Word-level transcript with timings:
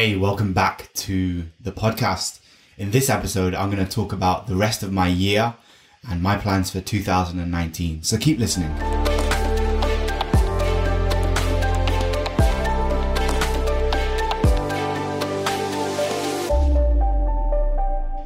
Hey, 0.00 0.16
welcome 0.16 0.54
back 0.54 0.90
to 0.94 1.44
the 1.60 1.72
podcast. 1.72 2.40
In 2.78 2.90
this 2.90 3.10
episode, 3.10 3.54
I'm 3.54 3.70
going 3.70 3.86
to 3.86 3.92
talk 3.92 4.14
about 4.14 4.46
the 4.46 4.56
rest 4.56 4.82
of 4.82 4.94
my 4.94 5.08
year 5.08 5.56
and 6.08 6.22
my 6.22 6.38
plans 6.38 6.70
for 6.70 6.80
2019. 6.80 8.02
So 8.02 8.16
keep 8.16 8.38
listening. 8.38 8.70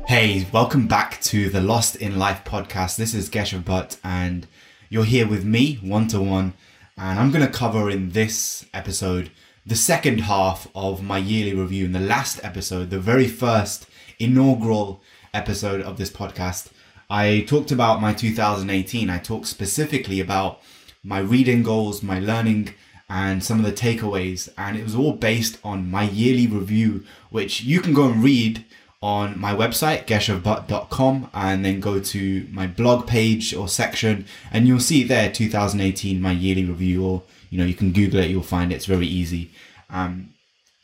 Hey, 0.06 0.46
welcome 0.52 0.86
back 0.86 1.20
to 1.22 1.50
the 1.50 1.60
Lost 1.60 1.96
in 1.96 2.20
Life 2.20 2.44
podcast. 2.44 2.94
This 2.94 3.14
is 3.14 3.28
Keshav 3.28 3.64
Butt, 3.64 3.98
and 4.04 4.46
you're 4.88 5.04
here 5.04 5.26
with 5.26 5.44
me 5.44 5.80
one 5.82 6.06
to 6.06 6.20
one. 6.20 6.52
And 6.96 7.18
I'm 7.18 7.32
going 7.32 7.44
to 7.44 7.52
cover 7.52 7.90
in 7.90 8.10
this 8.10 8.64
episode 8.72 9.32
the 9.66 9.76
second 9.76 10.22
half 10.22 10.68
of 10.74 11.02
my 11.02 11.18
yearly 11.18 11.54
review. 11.54 11.86
In 11.86 11.92
the 11.92 12.00
last 12.00 12.38
episode, 12.44 12.90
the 12.90 12.98
very 12.98 13.26
first 13.26 13.86
inaugural 14.18 15.00
episode 15.32 15.80
of 15.80 15.96
this 15.96 16.10
podcast, 16.10 16.68
I 17.08 17.44
talked 17.48 17.72
about 17.72 18.00
my 18.00 18.12
2018. 18.12 19.08
I 19.08 19.18
talked 19.18 19.46
specifically 19.46 20.20
about 20.20 20.60
my 21.02 21.18
reading 21.18 21.62
goals, 21.62 22.02
my 22.02 22.18
learning, 22.18 22.74
and 23.08 23.42
some 23.42 23.58
of 23.58 23.64
the 23.64 23.72
takeaways. 23.72 24.50
And 24.58 24.76
it 24.76 24.84
was 24.84 24.94
all 24.94 25.12
based 25.12 25.58
on 25.64 25.90
my 25.90 26.04
yearly 26.04 26.46
review, 26.46 27.04
which 27.30 27.62
you 27.62 27.80
can 27.80 27.94
go 27.94 28.10
and 28.10 28.22
read 28.22 28.64
on 29.00 29.38
my 29.38 29.54
website, 29.54 30.06
geshavbutt.com, 30.06 31.30
and 31.34 31.64
then 31.64 31.80
go 31.80 32.00
to 32.00 32.46
my 32.50 32.66
blog 32.66 33.06
page 33.06 33.54
or 33.54 33.68
section, 33.68 34.24
and 34.50 34.66
you'll 34.66 34.80
see 34.80 35.04
there 35.04 35.30
2018, 35.30 36.22
my 36.22 36.32
yearly 36.32 36.64
review, 36.64 37.04
or 37.04 37.22
you 37.54 37.60
know, 37.60 37.66
you 37.66 37.74
can 37.74 37.92
Google 37.92 38.20
it, 38.20 38.30
you'll 38.30 38.42
find 38.42 38.72
it. 38.72 38.76
It's 38.76 38.86
very 38.86 39.06
easy. 39.06 39.50
Um, 39.88 40.30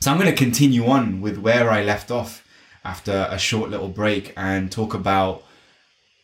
so 0.00 0.10
I'm 0.10 0.18
going 0.18 0.30
to 0.30 0.36
continue 0.36 0.86
on 0.86 1.20
with 1.20 1.38
where 1.38 1.70
I 1.70 1.82
left 1.82 2.10
off 2.10 2.46
after 2.84 3.26
a 3.30 3.38
short 3.38 3.70
little 3.70 3.88
break 3.88 4.32
and 4.36 4.70
talk 4.70 4.94
about 4.94 5.42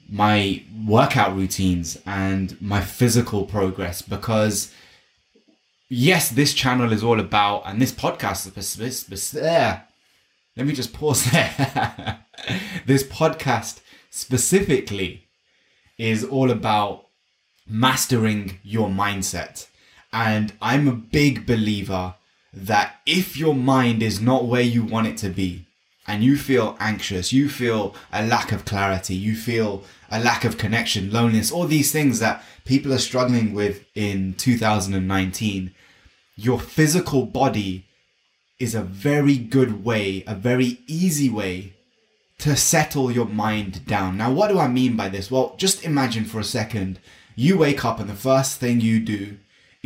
my 0.09 0.63
workout 0.87 1.35
routines 1.35 1.99
and 2.07 2.61
my 2.63 2.81
physical 2.81 3.45
progress 3.45 4.03
because 4.03 4.73
yes 5.89 6.29
this 6.31 6.55
channel 6.55 6.93
is 6.93 7.03
all 7.03 7.19
about 7.19 7.63
and 7.67 7.83
this 7.83 7.91
podcast 7.91 8.57
is 8.57 9.31
there 9.33 9.87
let 10.57 10.67
me 10.67 10.73
just 10.73 10.95
pause 10.95 11.31
there. 11.31 12.25
this 12.87 13.05
podcast 13.05 13.81
specifically 14.09 15.29
is 15.99 16.25
all 16.25 16.51
about 16.51 17.05
mastering 17.69 18.59
your 18.63 18.89
mindset. 18.89 19.67
And 20.17 20.55
I'm 20.63 20.89
a 20.89 20.93
big 20.93 21.45
believer 21.45 22.15
that 22.51 22.97
if 23.05 23.37
your 23.37 23.55
mind 23.55 24.03
is 24.03 24.19
not 24.19 24.47
where 24.47 24.63
you 24.63 24.83
want 24.83 25.09
it 25.09 25.19
to 25.19 25.29
be, 25.29 25.67
and 26.09 26.25
you 26.25 26.39
feel 26.39 26.75
anxious, 26.81 27.35
you 27.35 27.51
feel 27.51 27.95
a 28.11 28.25
lack 28.25 28.51
of 28.51 28.65
clarity, 28.65 29.15
you 29.15 29.37
feel 29.37 29.85
a 30.11 30.19
lack 30.19 30.47
of 30.47 30.57
connection, 30.57 31.11
loneliness, 31.11 31.53
all 31.53 31.67
these 31.67 31.93
things 31.93 32.19
that 32.21 32.43
people 32.65 32.95
are 32.95 32.99
struggling 32.99 33.53
with 33.53 33.85
in 33.95 34.33
2019, 34.35 35.75
your 36.35 36.61
physical 36.61 37.27
body 37.27 37.85
is 38.59 38.75
a 38.75 38.81
very 38.81 39.37
good 39.37 39.85
way, 39.85 40.25
a 40.27 40.35
very 40.35 40.79
easy 40.87 41.29
way 41.29 41.75
to 42.39 42.57
settle 42.57 43.11
your 43.11 43.27
mind 43.27 43.85
down. 43.85 44.17
Now, 44.17 44.33
what 44.33 44.49
do 44.49 44.59
I 44.59 44.69
mean 44.69 44.97
by 44.97 45.11
this? 45.11 45.31
Well, 45.31 45.55
just 45.59 45.85
imagine 45.85 46.25
for 46.25 46.41
a 46.41 46.45
second 46.45 47.01
you 47.35 47.59
wake 47.59 47.85
up 47.85 48.01
and 48.01 48.09
the 48.09 48.15
first 48.15 48.59
thing 48.59 48.81
you 48.81 48.99
do 48.99 49.37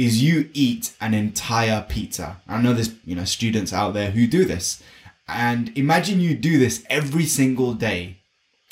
is 0.00 0.22
you 0.22 0.48
eat 0.54 0.94
an 0.98 1.12
entire 1.12 1.84
pizza. 1.86 2.40
I 2.48 2.58
know 2.62 2.72
there's, 2.72 2.94
you 3.04 3.14
know, 3.14 3.26
students 3.26 3.70
out 3.70 3.92
there 3.92 4.12
who 4.12 4.26
do 4.26 4.46
this. 4.46 4.82
And 5.28 5.76
imagine 5.76 6.20
you 6.20 6.34
do 6.34 6.58
this 6.58 6.82
every 6.88 7.26
single 7.26 7.74
day 7.74 8.16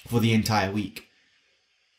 for 0.06 0.20
the 0.20 0.32
entire 0.32 0.72
week. 0.72 1.06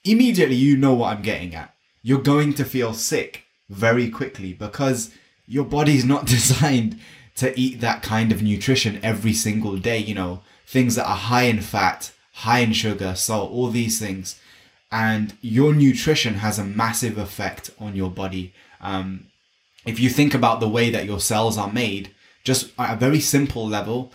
Immediately, 0.04 0.56
you 0.56 0.76
know 0.78 0.96
what 0.96 1.16
I'm 1.16 1.22
getting 1.22 1.54
at. 1.54 1.76
You're 2.02 2.24
going 2.24 2.56
to 2.56 2.66
feel 2.66 2.96
sick 2.96 3.44
very 3.70 4.10
quickly 4.10 4.52
because 4.52 5.14
your 5.46 5.66
body's 5.66 6.06
not 6.06 6.26
designed 6.38 7.00
to 7.36 7.58
eat 7.58 7.82
that 7.82 8.02
kind 8.02 8.32
of 8.32 8.42
nutrition 8.42 9.00
every 9.04 9.34
single 9.34 9.78
day, 9.78 10.00
you 10.00 10.16
know, 10.16 10.42
things 10.66 10.96
that 10.96 11.08
are 11.08 11.16
high 11.16 11.44
in 11.44 11.62
fat, 11.62 12.12
high 12.34 12.60
in 12.60 12.74
sugar, 12.74 13.14
salt, 13.14 13.52
all 13.52 13.70
these 13.70 14.00
things. 14.00 14.40
And 14.92 15.38
your 15.42 15.76
nutrition 15.76 16.36
has 16.36 16.58
a 16.58 16.66
massive 16.66 17.20
effect 17.20 17.70
on 17.80 17.96
your 17.96 18.10
body. 18.10 18.56
Um, 18.82 19.28
if 19.86 20.00
you 20.00 20.10
think 20.10 20.34
about 20.34 20.60
the 20.60 20.70
way 20.70 20.90
that 20.90 21.06
your 21.06 21.20
cells 21.20 21.58
are 21.58 21.72
made, 21.72 22.12
just 22.44 22.72
at 22.78 22.94
a 22.94 22.98
very 22.98 23.20
simple 23.20 23.68
level, 23.68 24.12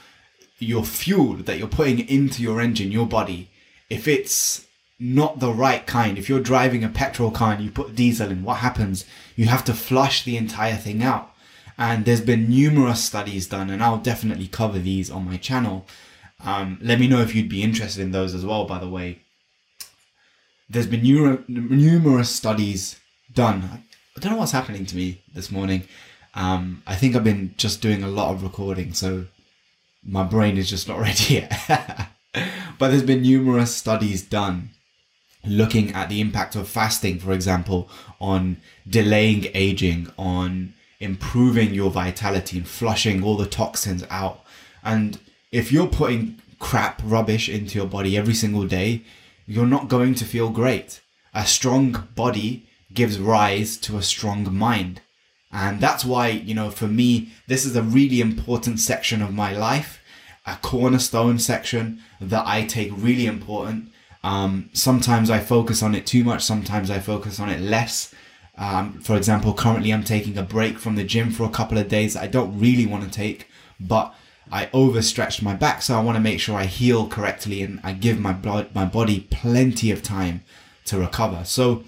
your 0.58 0.84
fuel 0.84 1.34
that 1.34 1.58
you're 1.58 1.68
putting 1.68 2.06
into 2.08 2.42
your 2.42 2.60
engine, 2.60 2.92
your 2.92 3.06
body, 3.06 3.50
if 3.90 4.08
it's 4.08 4.66
not 4.98 5.40
the 5.40 5.52
right 5.52 5.86
kind, 5.86 6.16
if 6.16 6.28
you're 6.28 6.40
driving 6.40 6.84
a 6.84 6.88
petrol 6.88 7.30
car 7.30 7.52
and 7.52 7.64
you 7.64 7.70
put 7.70 7.94
diesel 7.94 8.30
in, 8.30 8.44
what 8.44 8.58
happens? 8.58 9.04
You 9.36 9.46
have 9.46 9.64
to 9.64 9.74
flush 9.74 10.24
the 10.24 10.36
entire 10.36 10.76
thing 10.76 11.02
out. 11.02 11.32
And 11.76 12.04
there's 12.04 12.20
been 12.20 12.48
numerous 12.48 13.02
studies 13.02 13.48
done, 13.48 13.68
and 13.68 13.82
I'll 13.82 13.98
definitely 13.98 14.46
cover 14.46 14.78
these 14.78 15.10
on 15.10 15.24
my 15.24 15.36
channel. 15.36 15.86
Um, 16.44 16.78
let 16.80 17.00
me 17.00 17.08
know 17.08 17.20
if 17.20 17.34
you'd 17.34 17.48
be 17.48 17.62
interested 17.62 18.02
in 18.02 18.12
those 18.12 18.34
as 18.34 18.46
well, 18.46 18.64
by 18.64 18.78
the 18.78 18.88
way. 18.88 19.20
There's 20.68 20.86
been 20.86 21.02
numerous 21.48 22.30
studies 22.30 23.00
done. 23.32 23.83
I 24.16 24.20
don't 24.20 24.32
know 24.32 24.38
what's 24.38 24.52
happening 24.52 24.86
to 24.86 24.96
me 24.96 25.22
this 25.34 25.50
morning. 25.50 25.88
Um, 26.34 26.82
I 26.86 26.94
think 26.94 27.16
I've 27.16 27.24
been 27.24 27.54
just 27.56 27.80
doing 27.80 28.02
a 28.02 28.08
lot 28.08 28.32
of 28.32 28.42
recording, 28.42 28.92
so 28.92 29.26
my 30.04 30.22
brain 30.22 30.56
is 30.56 30.70
just 30.70 30.88
not 30.88 31.00
ready 31.00 31.34
yet. 31.34 32.08
but 32.78 32.88
there's 32.88 33.02
been 33.02 33.22
numerous 33.22 33.74
studies 33.74 34.22
done 34.22 34.70
looking 35.44 35.92
at 35.92 36.08
the 36.08 36.20
impact 36.20 36.54
of 36.54 36.68
fasting, 36.68 37.18
for 37.18 37.32
example, 37.32 37.88
on 38.20 38.56
delaying 38.88 39.46
aging, 39.52 40.10
on 40.16 40.74
improving 41.00 41.74
your 41.74 41.90
vitality 41.90 42.58
and 42.58 42.68
flushing 42.68 43.22
all 43.22 43.36
the 43.36 43.46
toxins 43.46 44.04
out. 44.10 44.44
And 44.82 45.18
if 45.50 45.72
you're 45.72 45.88
putting 45.88 46.40
crap, 46.58 47.02
rubbish 47.04 47.48
into 47.48 47.78
your 47.78 47.88
body 47.88 48.16
every 48.16 48.34
single 48.34 48.66
day, 48.66 49.02
you're 49.46 49.66
not 49.66 49.88
going 49.88 50.14
to 50.14 50.24
feel 50.24 50.50
great. 50.50 51.00
A 51.34 51.44
strong 51.44 52.08
body 52.14 52.66
gives 52.94 53.18
rise 53.18 53.76
to 53.78 53.96
a 53.96 54.02
strong 54.02 54.54
mind. 54.56 55.00
And 55.52 55.80
that's 55.80 56.04
why, 56.04 56.28
you 56.28 56.54
know, 56.54 56.70
for 56.70 56.88
me, 56.88 57.28
this 57.46 57.64
is 57.64 57.76
a 57.76 57.82
really 57.82 58.20
important 58.20 58.80
section 58.80 59.22
of 59.22 59.32
my 59.32 59.52
life, 59.52 60.00
a 60.46 60.56
cornerstone 60.56 61.38
section 61.38 62.00
that 62.20 62.44
I 62.46 62.64
take 62.64 62.90
really 62.96 63.26
important. 63.26 63.90
Um, 64.24 64.70
sometimes 64.72 65.30
I 65.30 65.38
focus 65.38 65.82
on 65.82 65.94
it 65.94 66.06
too 66.06 66.24
much, 66.24 66.42
sometimes 66.42 66.90
I 66.90 66.98
focus 66.98 67.38
on 67.38 67.50
it 67.50 67.60
less. 67.60 68.12
Um, 68.56 69.00
for 69.00 69.16
example, 69.16 69.52
currently 69.52 69.92
I'm 69.92 70.04
taking 70.04 70.38
a 70.38 70.42
break 70.42 70.78
from 70.78 70.96
the 70.96 71.04
gym 71.04 71.30
for 71.30 71.44
a 71.44 71.50
couple 71.50 71.78
of 71.78 71.88
days 71.88 72.16
I 72.16 72.26
don't 72.26 72.58
really 72.58 72.86
want 72.86 73.04
to 73.04 73.10
take, 73.10 73.48
but 73.78 74.14
I 74.50 74.70
overstretched 74.72 75.42
my 75.42 75.54
back, 75.54 75.82
so 75.82 75.96
I 75.96 76.02
want 76.02 76.16
to 76.16 76.22
make 76.22 76.40
sure 76.40 76.56
I 76.56 76.66
heal 76.66 77.06
correctly 77.06 77.62
and 77.62 77.80
I 77.82 77.92
give 77.92 78.18
my 78.18 78.32
blood, 78.32 78.74
my 78.74 78.84
body 78.84 79.26
plenty 79.30 79.90
of 79.90 80.02
time 80.02 80.42
to 80.86 80.98
recover. 80.98 81.44
So 81.44 81.84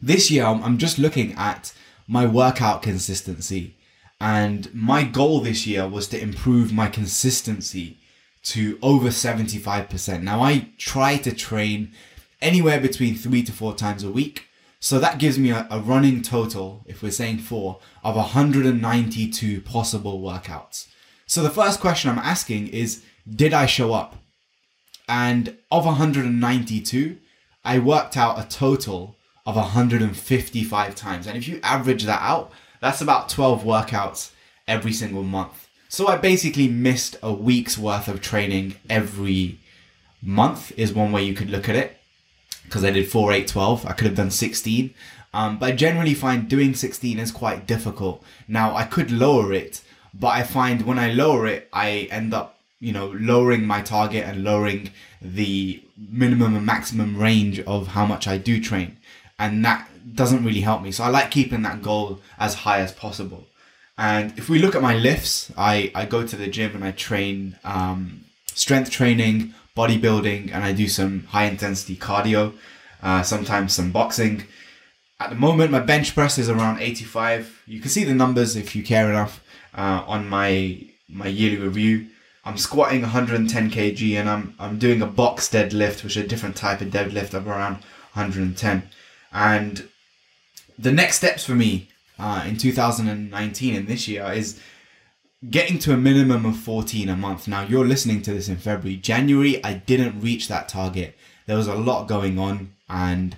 this 0.00 0.30
year 0.30 0.44
I'm 0.44 0.78
just 0.78 0.98
looking 0.98 1.32
at 1.34 1.72
my 2.06 2.26
workout 2.26 2.82
consistency, 2.82 3.76
and 4.20 4.72
my 4.74 5.04
goal 5.04 5.40
this 5.40 5.66
year 5.66 5.86
was 5.88 6.08
to 6.08 6.20
improve 6.20 6.72
my 6.72 6.88
consistency 6.88 7.98
to 8.44 8.78
over 8.80 9.08
75%. 9.08 10.22
Now 10.22 10.42
I 10.42 10.70
try 10.78 11.18
to 11.18 11.34
train 11.34 11.92
anywhere 12.40 12.80
between 12.80 13.14
three 13.14 13.42
to 13.42 13.52
four 13.52 13.74
times 13.74 14.04
a 14.04 14.10
week. 14.10 14.46
So 14.80 14.98
that 15.00 15.18
gives 15.18 15.38
me 15.38 15.50
a, 15.50 15.66
a, 15.70 15.80
running 15.80 16.22
total, 16.22 16.84
if 16.86 17.02
we're 17.02 17.10
saying 17.10 17.38
four, 17.38 17.80
of 18.04 18.14
192 18.14 19.60
possible 19.62 20.20
workouts. 20.20 20.86
So 21.26 21.42
the 21.42 21.50
first 21.50 21.80
question 21.80 22.10
I'm 22.10 22.18
asking 22.18 22.68
is, 22.68 23.02
did 23.28 23.52
I 23.52 23.66
show 23.66 23.92
up? 23.92 24.16
And 25.08 25.56
of 25.70 25.84
192, 25.84 27.18
I 27.64 27.78
worked 27.80 28.16
out 28.16 28.38
a 28.38 28.48
total 28.48 29.17
of 29.48 29.56
155 29.56 30.94
times. 30.94 31.26
And 31.26 31.34
if 31.34 31.48
you 31.48 31.58
average 31.62 32.04
that 32.04 32.20
out, 32.20 32.52
that's 32.82 33.00
about 33.00 33.30
12 33.30 33.64
workouts 33.64 34.32
every 34.68 34.92
single 34.92 35.22
month. 35.22 35.68
So 35.88 36.06
I 36.06 36.16
basically 36.16 36.68
missed 36.68 37.16
a 37.22 37.32
week's 37.32 37.78
worth 37.78 38.08
of 38.08 38.20
training 38.20 38.74
every 38.90 39.58
month, 40.20 40.70
is 40.76 40.92
one 40.92 41.12
way 41.12 41.24
you 41.24 41.32
could 41.32 41.48
look 41.48 41.66
at 41.66 41.76
it 41.76 41.96
because 42.64 42.84
I 42.84 42.90
did 42.90 43.10
4, 43.10 43.32
8, 43.32 43.48
12. 43.48 43.86
I 43.86 43.92
could 43.94 44.08
have 44.08 44.16
done 44.16 44.30
16. 44.30 44.92
Um, 45.32 45.58
but 45.58 45.72
I 45.72 45.72
generally 45.74 46.12
find 46.12 46.46
doing 46.46 46.74
16 46.74 47.18
is 47.18 47.32
quite 47.32 47.66
difficult. 47.66 48.22
Now, 48.48 48.76
I 48.76 48.84
could 48.84 49.10
lower 49.10 49.54
it, 49.54 49.80
but 50.12 50.28
I 50.28 50.42
find 50.42 50.82
when 50.82 50.98
I 50.98 51.10
lower 51.10 51.46
it, 51.46 51.70
I 51.72 52.08
end 52.10 52.34
up, 52.34 52.58
you 52.80 52.92
know, 52.92 53.14
lowering 53.18 53.66
my 53.66 53.80
target 53.80 54.26
and 54.26 54.44
lowering 54.44 54.90
the 55.22 55.82
minimum 55.96 56.54
and 56.54 56.66
maximum 56.66 57.16
range 57.16 57.60
of 57.60 57.88
how 57.88 58.04
much 58.04 58.28
I 58.28 58.36
do 58.36 58.60
train. 58.60 58.97
And 59.38 59.64
that 59.64 59.88
doesn't 60.14 60.44
really 60.44 60.60
help 60.60 60.82
me. 60.82 60.90
So 60.90 61.04
I 61.04 61.08
like 61.08 61.30
keeping 61.30 61.62
that 61.62 61.82
goal 61.82 62.20
as 62.38 62.54
high 62.54 62.80
as 62.80 62.92
possible. 62.92 63.46
And 63.96 64.36
if 64.38 64.48
we 64.48 64.58
look 64.58 64.74
at 64.74 64.82
my 64.82 64.96
lifts, 64.96 65.52
I, 65.56 65.90
I 65.94 66.04
go 66.06 66.26
to 66.26 66.36
the 66.36 66.46
gym 66.46 66.74
and 66.74 66.84
I 66.84 66.92
train 66.92 67.58
um, 67.64 68.24
strength 68.54 68.90
training, 68.90 69.54
bodybuilding, 69.76 70.52
and 70.52 70.64
I 70.64 70.72
do 70.72 70.88
some 70.88 71.24
high 71.24 71.44
intensity 71.44 71.96
cardio, 71.96 72.54
uh, 73.02 73.22
sometimes 73.22 73.72
some 73.72 73.90
boxing. 73.90 74.44
At 75.20 75.30
the 75.30 75.36
moment, 75.36 75.72
my 75.72 75.80
bench 75.80 76.14
press 76.14 76.38
is 76.38 76.48
around 76.48 76.80
85. 76.80 77.62
You 77.66 77.80
can 77.80 77.90
see 77.90 78.04
the 78.04 78.14
numbers 78.14 78.54
if 78.54 78.76
you 78.76 78.84
care 78.84 79.08
enough 79.10 79.42
uh, 79.74 80.04
on 80.06 80.28
my 80.28 80.84
my 81.08 81.26
yearly 81.26 81.56
review. 81.56 82.06
I'm 82.44 82.58
squatting 82.58 83.02
110 83.02 83.70
kg 83.70 84.14
and 84.14 84.28
I'm 84.28 84.54
I'm 84.58 84.78
doing 84.78 85.02
a 85.02 85.06
box 85.06 85.48
deadlift, 85.48 86.04
which 86.04 86.16
is 86.16 86.24
a 86.24 86.28
different 86.28 86.56
type 86.56 86.80
of 86.80 86.88
deadlift 86.88 87.34
of 87.34 87.48
around 87.48 87.76
110. 88.14 88.88
And 89.32 89.88
the 90.78 90.92
next 90.92 91.16
steps 91.16 91.44
for 91.44 91.54
me 91.54 91.88
uh, 92.18 92.44
in 92.46 92.56
2019 92.56 93.74
and 93.74 93.86
this 93.86 94.08
year 94.08 94.30
is 94.32 94.60
getting 95.48 95.78
to 95.80 95.92
a 95.92 95.96
minimum 95.96 96.44
of 96.46 96.56
14 96.56 97.08
a 97.08 97.16
month. 97.16 97.46
Now 97.46 97.62
you're 97.62 97.86
listening 97.86 98.22
to 98.22 98.32
this 98.32 98.48
in 98.48 98.56
February. 98.56 98.96
January, 98.96 99.62
I 99.64 99.74
didn't 99.74 100.20
reach 100.20 100.48
that 100.48 100.68
target. 100.68 101.16
There 101.46 101.56
was 101.56 101.68
a 101.68 101.74
lot 101.74 102.08
going 102.08 102.38
on 102.38 102.74
and 102.88 103.36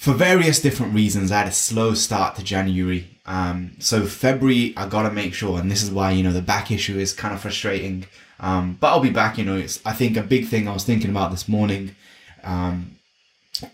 for 0.00 0.14
various 0.14 0.62
different 0.62 0.94
reasons, 0.94 1.30
I 1.30 1.40
had 1.40 1.48
a 1.48 1.52
slow 1.52 1.92
start 1.92 2.34
to 2.36 2.42
January. 2.42 3.18
Um, 3.26 3.72
so 3.80 4.06
February, 4.06 4.72
I 4.74 4.88
gotta 4.88 5.10
make 5.10 5.34
sure, 5.34 5.60
and 5.60 5.70
this 5.70 5.82
is 5.82 5.90
why 5.90 6.12
you 6.12 6.22
know 6.22 6.32
the 6.32 6.40
back 6.40 6.70
issue 6.70 6.98
is 6.98 7.12
kind 7.12 7.34
of 7.34 7.42
frustrating. 7.42 8.06
Um, 8.40 8.78
but 8.80 8.88
I'll 8.88 9.00
be 9.00 9.10
back. 9.10 9.36
You 9.36 9.44
know, 9.44 9.58
it's 9.58 9.78
I 9.84 9.92
think 9.92 10.16
a 10.16 10.22
big 10.22 10.46
thing 10.46 10.66
I 10.66 10.72
was 10.72 10.84
thinking 10.84 11.10
about 11.10 11.30
this 11.32 11.50
morning 11.50 11.94
um, 12.42 12.98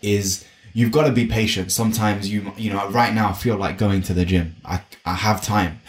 is 0.01 0.45
you've 0.77 0.91
got 0.91 1.07
to 1.07 1.11
be 1.11 1.25
patient. 1.25 1.71
Sometimes 1.71 2.29
you 2.31 2.53
you 2.55 2.71
know 2.71 2.87
right 2.91 3.13
now 3.13 3.29
I 3.29 3.33
feel 3.33 3.57
like 3.57 3.79
going 3.79 4.03
to 4.03 4.13
the 4.13 4.25
gym. 4.25 4.55
I 4.63 4.81
I 5.05 5.15
have 5.15 5.41
time, 5.41 5.81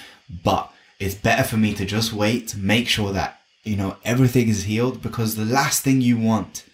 but 0.43 0.73
it's 0.99 1.15
better 1.15 1.45
for 1.45 1.59
me 1.59 1.75
to 1.75 1.85
just 1.85 2.15
wait, 2.15 2.57
make 2.57 2.89
sure 2.89 3.13
that 3.13 3.41
you 3.65 3.77
know 3.77 3.99
everything 4.03 4.49
is 4.49 4.65
healed 4.65 5.03
because 5.03 5.35
the 5.35 5.45
last 5.45 5.83
thing 5.83 6.01
you 6.01 6.17
want 6.17 6.65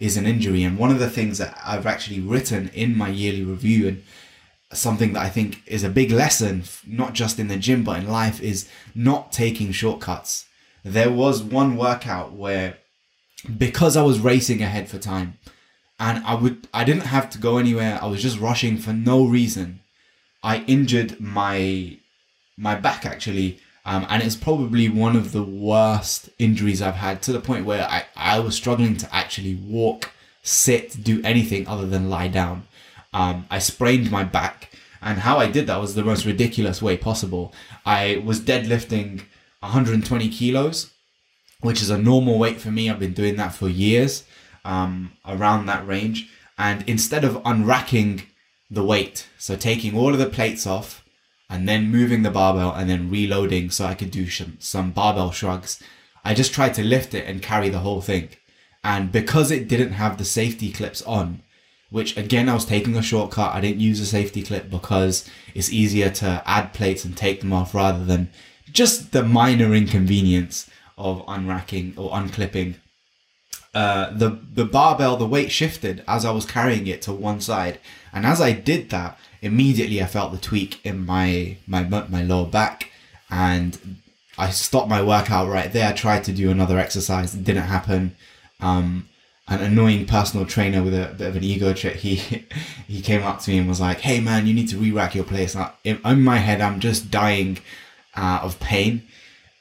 is 0.00 0.16
an 0.16 0.26
injury. 0.26 0.64
And 0.64 0.78
one 0.78 0.90
of 0.90 0.98
the 0.98 1.08
things 1.08 1.38
that 1.38 1.56
I've 1.64 1.86
actually 1.86 2.20
written 2.20 2.70
in 2.74 2.98
my 2.98 3.08
yearly 3.08 3.44
review 3.44 3.86
and 3.88 4.02
something 4.72 5.12
that 5.12 5.22
I 5.22 5.28
think 5.28 5.62
is 5.66 5.84
a 5.84 5.96
big 6.00 6.10
lesson, 6.10 6.64
not 6.86 7.12
just 7.12 7.38
in 7.38 7.48
the 7.48 7.56
gym, 7.56 7.84
but 7.84 8.00
in 8.00 8.08
life, 8.08 8.40
is 8.40 8.68
not 8.94 9.30
taking 9.30 9.70
shortcuts. 9.70 10.46
There 10.82 11.12
was 11.12 11.42
one 11.42 11.76
workout 11.76 12.32
where, 12.32 12.78
because 13.58 13.96
I 13.96 14.02
was 14.02 14.18
racing 14.18 14.62
ahead 14.62 14.88
for 14.88 14.98
time, 14.98 15.38
and 16.00 16.24
I 16.24 16.34
would, 16.34 16.66
I 16.72 16.82
didn't 16.84 17.02
have 17.02 17.28
to 17.30 17.38
go 17.38 17.58
anywhere. 17.58 17.98
I 18.00 18.06
was 18.06 18.22
just 18.22 18.40
rushing 18.40 18.78
for 18.78 18.94
no 18.94 19.22
reason. 19.24 19.80
I 20.42 20.64
injured 20.66 21.20
my, 21.20 21.98
my 22.56 22.74
back 22.74 23.04
actually, 23.04 23.60
um, 23.84 24.06
and 24.08 24.22
it's 24.22 24.34
probably 24.34 24.88
one 24.88 25.14
of 25.14 25.32
the 25.32 25.42
worst 25.42 26.30
injuries 26.38 26.80
I've 26.80 26.94
had 26.94 27.20
to 27.22 27.32
the 27.32 27.40
point 27.40 27.66
where 27.66 27.86
I, 27.86 28.04
I 28.16 28.40
was 28.40 28.54
struggling 28.54 28.96
to 28.96 29.14
actually 29.14 29.56
walk, 29.56 30.10
sit, 30.42 31.04
do 31.04 31.20
anything 31.22 31.68
other 31.68 31.86
than 31.86 32.08
lie 32.08 32.28
down. 32.28 32.66
Um, 33.12 33.46
I 33.50 33.58
sprained 33.58 34.10
my 34.10 34.24
back, 34.24 34.70
and 35.02 35.18
how 35.18 35.38
I 35.38 35.50
did 35.50 35.66
that 35.66 35.80
was 35.80 35.94
the 35.94 36.04
most 36.04 36.24
ridiculous 36.24 36.80
way 36.80 36.96
possible. 36.96 37.52
I 37.84 38.22
was 38.24 38.40
deadlifting 38.40 39.22
120 39.60 40.28
kilos, 40.30 40.92
which 41.60 41.82
is 41.82 41.90
a 41.90 41.98
normal 41.98 42.38
weight 42.38 42.58
for 42.58 42.70
me. 42.70 42.88
I've 42.88 42.98
been 42.98 43.12
doing 43.12 43.36
that 43.36 43.54
for 43.54 43.68
years, 43.68 44.24
um, 44.64 45.12
around 45.26 45.66
that 45.66 45.86
range. 45.86 46.28
And 46.58 46.88
instead 46.88 47.24
of 47.24 47.42
unracking 47.44 48.22
the 48.70 48.84
weight, 48.84 49.26
so 49.38 49.56
taking 49.56 49.96
all 49.96 50.12
of 50.12 50.18
the 50.18 50.26
plates 50.26 50.66
off, 50.66 51.04
and 51.50 51.68
then 51.68 51.90
moving 51.90 52.22
the 52.22 52.30
barbell 52.30 52.72
and 52.72 52.88
then 52.88 53.10
reloading 53.10 53.70
so 53.70 53.84
I 53.84 53.94
could 53.94 54.12
do 54.12 54.30
some, 54.30 54.56
some 54.60 54.92
barbell 54.92 55.32
shrugs. 55.32 55.82
I 56.24 56.32
just 56.32 56.54
tried 56.54 56.74
to 56.74 56.84
lift 56.84 57.12
it 57.12 57.26
and 57.26 57.42
carry 57.42 57.68
the 57.68 57.80
whole 57.80 58.00
thing. 58.00 58.28
And 58.84 59.10
because 59.10 59.50
it 59.50 59.66
didn't 59.66 59.92
have 59.92 60.16
the 60.16 60.24
safety 60.24 60.70
clips 60.70 61.02
on, 61.02 61.42
which 61.90 62.16
again, 62.16 62.48
I 62.48 62.54
was 62.54 62.64
taking 62.64 62.96
a 62.96 63.02
shortcut. 63.02 63.52
I 63.52 63.60
didn't 63.60 63.80
use 63.80 64.00
a 64.00 64.06
safety 64.06 64.42
clip 64.42 64.70
because 64.70 65.28
it's 65.54 65.72
easier 65.72 66.08
to 66.10 66.42
add 66.46 66.72
plates 66.72 67.04
and 67.04 67.16
take 67.16 67.40
them 67.40 67.52
off 67.52 67.74
rather 67.74 68.04
than 68.04 68.30
just 68.70 69.10
the 69.10 69.24
minor 69.24 69.74
inconvenience 69.74 70.70
of 70.96 71.26
unracking 71.26 71.98
or 71.98 72.10
unclipping. 72.12 72.76
Uh, 73.72 74.10
the 74.10 74.38
the 74.52 74.64
barbell, 74.64 75.16
the 75.16 75.26
weight 75.26 75.52
shifted 75.52 76.02
as 76.08 76.24
I 76.24 76.32
was 76.32 76.44
carrying 76.44 76.88
it 76.88 77.02
to 77.02 77.12
one 77.12 77.40
side, 77.40 77.78
and 78.12 78.26
as 78.26 78.40
I 78.40 78.52
did 78.52 78.90
that, 78.90 79.16
immediately 79.42 80.02
I 80.02 80.06
felt 80.06 80.32
the 80.32 80.38
tweak 80.38 80.84
in 80.84 81.06
my 81.06 81.56
my 81.66 81.84
my 81.84 82.22
lower 82.22 82.46
back, 82.46 82.90
and 83.30 84.00
I 84.36 84.50
stopped 84.50 84.88
my 84.88 85.02
workout 85.02 85.48
right 85.48 85.72
there. 85.72 85.88
I 85.88 85.92
tried 85.92 86.24
to 86.24 86.32
do 86.32 86.50
another 86.50 86.78
exercise, 86.78 87.34
it 87.34 87.44
didn't 87.44 87.64
happen. 87.64 88.16
Um, 88.58 89.08
an 89.46 89.60
annoying 89.60 90.06
personal 90.06 90.46
trainer 90.46 90.82
with 90.82 90.94
a 90.94 91.14
bit 91.16 91.28
of 91.28 91.36
an 91.36 91.44
ego 91.44 91.72
trip, 91.72 91.96
he 91.96 92.16
he 92.88 93.00
came 93.00 93.22
up 93.22 93.40
to 93.40 93.50
me 93.50 93.58
and 93.58 93.68
was 93.68 93.80
like, 93.80 94.00
"Hey 94.00 94.20
man, 94.20 94.48
you 94.48 94.54
need 94.54 94.68
to 94.70 94.78
re-rack 94.78 95.14
your 95.14 95.24
plates." 95.24 95.56
in, 95.84 96.00
in, 96.04 96.22
my 96.22 96.38
head, 96.38 96.60
I'm 96.60 96.80
just 96.80 97.10
dying 97.10 97.58
uh, 98.16 98.40
of 98.42 98.58
pain 98.58 99.06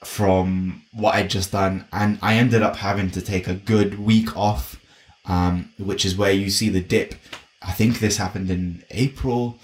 from 0.04 0.84
what 0.94 1.16
I'd 1.16 1.30
just 1.30 1.52
done, 1.52 1.86
and 1.92 2.20
I 2.22 2.36
ended 2.36 2.62
up 2.62 2.78
having 2.78 3.12
to 3.12 3.22
take 3.22 3.48
a 3.48 3.54
good 3.54 4.00
week 4.00 4.36
off, 4.38 4.80
um, 5.26 5.74
which 5.78 6.06
is 6.06 6.18
where 6.18 6.32
you 6.32 6.50
see 6.50 6.70
the 6.70 6.82
dip 6.82 7.16
I 7.62 7.72
think 7.72 8.00
this 8.00 8.18
happened 8.18 8.50
in 8.50 8.84
April 8.92 9.60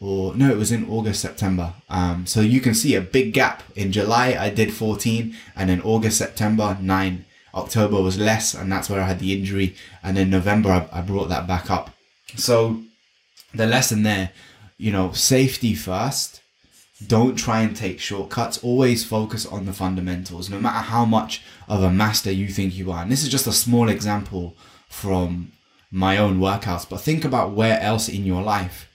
or 0.00 0.34
no, 0.34 0.50
it 0.50 0.56
was 0.56 0.72
in 0.72 0.88
August, 0.88 1.20
September. 1.20 1.74
Um, 1.90 2.26
so 2.26 2.40
you 2.40 2.60
can 2.60 2.74
see 2.74 2.94
a 2.94 3.02
big 3.02 3.34
gap. 3.34 3.62
In 3.76 3.92
July, 3.92 4.34
I 4.38 4.48
did 4.48 4.72
14, 4.72 5.36
and 5.54 5.70
in 5.70 5.82
August, 5.82 6.16
September, 6.16 6.78
9. 6.80 7.26
October 7.52 8.00
was 8.00 8.18
less, 8.18 8.54
and 8.54 8.72
that's 8.72 8.88
where 8.88 9.00
I 9.00 9.06
had 9.08 9.18
the 9.18 9.36
injury. 9.36 9.74
And 10.02 10.16
in 10.16 10.30
November, 10.30 10.70
I, 10.70 11.00
I 11.00 11.02
brought 11.02 11.28
that 11.28 11.46
back 11.46 11.70
up. 11.70 11.90
So 12.36 12.80
the 13.52 13.66
lesson 13.66 14.02
there, 14.02 14.30
you 14.78 14.90
know, 14.90 15.12
safety 15.12 15.74
first. 15.74 16.39
Don't 17.06 17.36
try 17.36 17.62
and 17.62 17.74
take 17.74 17.98
shortcuts. 17.98 18.58
Always 18.58 19.04
focus 19.04 19.46
on 19.46 19.66
the 19.66 19.72
fundamentals, 19.72 20.50
no 20.50 20.60
matter 20.60 20.84
how 20.84 21.04
much 21.04 21.42
of 21.68 21.82
a 21.82 21.90
master 21.90 22.30
you 22.30 22.48
think 22.48 22.76
you 22.76 22.92
are. 22.92 23.02
And 23.02 23.10
this 23.10 23.22
is 23.22 23.30
just 23.30 23.46
a 23.46 23.52
small 23.52 23.88
example 23.88 24.54
from 24.88 25.52
my 25.90 26.18
own 26.18 26.38
workouts, 26.38 26.88
but 26.88 27.00
think 27.00 27.24
about 27.24 27.52
where 27.52 27.80
else 27.80 28.08
in 28.08 28.24
your 28.24 28.42
life 28.42 28.86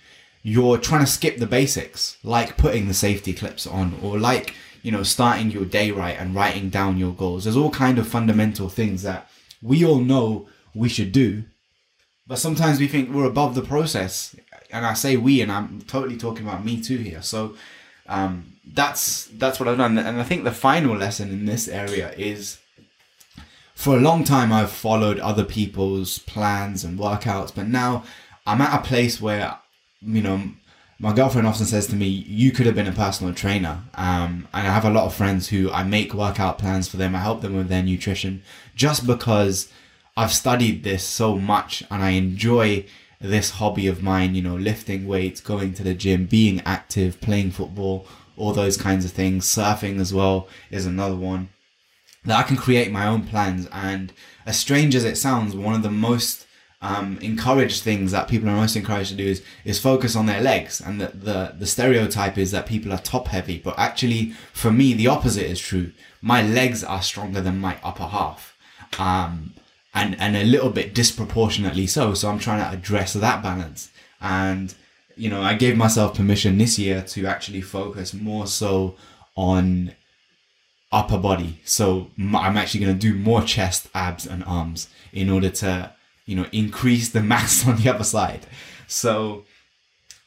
you're 0.47 0.77
trying 0.77 1.03
to 1.03 1.11
skip 1.11 1.37
the 1.37 1.47
basics, 1.47 2.17
like 2.21 2.55
putting 2.55 2.87
the 2.87 2.93
safety 2.93 3.33
clips 3.33 3.65
on, 3.65 3.97
or 4.03 4.19
like, 4.19 4.53
you 4.83 4.91
know, 4.91 5.01
starting 5.01 5.49
your 5.49 5.65
day 5.65 5.89
right 5.89 6.15
and 6.19 6.35
writing 6.35 6.69
down 6.69 6.99
your 6.99 7.13
goals. 7.13 7.43
There's 7.43 7.57
all 7.57 7.71
kind 7.71 7.97
of 7.97 8.07
fundamental 8.07 8.69
things 8.69 9.01
that 9.01 9.27
we 9.63 9.83
all 9.83 9.97
know 9.97 10.47
we 10.75 10.87
should 10.87 11.11
do, 11.11 11.45
but 12.27 12.37
sometimes 12.37 12.79
we 12.79 12.87
think 12.87 13.09
we're 13.09 13.25
above 13.25 13.55
the 13.55 13.63
process. 13.63 14.35
And 14.69 14.85
I 14.85 14.93
say 14.93 15.17
we, 15.17 15.41
and 15.41 15.51
I'm 15.51 15.81
totally 15.81 16.15
talking 16.15 16.47
about 16.47 16.63
me 16.63 16.79
too 16.79 16.97
here. 16.97 17.23
So 17.23 17.55
um, 18.07 18.53
that's 18.73 19.25
that's 19.33 19.59
what 19.59 19.69
I've 19.69 19.77
done. 19.77 19.97
And 19.97 20.19
I 20.19 20.23
think 20.23 20.43
the 20.43 20.51
final 20.51 20.95
lesson 20.95 21.29
in 21.29 21.45
this 21.45 21.67
area 21.67 22.13
is 22.17 22.59
for 23.73 23.95
a 23.95 24.01
long 24.01 24.23
time 24.23 24.51
I've 24.51 24.71
followed 24.71 25.19
other 25.19 25.43
people's 25.43 26.19
plans 26.19 26.83
and 26.83 26.99
workouts, 26.99 27.53
but 27.53 27.67
now 27.67 28.03
I'm 28.47 28.61
at 28.61 28.79
a 28.79 28.87
place 28.87 29.19
where, 29.19 29.57
you 30.01 30.21
know, 30.21 30.51
my 30.97 31.13
girlfriend 31.13 31.45
often 31.45 31.65
says 31.65 31.87
to 31.87 31.95
me, 31.95 32.07
"You 32.07 32.51
could 32.51 32.65
have 32.65 32.75
been 32.75 32.87
a 32.87 32.93
personal 32.93 33.33
trainer." 33.33 33.83
Um, 33.95 34.47
and 34.53 34.67
I 34.67 34.71
have 34.71 34.85
a 34.85 34.89
lot 34.89 35.05
of 35.05 35.13
friends 35.13 35.49
who 35.49 35.69
I 35.71 35.83
make 35.83 36.13
workout 36.13 36.57
plans 36.57 36.87
for 36.87 36.97
them. 36.97 37.15
I 37.15 37.19
help 37.19 37.41
them 37.41 37.55
with 37.55 37.67
their 37.67 37.83
nutrition, 37.83 38.43
just 38.75 39.05
because 39.05 39.67
I've 40.15 40.31
studied 40.31 40.83
this 40.83 41.03
so 41.03 41.37
much 41.37 41.83
and 41.91 42.01
I 42.01 42.11
enjoy 42.11 42.85
this 43.19 43.51
hobby 43.51 43.87
of 43.87 44.03
mine. 44.03 44.35
You 44.35 44.41
know, 44.41 44.55
lifting 44.55 45.07
weights, 45.07 45.41
going 45.41 45.73
to 45.75 45.83
the 45.83 45.93
gym, 45.93 46.25
being 46.25 46.61
active, 46.65 47.21
playing 47.21 47.51
football, 47.51 48.07
all 48.37 48.53
those 48.53 48.77
kinds 48.77 49.05
of 49.05 49.11
things. 49.11 49.45
Surfing 49.45 49.99
as 49.99 50.13
well 50.13 50.47
is 50.71 50.85
another 50.85 51.15
one 51.15 51.49
that 52.25 52.39
I 52.39 52.43
can 52.43 52.57
create 52.57 52.91
my 52.91 53.07
own 53.07 53.23
plans. 53.23 53.67
And 53.71 54.11
as 54.45 54.57
strange 54.57 54.95
as 54.95 55.05
it 55.05 55.17
sounds, 55.17 55.55
one 55.55 55.75
of 55.75 55.83
the 55.83 55.91
most 55.91 56.45
um, 56.81 57.17
encouraged 57.19 57.83
things 57.83 58.11
that 58.11 58.27
people 58.27 58.49
are 58.49 58.55
most 58.55 58.75
encouraged 58.75 59.11
to 59.11 59.15
do 59.15 59.25
is 59.25 59.43
is 59.63 59.79
focus 59.79 60.15
on 60.15 60.25
their 60.25 60.41
legs. 60.41 60.81
And 60.81 60.99
the, 60.99 61.07
the 61.07 61.55
the 61.57 61.65
stereotype 61.65 62.37
is 62.37 62.51
that 62.51 62.67
people 62.67 62.91
are 62.93 62.99
top 62.99 63.27
heavy, 63.27 63.59
but 63.59 63.77
actually, 63.77 64.31
for 64.53 64.71
me, 64.71 64.93
the 64.93 65.07
opposite 65.07 65.45
is 65.45 65.59
true. 65.59 65.91
My 66.21 66.41
legs 66.41 66.83
are 66.83 67.01
stronger 67.01 67.41
than 67.41 67.59
my 67.59 67.77
upper 67.83 68.05
half. 68.05 68.57
Um, 68.99 69.53
and, 69.95 70.19
and 70.19 70.35
a 70.35 70.43
little 70.43 70.69
bit 70.69 70.93
disproportionately 70.93 71.87
so. 71.87 72.13
So 72.13 72.29
I'm 72.29 72.37
trying 72.37 72.59
to 72.59 72.77
address 72.77 73.13
that 73.13 73.41
balance. 73.41 73.89
And, 74.19 74.75
you 75.15 75.29
know, 75.29 75.41
I 75.41 75.55
gave 75.55 75.77
myself 75.77 76.15
permission 76.15 76.57
this 76.57 76.77
year 76.77 77.01
to 77.01 77.25
actually 77.25 77.61
focus 77.61 78.13
more 78.13 78.45
so 78.45 78.95
on 79.35 79.95
upper 80.91 81.17
body. 81.17 81.61
So 81.63 82.11
I'm 82.19 82.57
actually 82.57 82.81
going 82.81 82.97
to 82.97 82.99
do 82.99 83.17
more 83.17 83.41
chest, 83.41 83.87
abs, 83.95 84.27
and 84.27 84.43
arms 84.43 84.89
in 85.13 85.29
order 85.29 85.49
to, 85.49 85.93
you 86.25 86.35
know, 86.35 86.45
increase 86.51 87.09
the 87.09 87.21
mass 87.33 87.65
on 87.65 87.77
the 87.77 87.89
other 87.89 88.03
side. 88.03 88.45
So 88.87 89.45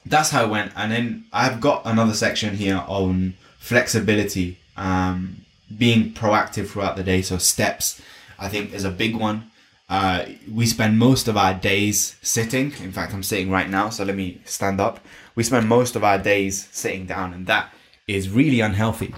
that's 0.07 0.31
how 0.31 0.45
it 0.45 0.49
went. 0.49 0.73
And 0.77 0.91
then 0.91 1.27
I've 1.31 1.61
got 1.61 1.83
another 1.85 2.15
section 2.15 2.57
here 2.57 2.83
on 2.89 3.35
flexibility, 3.59 4.59
um, 4.79 5.43
being 5.77 6.15
proactive 6.15 6.69
throughout 6.69 6.97
the 6.97 7.05
day. 7.05 7.21
So 7.21 7.37
steps, 7.37 8.01
I 8.39 8.49
think, 8.49 8.73
is 8.73 8.85
a 8.85 8.91
big 8.91 9.15
one. 9.15 9.51
Uh, 9.89 10.27
we 10.53 10.67
spend 10.67 10.99
most 10.99 11.29
of 11.29 11.37
our 11.37 11.55
days 11.55 12.17
sitting. 12.21 12.73
In 12.83 12.93
fact, 12.93 13.15
I'm 13.15 13.23
sitting 13.23 13.51
right 13.51 13.69
now, 13.69 13.89
so 13.89 14.05
let 14.05 14.17
me 14.17 14.41
stand 14.45 14.81
up. 14.81 15.01
We 15.35 15.43
spend 15.43 15.69
most 15.69 15.97
of 15.97 16.05
our 16.05 16.19
days 16.19 16.69
sitting 16.71 17.07
down, 17.07 17.33
and 17.33 17.47
that 17.47 17.73
is 18.07 18.29
really 18.29 18.61
unhealthy. 18.61 19.15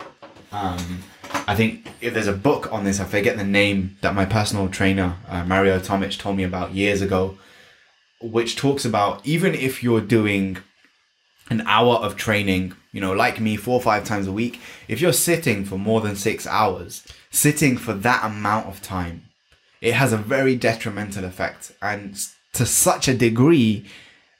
Um, 0.53 1.03
I 1.47 1.57
think 1.57 1.89
if 2.00 2.15
there's 2.15 2.29
a 2.29 2.33
book 2.33 2.73
on 2.73 2.85
this, 2.85 3.00
I 3.00 3.05
forget 3.05 3.37
the 3.37 3.45
name 3.45 3.97
that 4.03 4.15
my 4.15 4.25
personal 4.25 4.69
trainer 4.69 5.17
uh, 5.29 5.45
Mario 5.45 5.81
Tomic 5.81 6.19
told 6.19 6.37
me 6.37 6.45
about 6.45 6.73
years 6.73 7.03
ago, 7.03 7.39
which 8.21 8.57
talks 8.57 8.85
about 8.85 9.27
even 9.27 9.55
if 9.55 9.83
you're 9.83 10.00
doing 10.00 10.59
an 11.49 11.62
hour 11.67 11.97
of 11.97 12.17
training, 12.17 12.75
you 12.93 13.00
know, 13.00 13.12
like 13.12 13.41
me, 13.41 13.57
four 13.57 13.75
or 13.75 13.83
five 13.83 14.05
times 14.05 14.29
a 14.29 14.33
week, 14.33 14.61
if 14.87 15.00
you're 15.00 15.12
sitting 15.12 15.65
for 15.65 15.77
more 15.77 16.00
than 16.00 16.15
six 16.15 16.47
hours, 16.47 17.05
sitting 17.31 17.77
for 17.77 17.93
that 17.93 18.25
amount 18.25 18.67
of 18.67 18.81
time, 18.81 19.25
it 19.81 19.95
has 19.95 20.13
a 20.13 20.17
very 20.17 20.57
detrimental 20.57 21.25
effect 21.25 21.73
and 21.81 22.27
to 22.53 22.67
such 22.67 23.09
a 23.09 23.15
degree 23.15 23.87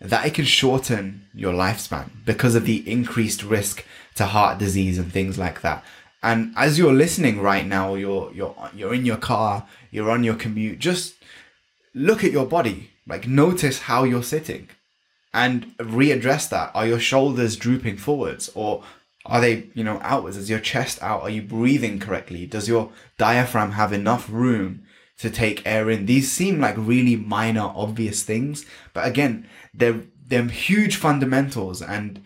that 0.01 0.27
it 0.27 0.35
can 0.35 0.45
shorten 0.45 1.27
your 1.35 1.53
lifespan 1.53 2.11
because 2.25 2.55
of 2.55 2.65
the 2.65 2.89
increased 2.91 3.43
risk 3.43 3.85
to 4.15 4.27
heart 4.27 4.59
disease 4.59 4.99
and 4.99 5.13
things 5.13 5.39
like 5.39 5.61
that. 5.61 5.85
And 6.23 6.53
as 6.57 6.79
you're 6.79 6.93
listening 6.93 7.41
right 7.41 7.67
now, 7.67 7.95
you're 7.95 8.33
you're 8.35 8.55
you're 8.75 8.95
in 8.95 9.07
your 9.07 9.17
car, 9.17 9.67
you're 9.91 10.11
on 10.11 10.25
your 10.25 10.35
commute, 10.35 10.79
just 10.79 11.15
look 11.95 12.25
at 12.25 12.33
your 12.33 12.47
body. 12.47 12.91
Like 13.07 13.27
notice 13.27 13.81
how 13.81 14.05
you're 14.05 14.23
sitting 14.23 14.69
and 15.33 15.77
readdress 15.79 16.49
that. 16.51 16.71
Are 16.75 16.87
your 16.87 17.01
shoulders 17.01 17.57
drooping 17.57 17.97
forwards 17.97 18.51
or 18.55 18.83
are 19.27 19.41
they, 19.41 19.69
you 19.75 19.85
know, 19.85 19.99
outwards? 20.03 20.37
Is 20.37 20.51
your 20.51 20.61
chest 20.61 21.03
out? 21.03 21.23
Are 21.23 21.31
you 21.31 21.43
breathing 21.43 21.99
correctly? 21.99 22.47
Does 22.47 22.69
your 22.69 22.91
diaphragm 23.19 23.73
have 23.73 23.93
enough 23.93 24.29
room 24.31 24.85
to 25.21 25.31
take 25.31 25.67
air 25.67 25.91
in? 25.91 26.07
These 26.07 26.31
seem 26.31 26.61
like 26.61 26.77
really 26.77 27.17
minor, 27.17 27.73
obvious 27.75 28.23
things, 28.23 28.67
but 28.93 29.07
again, 29.07 29.49
they're 29.75 30.03
they're 30.27 30.45
huge 30.45 30.97
fundamentals 30.97 31.83
and 31.83 32.23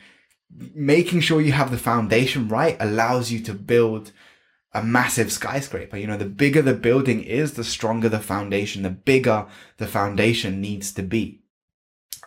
making 0.74 1.20
sure 1.20 1.40
you 1.40 1.52
have 1.52 1.70
the 1.70 1.78
foundation 1.78 2.48
right 2.48 2.76
allows 2.78 3.32
you 3.32 3.40
to 3.40 3.54
build 3.54 4.12
a 4.72 4.82
massive 4.82 5.32
skyscraper. 5.32 5.96
You 5.96 6.06
know, 6.06 6.16
the 6.16 6.26
bigger 6.26 6.62
the 6.62 6.74
building 6.74 7.22
is, 7.22 7.54
the 7.54 7.64
stronger 7.64 8.08
the 8.08 8.20
foundation, 8.20 8.82
the 8.82 8.90
bigger 8.90 9.46
the 9.78 9.86
foundation 9.86 10.60
needs 10.60 10.92
to 10.92 11.02
be. 11.02 11.40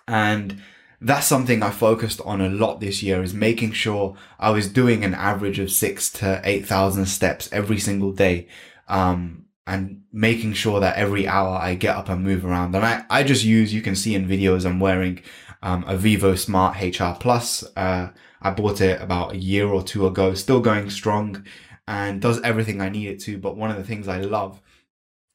And 0.08 0.62
that's 1.00 1.28
something 1.28 1.62
I 1.62 1.70
focused 1.70 2.22
on 2.22 2.42
a 2.42 2.50
lot 2.50 2.80
this 2.80 3.04
year 3.04 3.22
is 3.22 3.34
making 3.34 3.74
sure 3.74 4.16
I 4.40 4.50
was 4.50 4.68
doing 4.68 5.04
an 5.04 5.14
average 5.14 5.60
of 5.60 5.70
six 5.70 6.10
to 6.14 6.42
8,000 6.44 7.06
steps 7.06 7.50
every 7.52 7.80
single 7.80 8.14
day. 8.14 8.48
Um, 8.88 9.46
and 9.68 10.02
making 10.14 10.54
sure 10.54 10.80
that 10.80 10.96
every 10.96 11.28
hour 11.28 11.58
I 11.58 11.76
get 11.76 11.96
up 11.96 12.10
and 12.10 12.24
move 12.24 12.46
around. 12.46 12.74
And 12.74 12.86
I, 12.86 13.04
I 13.10 13.24
just 13.24 13.44
use, 13.44 13.74
you 13.74 13.82
can 13.82 13.96
see 13.96 14.16
in 14.16 14.28
videos, 14.28 14.66
I'm 14.66 14.80
wearing 14.80 15.22
um, 15.62 15.84
a 15.88 15.98
Vivo 15.98 16.36
Smart 16.36 16.82
HR 16.82 17.14
Plus. 17.20 17.66
Uh, 17.76 18.10
I 18.42 18.52
bought 18.52 18.80
it 18.80 19.02
about 19.02 19.34
a 19.34 19.38
year 19.38 19.68
or 19.68 19.84
two 19.84 20.08
ago, 20.08 20.34
still 20.34 20.62
going 20.62 20.90
strong 20.90 21.46
and 21.86 22.22
does 22.22 22.42
everything 22.42 22.80
I 22.80 22.90
need 22.90 23.10
it 23.10 23.20
to. 23.22 23.38
But 23.38 23.58
one 23.58 23.70
of 23.70 23.78
the 23.78 23.84
things 23.84 24.08
I 24.08 24.22
love 24.22 24.62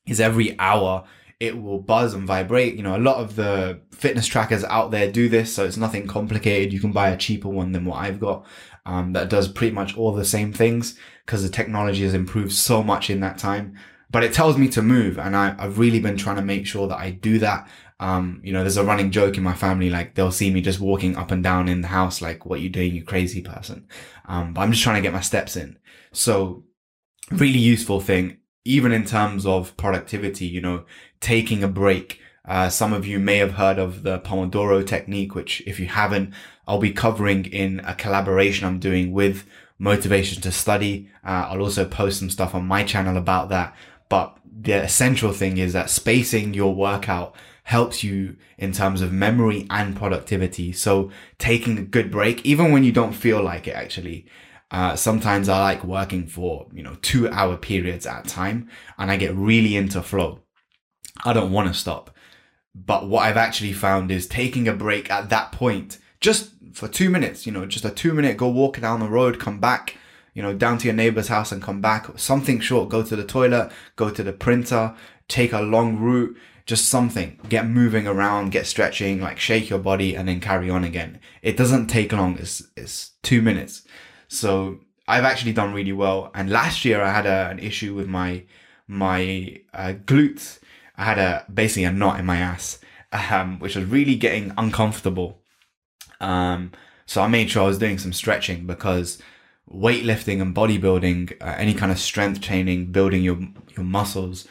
is 0.07 0.19
every 0.19 0.59
hour 0.59 1.05
it 1.39 1.61
will 1.61 1.81
buzz 1.81 2.15
and 2.15 2.27
vibrate. 2.27 2.77
You 2.77 2.85
know, 2.85 2.97
a 2.97 2.99
lot 2.99 3.17
of 3.17 3.37
the 3.37 3.81
fitness 3.91 4.27
trackers 4.27 4.65
out 4.65 4.93
there 4.93 5.11
do 5.11 5.29
this, 5.29 5.53
so 5.53 5.65
it's 5.65 5.77
nothing 5.77 6.07
complicated. 6.07 6.73
You 6.73 6.81
can 6.81 6.93
buy 6.93 7.11
a 7.11 7.17
cheaper 7.19 7.49
one 7.49 7.73
than 7.73 7.85
what 7.85 7.99
I've 7.99 8.21
got 8.21 8.47
um, 8.87 9.13
that 9.13 9.29
does 9.29 9.49
pretty 9.49 9.75
much 9.75 9.97
all 9.97 10.13
the 10.13 10.25
same 10.25 10.53
things 10.53 10.97
because 11.27 11.43
the 11.43 11.49
technology 11.49 12.03
has 12.05 12.15
improved 12.15 12.53
so 12.53 12.83
much 12.83 13.11
in 13.11 13.21
that 13.21 13.39
time. 13.39 13.77
But 14.13 14.23
it 14.23 14.35
tells 14.35 14.57
me 14.59 14.69
to 14.69 14.83
move, 14.83 15.19
and 15.19 15.35
I, 15.35 15.57
I've 15.59 15.79
really 15.79 15.99
been 15.99 16.17
trying 16.17 16.37
to 16.37 16.43
make 16.43 16.67
sure 16.67 16.87
that 16.87 16.99
I 16.99 17.11
do 17.11 17.39
that. 17.41 17.69
Um, 17.99 18.41
you 18.45 18.53
know, 18.53 18.61
there's 18.61 18.77
a 18.77 18.85
running 18.85 19.11
joke 19.11 19.37
in 19.37 19.43
my 19.43 19.55
family, 19.55 19.89
like 19.89 20.15
they'll 20.15 20.31
see 20.31 20.51
me 20.53 20.61
just 20.61 20.81
walking 20.81 21.17
up 21.17 21.31
and 21.31 21.43
down 21.43 21.69
in 21.69 21.81
the 21.81 21.89
house, 21.89 22.21
like, 22.21 22.45
what 22.45 22.61
you 22.61 22.69
doing, 22.69 22.95
you 22.95 23.03
crazy 23.05 23.41
person. 23.41 23.89
Um, 24.27 24.53
but 24.53 24.61
I'm 24.61 24.73
just 24.73 24.83
trying 24.83 24.97
to 24.97 25.07
get 25.07 25.15
my 25.15 25.21
steps 25.21 25.57
in. 25.57 25.79
So 26.13 26.65
really 27.31 27.59
useful 27.59 28.01
thing, 28.01 28.39
even 28.65 28.93
in 28.93 29.05
terms 29.05 29.47
of 29.47 29.77
productivity, 29.77 30.47
you 30.47 30.61
know, 30.61 30.85
taking 31.21 31.65
a 31.65 31.69
break. 31.69 32.21
Uh, 32.45 32.69
some 32.69 32.93
of 32.93 33.07
you 33.07 33.19
may 33.19 33.39
have 33.39 33.53
heard 33.53 33.79
of 33.79 34.03
the 34.03 34.19
Pomodoro 34.19 34.85
technique, 34.85 35.35
which 35.35 35.63
if 35.65 35.79
you 35.79 35.87
haven't, 35.87 36.35
I'll 36.67 36.79
be 36.79 36.93
covering 36.93 37.45
in 37.47 37.81
a 37.81 37.95
collaboration 37.95 38.67
I'm 38.67 38.81
doing 38.81 39.13
with 39.13 39.47
Motivation 39.79 40.43
to 40.43 40.53
Study. 40.53 41.09
Uh, 41.25 41.47
I'll 41.49 41.63
also 41.63 41.85
post 41.85 42.19
some 42.19 42.31
stuff 42.31 42.55
on 42.55 42.67
my 42.67 42.85
channel 42.85 43.17
about 43.17 43.49
that. 43.49 43.75
But 44.13 44.37
the 44.45 44.75
essential 44.75 45.33
thing 45.33 45.57
is 45.57 45.73
that 45.73 45.89
spacing 45.89 46.53
your 46.53 46.75
workout 46.75 47.35
helps 47.63 48.05
you 48.05 48.37
in 48.59 48.73
terms 48.73 49.01
of 49.01 49.11
memory 49.11 49.67
and 49.71 49.97
productivity. 49.97 50.71
So 50.73 51.11
taking 51.39 51.79
a 51.79 51.83
good 51.83 52.11
break, 52.11 52.45
even 52.45 52.73
when 52.73 52.85
you 52.85 52.93
don't 52.93 53.15
feel 53.15 53.43
like 53.43 53.67
it 53.67 53.75
actually, 53.75 54.27
uh, 54.71 54.97
sometimes 54.97 55.49
I 55.49 55.59
like 55.63 55.83
working 55.83 56.27
for, 56.27 56.67
you 56.75 56.83
know, 56.83 56.99
two 57.01 57.27
hour 57.31 57.57
periods 57.57 58.05
at 58.05 58.27
a 58.27 58.29
time 58.29 58.69
and 58.99 59.11
I 59.11 59.17
get 59.17 59.35
really 59.35 59.77
into 59.77 60.03
flow. 60.03 60.41
I 61.25 61.33
don't 61.33 61.51
want 61.51 61.69
to 61.69 61.75
stop. 61.75 62.15
But 62.75 63.09
what 63.09 63.23
I've 63.23 63.39
actually 63.39 63.73
found 63.73 64.11
is 64.11 64.27
taking 64.27 64.69
a 64.69 64.75
break 64.75 65.11
at 65.11 65.31
that 65.31 65.53
point, 65.53 65.97
just 66.21 66.51
for 66.75 66.87
two 66.87 67.09
minutes, 67.09 67.47
you 67.47 67.53
know, 67.53 67.65
just 67.65 67.87
a 67.87 67.91
two 67.91 68.13
minute 68.13 68.37
go 68.37 68.49
walk 68.49 68.79
down 68.79 69.01
the 69.01 69.09
road, 69.09 69.41
come 69.41 69.59
back, 69.59 69.97
you 70.35 70.43
know, 70.43 70.55
down 70.55 70.79
to 70.79 70.87
your 70.87 70.95
neighbor's 70.95 71.29
house 71.29 71.53
and 71.53 71.63
come 71.63 71.81
back. 71.81 72.19
Something 72.19 72.61
short, 72.61 72.89
go 72.89 73.03
to 73.03 73.17
the 73.17 73.25
toilet, 73.25 73.71
go 73.97 74.11
to 74.11 74.23
the 74.23 74.33
printer, 74.33 74.95
take 75.29 75.53
a 75.53 75.61
long 75.61 75.99
route, 75.99 76.37
just 76.67 76.89
something. 76.89 77.39
Get 77.49 77.67
moving 77.67 78.07
around, 78.07 78.53
get 78.53 78.67
stretching, 78.67 79.21
like 79.21 79.39
shake 79.39 79.69
your 79.69 79.79
body 79.79 80.15
and 80.15 80.29
then 80.29 80.41
carry 80.41 80.71
on 80.71 80.85
again. 80.85 81.21
It 81.43 81.57
doesn't 81.57 81.89
take 81.89 82.13
long. 82.13 82.39
It's, 82.39 82.63
it's 82.77 83.13
two 83.23 83.43
minutes. 83.43 83.87
So 84.29 84.81
I've 85.07 85.25
actually 85.25 85.53
done 85.53 85.75
really 85.75 85.93
well. 85.93 86.31
And 86.35 86.51
last 86.51 86.85
year 86.85 87.03
I 87.03 87.13
had 87.13 87.27
a, 87.27 87.51
an 87.51 87.59
issue 87.59 87.95
with 87.95 88.09
my 88.09 88.45
my 88.87 89.61
uh, 89.73 89.95
glutes. 90.05 90.59
I 90.97 91.05
had 91.05 91.19
a 91.19 91.45
basically 91.53 91.85
a 91.85 91.93
knot 91.93 92.19
in 92.19 92.27
my 92.27 92.37
ass, 92.37 92.79
um, 93.13 93.59
which 93.59 93.77
was 93.77 93.85
really 93.87 94.17
getting 94.17 94.53
uncomfortable. 94.59 95.41
Um, 96.21 96.73
so 97.07 97.23
I 97.23 97.29
made 97.29 97.51
sure 97.51 97.65
I 97.65 97.67
was 97.67 97.79
doing 97.79 97.99
some 97.99 98.13
stretching 98.13 98.67
because 98.67 99.21
weightlifting 99.75 100.41
and 100.41 100.55
bodybuilding, 100.55 101.33
uh, 101.41 101.55
any 101.57 101.75
kind 101.75 101.93
of 101.93 101.99
strength 101.99 102.41
training, 102.41 102.93
building 102.93 103.23
your 103.23 103.39
your 103.77 103.85
muscles, 103.85 104.47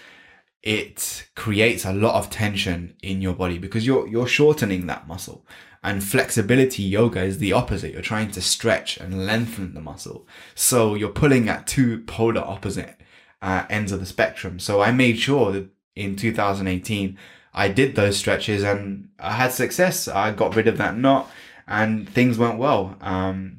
it 0.64 1.28
creates 1.36 1.86
a 1.86 1.94
lot 1.94 2.16
of 2.16 2.30
tension 2.30 2.96
in 3.02 3.22
your 3.22 3.34
body 3.34 3.58
because 3.58 3.86
you're 3.86 4.08
you're 4.08 4.28
shortening 4.28 4.88
that 4.88 5.08
muscle. 5.08 5.46
And 5.84 6.04
flexibility 6.04 6.84
yoga 6.84 7.24
is 7.24 7.40
the 7.40 7.54
opposite. 7.54 7.92
You're 7.92 8.04
trying 8.04 8.30
to 8.32 8.42
stretch 8.42 8.98
and 8.98 9.26
lengthen 9.26 9.74
the 9.74 9.82
muscle. 9.82 10.28
So 10.54 10.94
you're 10.94 11.10
pulling 11.10 11.50
at 11.50 11.66
two 11.66 12.02
polar 12.02 12.42
opposite 12.42 13.02
uh, 13.42 13.66
ends 13.68 13.92
of 13.92 14.00
the 14.00 14.06
spectrum. 14.06 14.60
So 14.60 14.82
I 14.82 14.92
made 14.92 15.18
sure 15.18 15.52
that 15.52 15.70
in 15.96 16.16
2018, 16.16 17.18
I 17.54 17.68
did 17.68 17.96
those 17.96 18.16
stretches 18.16 18.64
and 18.64 19.10
I 19.20 19.32
had 19.34 19.54
success. 19.54 20.08
I 20.08 20.32
got 20.32 20.56
rid 20.56 20.68
of 20.68 20.78
that 20.78 20.98
knot 20.98 21.32
and 21.68 22.08
things 22.08 22.38
went 22.38 22.60
well. 22.60 22.96
Um, 23.02 23.58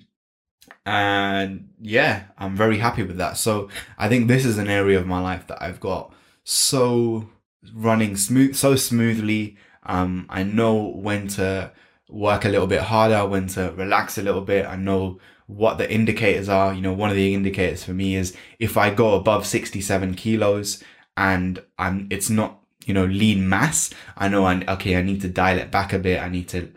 and 0.85 1.69
yeah, 1.81 2.25
I'm 2.39 2.57
very 2.57 2.79
happy 2.79 3.03
with 3.03 3.19
that. 3.19 3.37
So 3.37 3.69
I 3.99 4.09
think 4.09 4.29
this 4.29 4.45
is 4.45 4.59
an 4.59 4.69
area 4.69 4.99
of 4.99 5.07
my 5.07 5.21
life 5.21 5.47
that 5.47 5.63
I've 5.63 5.81
got 5.81 6.13
so 6.45 7.29
running 7.73 8.17
smooth, 8.17 8.57
so 8.57 8.75
smoothly. 8.75 9.57
Um, 9.85 10.27
I 10.29 10.43
know 10.43 10.75
when 10.75 11.29
to 11.29 11.73
work 12.09 12.45
a 12.45 12.49
little 12.49 12.67
bit 12.67 12.83
harder, 12.83 13.27
when 13.27 13.47
to 13.49 13.73
relax 13.77 14.19
a 14.19 14.23
little 14.23 14.41
bit. 14.41 14.67
I 14.67 14.77
know 14.77 15.19
what 15.47 15.79
the 15.79 15.91
indicators 15.91 16.49
are. 16.49 16.75
You 16.75 16.81
know, 16.81 16.93
one 16.93 17.11
of 17.11 17.17
the 17.17 17.35
indicators 17.35 17.85
for 17.85 17.93
me 17.93 18.17
is 18.17 18.37
if 18.59 18.77
I 18.77 18.91
go 18.91 19.15
above 19.15 19.47
67 19.47 20.15
kilos 20.15 20.83
and 21.17 21.63
I'm, 21.79 22.09
it's 22.11 22.31
not, 22.31 22.59
you 22.87 22.95
know, 22.95 23.05
lean 23.05 23.49
mass. 23.49 23.91
I 24.17 24.29
know 24.29 24.45
I, 24.45 24.65
okay, 24.67 24.97
I 24.97 25.03
need 25.03 25.21
to 25.21 25.29
dial 25.29 25.59
it 25.59 25.71
back 25.71 25.93
a 25.93 25.99
bit. 25.99 26.21
I 26.21 26.29
need 26.29 26.49
to 26.49 26.73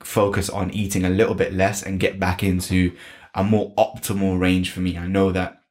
focus 0.00 0.48
on 0.48 0.70
eating 0.70 1.04
a 1.04 1.10
little 1.10 1.34
bit 1.34 1.52
less 1.52 1.82
and 1.82 2.00
get 2.00 2.18
back 2.18 2.42
into 2.42 2.96
a 3.34 3.44
more 3.44 3.74
optimal 3.76 4.38
range 4.38 4.70
for 4.70 4.80
me. 4.80 4.96
I 4.96 5.06
know 5.06 5.32
that 5.32 5.62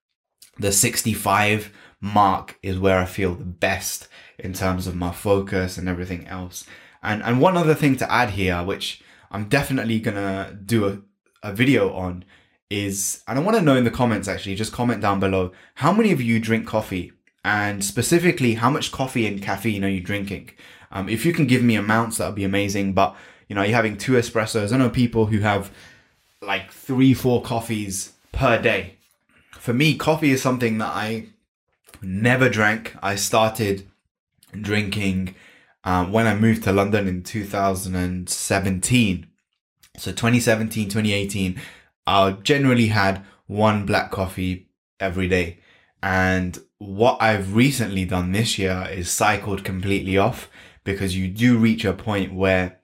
the 0.58 0.72
65 0.72 1.72
mark 2.02 2.58
is 2.62 2.80
where 2.80 3.00
I 3.00 3.06
feel 3.06 3.36
the 3.36 3.46
best 3.46 4.08
in 4.38 4.54
terms 4.54 4.88
of 4.88 4.96
my 4.96 5.12
focus 5.12 5.78
and 5.78 5.88
everything 5.88 6.28
else. 6.28 6.66
And 7.02 7.24
and 7.24 7.40
one 7.40 7.58
other 7.58 7.76
thing 7.76 7.96
to 7.98 8.12
add 8.12 8.32
here, 8.32 8.64
which 8.64 9.02
I'm 9.32 9.48
definitely 9.48 10.00
gonna 10.00 10.58
do 10.66 10.88
a, 10.88 11.50
a 11.50 11.54
video 11.54 11.94
on, 11.94 12.26
is 12.70 13.24
and 13.28 13.40
I 13.40 13.42
want 13.42 13.58
to 13.58 13.64
know 13.64 13.76
in 13.76 13.84
the 13.84 13.92
comments 13.92 14.28
actually, 14.28 14.56
just 14.56 14.74
comment 14.74 15.02
down 15.02 15.20
below 15.20 15.52
how 15.76 15.92
many 15.92 16.12
of 16.12 16.22
you 16.22 16.40
drink 16.40 16.68
coffee 16.68 17.14
and 17.44 17.84
specifically 17.84 18.56
how 18.56 18.70
much 18.70 18.92
coffee 18.92 19.26
and 19.26 19.42
caffeine 19.42 19.84
are 19.86 19.90
you 19.90 20.02
drinking? 20.02 20.52
Um, 20.92 21.08
if 21.08 21.26
you 21.26 21.34
can 21.34 21.48
give 21.48 21.64
me 21.64 21.76
amounts, 21.76 22.18
that 22.18 22.28
would 22.28 22.36
be 22.36 22.44
amazing. 22.44 22.94
But 22.94 23.16
you 23.48 23.56
know, 23.56 23.64
you're 23.64 23.76
having 23.76 23.98
two 23.98 24.14
espressos. 24.14 24.72
I 24.72 24.78
know 24.78 24.90
people 24.90 25.28
who 25.28 25.40
have 25.40 25.72
like 26.42 26.72
three, 26.72 27.14
four 27.14 27.42
coffees 27.42 28.14
per 28.32 28.62
day. 28.62 28.96
For 29.52 29.74
me, 29.74 29.98
coffee 29.98 30.32
is 30.32 30.42
something 30.42 30.78
that 30.78 30.96
I 30.96 31.28
never 32.02 32.50
drank. 32.50 32.96
I 33.02 33.16
started 33.16 33.88
drinking 34.60 35.36
um, 35.84 36.12
when 36.12 36.28
I 36.28 36.36
moved 36.36 36.64
to 36.64 36.72
London 36.72 37.08
in 37.08 37.24
2017. 37.24 39.28
So 39.98 40.12
2017, 40.12 40.86
2018, 40.86 41.62
I 42.08 42.32
generally 42.32 42.88
had 42.88 43.24
one 43.48 43.86
black 43.86 44.12
coffee 44.12 44.70
every 45.00 45.28
day. 45.28 45.60
And 46.02 46.58
what 46.78 47.22
I've 47.22 47.54
recently 47.54 48.06
done 48.06 48.32
this 48.32 48.58
year 48.58 48.88
is 48.90 49.12
cycled 49.12 49.66
completely 49.66 50.18
off 50.18 50.50
because 50.86 51.18
you 51.18 51.28
do 51.28 51.58
reach 51.58 51.84
a 51.84 51.92
point 51.92 52.34
where 52.34 52.80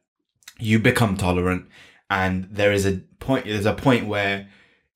you 0.59 0.79
become 0.79 1.15
tolerant 1.15 1.67
and 2.09 2.47
there 2.51 2.74
is 2.74 2.85
a 2.85 3.01
point 3.25 3.46
there's 3.46 3.65
a 3.65 3.74
point 3.74 4.08
where 4.08 4.48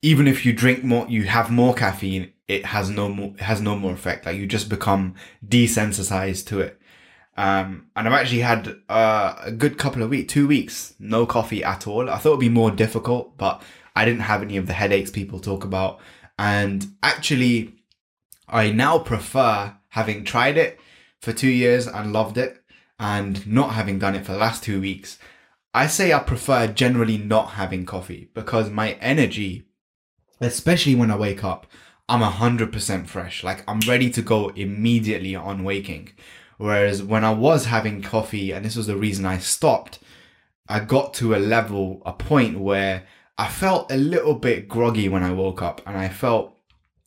even 0.02 0.26
if 0.26 0.46
you 0.46 0.52
drink 0.52 0.82
more 0.84 1.06
you 1.08 1.24
have 1.24 1.50
more 1.50 1.74
caffeine 1.74 2.32
it 2.48 2.64
has 2.66 2.88
no 2.90 3.08
more 3.08 3.34
has 3.38 3.60
no 3.60 3.76
more 3.76 3.92
effect 3.92 4.26
like 4.26 4.36
you 4.36 4.46
just 4.46 4.68
become 4.68 5.14
desensitized 5.46 6.46
to 6.46 6.60
it 6.60 6.80
um, 7.36 7.86
and 7.96 8.06
I've 8.06 8.12
actually 8.12 8.40
had 8.40 8.76
uh, 8.90 9.34
a 9.40 9.50
good 9.50 9.78
couple 9.78 10.02
of 10.02 10.10
weeks, 10.10 10.30
two 10.30 10.46
weeks, 10.46 10.94
no 10.98 11.24
coffee 11.24 11.64
at 11.64 11.86
all. 11.86 12.10
I 12.10 12.18
thought 12.18 12.30
it'd 12.30 12.40
be 12.40 12.50
more 12.50 12.70
difficult, 12.70 13.38
but 13.38 13.62
I 13.96 14.04
didn't 14.04 14.22
have 14.22 14.42
any 14.42 14.58
of 14.58 14.66
the 14.66 14.74
headaches 14.74 15.10
people 15.10 15.40
talk 15.40 15.64
about. 15.64 16.00
And 16.38 16.86
actually, 17.02 17.76
I 18.46 18.72
now 18.72 18.98
prefer 18.98 19.74
having 19.88 20.24
tried 20.24 20.58
it 20.58 20.80
for 21.20 21.32
two 21.32 21.48
years 21.48 21.86
and 21.86 22.12
loved 22.12 22.36
it 22.36 22.62
and 22.98 23.46
not 23.46 23.72
having 23.72 23.98
done 23.98 24.14
it 24.14 24.26
for 24.26 24.32
the 24.32 24.38
last 24.38 24.62
two 24.62 24.80
weeks. 24.80 25.18
I 25.72 25.86
say 25.86 26.12
I 26.12 26.18
prefer 26.20 26.66
generally 26.66 27.18
not 27.18 27.50
having 27.50 27.86
coffee 27.86 28.30
because 28.34 28.70
my 28.70 28.92
energy, 28.94 29.66
especially 30.40 30.94
when 30.94 31.10
I 31.10 31.16
wake 31.16 31.44
up, 31.44 31.66
I'm 32.08 32.20
100% 32.20 33.06
fresh. 33.06 33.44
Like 33.44 33.62
I'm 33.68 33.80
ready 33.80 34.10
to 34.10 34.22
go 34.22 34.48
immediately 34.50 35.34
on 35.34 35.64
waking. 35.64 36.10
Whereas 36.58 37.02
when 37.02 37.24
I 37.24 37.32
was 37.32 37.66
having 37.66 38.02
coffee, 38.02 38.52
and 38.52 38.64
this 38.64 38.76
was 38.76 38.86
the 38.86 38.96
reason 38.96 39.24
I 39.24 39.38
stopped, 39.38 40.00
I 40.68 40.80
got 40.80 41.14
to 41.14 41.34
a 41.34 41.38
level, 41.38 42.02
a 42.04 42.12
point 42.12 42.58
where 42.58 43.06
I 43.38 43.48
felt 43.48 43.90
a 43.90 43.96
little 43.96 44.34
bit 44.34 44.68
groggy 44.68 45.08
when 45.08 45.22
I 45.22 45.32
woke 45.32 45.62
up 45.62 45.80
and 45.86 45.96
I 45.96 46.08
felt 46.08 46.56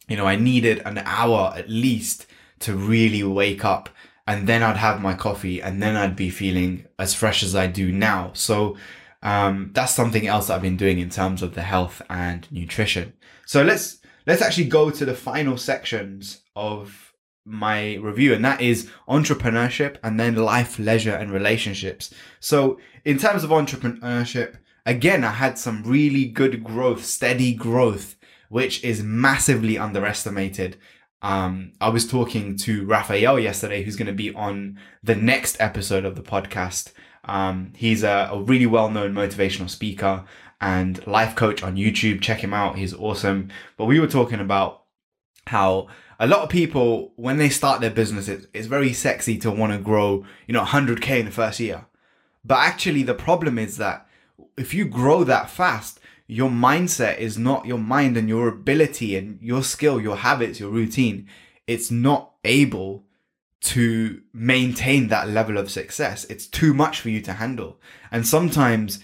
you 0.08 0.18
know, 0.18 0.26
I 0.26 0.36
needed 0.36 0.82
an 0.86 0.98
hour 1.00 1.54
at 1.56 1.70
least 1.70 2.26
to 2.60 2.76
really 2.76 3.24
wake 3.24 3.64
up. 3.64 3.90
And 4.26 4.48
then 4.48 4.64
I'd 4.64 4.78
have 4.78 5.02
my 5.02 5.14
coffee 5.14 5.62
and 5.62 5.82
then 5.82 5.96
I'd 5.96 6.16
be 6.16 6.30
feeling 6.30 6.86
as 6.98 7.14
fresh 7.14 7.44
as 7.44 7.56
I 7.56 7.68
do 7.68 7.92
now. 7.92 8.32
So, 8.34 8.78
um, 9.22 9.72
that's 9.74 9.96
something 9.96 10.28
else 10.28 10.48
that 10.48 10.56
I've 10.56 10.62
been 10.62 10.78
doing 10.78 11.00
in 11.00 11.10
terms 11.10 11.42
of 11.42 11.56
the 11.56 11.62
health 11.62 12.02
and 12.10 12.46
nutrition. 12.52 13.14
So 13.46 13.64
let's, 13.64 14.00
let's 14.28 14.42
actually 14.42 14.66
go 14.66 14.90
to 14.90 15.06
the 15.06 15.16
final 15.16 15.58
sections 15.58 16.42
of 16.56 17.14
my 17.46 17.96
review 17.96 18.34
and 18.34 18.44
that 18.44 18.62
is 18.62 18.90
entrepreneurship 19.08 19.98
and 20.04 20.20
then 20.20 20.36
life, 20.36 20.78
leisure 20.78 21.16
and 21.16 21.32
relationships. 21.32 22.14
So 22.42 22.80
in 23.06 23.18
terms 23.18 23.44
of 23.44 23.50
entrepreneurship, 23.50 24.58
again, 24.86 25.24
I 25.24 25.32
had 25.32 25.58
some 25.58 25.84
really 25.84 26.26
good 26.26 26.64
growth, 26.64 27.06
steady 27.06 27.54
growth 27.54 28.18
which 28.50 28.84
is 28.84 29.02
massively 29.02 29.80
underestimated. 29.80 30.78
Um, 31.24 31.72
I 31.80 31.88
was 31.88 32.06
talking 32.06 32.58
to 32.58 32.86
Raphael 32.86 33.40
yesterday, 33.40 33.84
who's 33.84 33.96
going 33.96 34.08
to 34.08 34.14
be 34.14 34.34
on 34.34 34.78
the 35.02 35.16
next 35.16 35.56
episode 35.60 36.04
of 36.04 36.16
the 36.16 36.22
podcast. 36.22 36.92
Um, 37.24 37.72
he's 37.78 38.04
a, 38.04 38.30
a 38.32 38.42
really 38.42 38.66
well 38.66 38.90
known 38.90 39.14
motivational 39.14 39.70
speaker 39.70 40.26
and 40.60 41.06
life 41.08 41.36
coach 41.36 41.64
on 41.64 41.78
YouTube. 41.78 42.22
Check 42.22 42.44
him 42.44 42.54
out. 42.54 42.78
He's 42.78 42.94
awesome. 42.94 43.50
But 43.78 43.86
we 43.86 44.02
were 44.02 44.08
talking 44.08 44.42
about 44.42 44.84
how 45.48 45.88
a 46.20 46.28
lot 46.28 46.42
of 46.42 46.50
people, 46.50 47.14
when 47.16 47.38
they 47.38 47.50
start 47.50 47.80
their 47.80 47.90
business, 47.90 48.28
it's, 48.28 48.46
it's 48.54 48.68
very 48.68 48.92
sexy 48.92 49.38
to 49.40 49.52
want 49.52 49.72
to 49.72 49.80
grow, 49.80 50.26
you 50.46 50.54
know, 50.54 50.64
100K 50.64 51.20
in 51.20 51.26
the 51.26 51.32
first 51.32 51.60
year. 51.60 51.86
But 52.44 52.60
actually, 52.60 53.04
the 53.04 53.14
problem 53.14 53.58
is 53.58 53.78
that 53.78 54.08
if 54.58 54.74
you 54.74 54.84
grow 54.86 55.24
that 55.24 55.50
fast, 55.50 56.02
your 56.28 56.50
mindset 56.50 57.18
is 57.18 57.38
not 57.38 57.66
your 57.66 57.78
mind 57.78 58.18
and 58.18 58.30
your 58.30 58.48
ability 58.48 59.16
and 59.16 59.42
your 59.42 59.64
skill, 59.64 60.00
your 60.00 60.18
habits, 60.18 60.60
your 60.60 60.70
routine. 60.70 61.28
It's 61.68 61.92
not 61.92 62.34
able 62.44 63.06
to 63.62 64.22
maintain 64.34 65.08
that 65.08 65.30
level 65.30 65.58
of 65.58 65.72
success. 65.72 66.26
It's 66.26 66.48
too 66.48 66.74
much 66.74 67.00
for 67.00 67.10
you 67.10 67.22
to 67.22 67.34
handle. 67.34 67.80
And 68.12 68.28
sometimes 68.28 69.00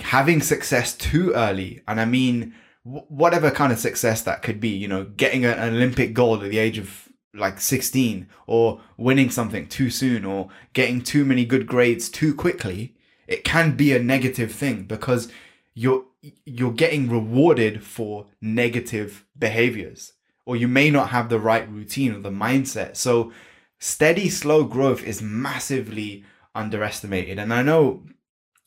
having 0.00 0.40
success 0.40 0.94
too 0.94 1.32
early, 1.32 1.82
and 1.86 2.00
I 2.00 2.04
mean, 2.04 2.54
whatever 2.84 3.50
kind 3.50 3.72
of 3.72 3.78
success 3.78 4.22
that 4.22 4.42
could 4.42 4.60
be, 4.60 4.68
you 4.68 4.88
know, 4.88 5.04
getting 5.04 5.44
an 5.44 5.74
Olympic 5.74 6.14
gold 6.14 6.42
at 6.42 6.50
the 6.50 6.58
age 6.58 6.78
of 6.78 7.08
like 7.34 7.60
16 7.60 8.26
or 8.46 8.80
winning 8.96 9.30
something 9.30 9.68
too 9.68 9.90
soon 9.90 10.24
or 10.24 10.48
getting 10.72 11.02
too 11.02 11.24
many 11.24 11.44
good 11.44 11.66
grades 11.66 12.08
too 12.08 12.34
quickly, 12.34 12.94
it 13.26 13.44
can 13.44 13.76
be 13.76 13.94
a 13.94 13.98
negative 14.02 14.52
thing 14.52 14.84
because 14.84 15.30
you're 15.74 16.04
you're 16.44 16.72
getting 16.72 17.08
rewarded 17.08 17.82
for 17.84 18.26
negative 18.40 19.24
behaviors 19.38 20.14
or 20.44 20.56
you 20.56 20.66
may 20.66 20.90
not 20.90 21.10
have 21.10 21.28
the 21.28 21.38
right 21.38 21.70
routine 21.70 22.14
or 22.14 22.20
the 22.20 22.30
mindset. 22.30 22.96
So 22.96 23.32
steady 23.78 24.28
slow 24.28 24.64
growth 24.64 25.04
is 25.04 25.22
massively 25.22 26.24
underestimated. 26.54 27.38
And 27.38 27.52
i 27.52 27.62
know 27.62 28.04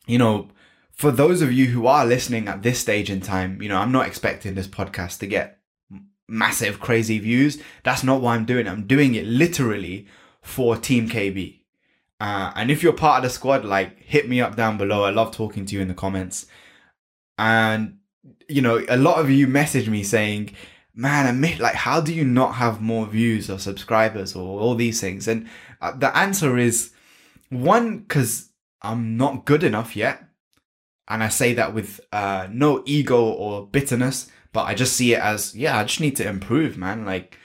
you 0.07 0.17
know 0.17 0.49
for 0.91 1.11
those 1.11 1.41
of 1.41 1.51
you 1.51 1.67
who 1.67 1.87
are 1.87 2.05
listening 2.05 2.47
at 2.47 2.63
this 2.63 2.79
stage 2.79 3.09
in 3.09 3.21
time 3.21 3.61
you 3.61 3.69
know 3.69 3.77
i'm 3.77 3.91
not 3.91 4.07
expecting 4.07 4.55
this 4.55 4.67
podcast 4.67 5.19
to 5.19 5.27
get 5.27 5.59
massive 6.27 6.79
crazy 6.79 7.19
views. 7.19 7.61
That's 7.83 8.03
not 8.03 8.21
why 8.21 8.35
i'm 8.35 8.45
doing 8.45 8.65
it. 8.65 8.69
I'm 8.69 8.87
doing 8.87 9.15
it 9.15 9.25
literally 9.25 10.07
for 10.41 10.77
team 10.77 11.09
kb 11.09 11.59
uh, 12.19 12.51
and 12.55 12.71
if 12.71 12.83
you're 12.83 12.93
part 12.93 13.17
of 13.17 13.23
the 13.23 13.29
squad 13.29 13.65
like 13.65 13.99
hit 13.99 14.29
me 14.29 14.39
up 14.39 14.55
down 14.55 14.77
below. 14.77 15.03
I 15.03 15.09
love 15.09 15.35
talking 15.35 15.65
to 15.65 15.75
you 15.75 15.81
in 15.81 15.87
the 15.87 15.93
comments 15.93 16.45
and 17.37 17.97
you 18.47 18.61
know 18.61 18.83
a 18.89 18.97
lot 18.97 19.19
of 19.19 19.29
you 19.29 19.47
message 19.47 19.89
me 19.89 20.03
saying 20.03 20.53
man 20.93 21.25
admit 21.25 21.59
like 21.59 21.75
how 21.75 22.01
do 22.01 22.13
you 22.13 22.25
not 22.25 22.55
have 22.55 22.81
more 22.81 23.05
views 23.05 23.49
or 23.49 23.57
subscribers 23.57 24.35
or 24.35 24.59
all 24.59 24.75
these 24.75 24.99
things? 24.99 25.27
And 25.27 25.47
uh, 25.81 25.93
the 25.93 26.15
answer 26.15 26.57
is 26.57 26.91
one 27.49 27.99
because 27.99 28.49
i'm 28.81 29.17
not 29.17 29.45
good 29.45 29.63
enough 29.63 29.95
yet. 29.95 30.23
And 31.07 31.23
i 31.23 31.29
say 31.29 31.53
that 31.53 31.73
with 31.73 31.99
uh, 32.11 32.47
no 32.51 32.83
ego 32.85 33.23
or 33.23 33.67
bitterness 33.67 34.29
but 34.53 34.63
i 34.63 34.73
just 34.73 34.95
see 34.95 35.13
it 35.13 35.19
as 35.19 35.55
yeah 35.55 35.77
i 35.77 35.83
just 35.83 36.01
need 36.01 36.15
to 36.17 36.27
improve 36.27 36.77
man. 36.77 37.05
Like 37.05 37.37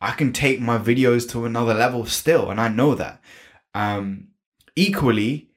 i 0.00 0.12
can 0.12 0.32
take 0.32 0.60
my 0.60 0.78
videos 0.78 1.28
to 1.30 1.44
another 1.46 1.74
level 1.74 2.04
still 2.06 2.50
and 2.50 2.60
i 2.60 2.68
know 2.68 2.94
that. 2.94 3.20
Um 3.74 4.28
equally 4.76 5.50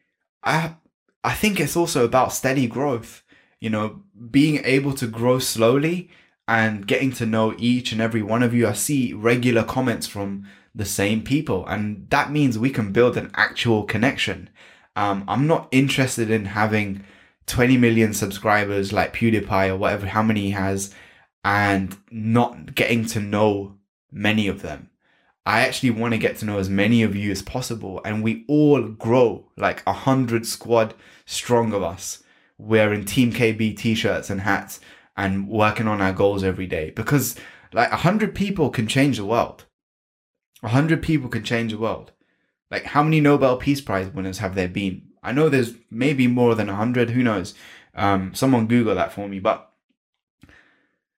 i 0.43 0.75
i 1.23 1.33
think 1.33 1.59
it's 1.59 1.77
also 1.77 2.03
about 2.03 2.33
steady 2.33 2.67
growth 2.67 3.22
you 3.63 3.69
know, 3.69 4.01
being 4.29 4.59
able 4.65 4.93
to 4.93 5.07
grow 5.07 5.39
slowly 5.39 6.09
and 6.49 6.85
getting 6.85 7.13
to 7.13 7.25
know 7.25 7.55
each 7.57 7.93
and 7.93 8.01
every 8.01 8.21
one 8.21 8.43
of 8.43 8.53
you. 8.53 8.67
I 8.67 8.73
see 8.73 9.13
regular 9.13 9.63
comments 9.63 10.05
from 10.05 10.45
the 10.75 10.83
same 10.83 11.21
people, 11.23 11.65
and 11.67 12.09
that 12.09 12.29
means 12.29 12.59
we 12.59 12.69
can 12.69 12.91
build 12.91 13.15
an 13.15 13.31
actual 13.35 13.83
connection. 13.83 14.49
Um, 14.97 15.23
I'm 15.29 15.47
not 15.47 15.69
interested 15.71 16.29
in 16.29 16.43
having 16.43 17.05
20 17.45 17.77
million 17.77 18.13
subscribers 18.13 18.91
like 18.91 19.13
PewDiePie 19.13 19.69
or 19.69 19.77
whatever, 19.77 20.07
how 20.07 20.23
many 20.23 20.41
he 20.41 20.51
has, 20.51 20.93
and 21.45 21.95
not 22.11 22.75
getting 22.75 23.05
to 23.05 23.21
know 23.21 23.77
many 24.11 24.49
of 24.49 24.61
them. 24.61 24.89
I 25.45 25.61
actually 25.61 25.91
want 25.91 26.13
to 26.13 26.17
get 26.17 26.35
to 26.39 26.45
know 26.45 26.59
as 26.59 26.69
many 26.69 27.01
of 27.01 27.15
you 27.15 27.31
as 27.31 27.41
possible, 27.41 28.01
and 28.03 28.21
we 28.23 28.43
all 28.49 28.81
grow 28.81 29.45
like 29.55 29.83
a 29.87 29.93
hundred 29.93 30.45
squad 30.45 30.95
strong 31.25 31.71
of 31.71 31.81
us 31.81 32.22
wearing 32.63 33.05
Team 33.05 33.31
KB 33.31 33.75
t-shirts 33.77 34.29
and 34.29 34.41
hats 34.41 34.79
and 35.15 35.47
working 35.47 35.87
on 35.87 36.01
our 36.01 36.13
goals 36.13 36.43
every 36.43 36.65
day 36.65 36.91
because 36.91 37.35
like 37.73 37.91
a 37.91 37.97
hundred 37.97 38.33
people 38.33 38.69
can 38.69 38.87
change 38.87 39.17
the 39.17 39.25
world. 39.25 39.65
A 40.61 40.69
hundred 40.69 41.01
people 41.01 41.29
can 41.29 41.43
change 41.43 41.71
the 41.71 41.77
world. 41.77 42.11
Like 42.71 42.85
how 42.85 43.03
many 43.03 43.19
Nobel 43.19 43.57
Peace 43.57 43.81
Prize 43.81 44.09
winners 44.09 44.39
have 44.39 44.55
there 44.55 44.67
been? 44.67 45.09
I 45.21 45.31
know 45.31 45.49
there's 45.49 45.73
maybe 45.91 46.27
more 46.27 46.55
than 46.55 46.69
a 46.69 46.75
hundred. 46.75 47.11
Who 47.11 47.23
knows? 47.23 47.53
Um, 47.95 48.33
someone 48.33 48.67
Google 48.67 48.95
that 48.95 49.13
for 49.13 49.27
me. 49.27 49.39
But 49.39 49.69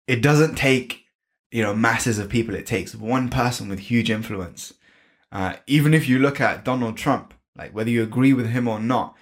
it 0.08 0.22
doesn't 0.22 0.56
take 0.56 1.06
you 1.52 1.62
know 1.62 1.76
masses 1.76 2.20
of 2.20 2.30
people. 2.30 2.56
It 2.56 2.66
takes 2.66 2.96
one 2.96 3.30
person 3.30 3.70
with 3.70 3.80
huge 3.80 4.10
influence. 4.10 4.74
Uh, 5.32 5.56
even 5.68 5.94
if 5.94 6.08
you 6.08 6.18
look 6.20 6.42
at 6.42 6.66
Donald 6.66 6.98
Trump, 6.98 7.34
like 7.58 7.74
whether 7.74 7.90
you 7.90 8.04
agree 8.04 8.34
with 8.34 8.50
him 8.50 8.68
or 8.68 8.80
not, 8.80 9.16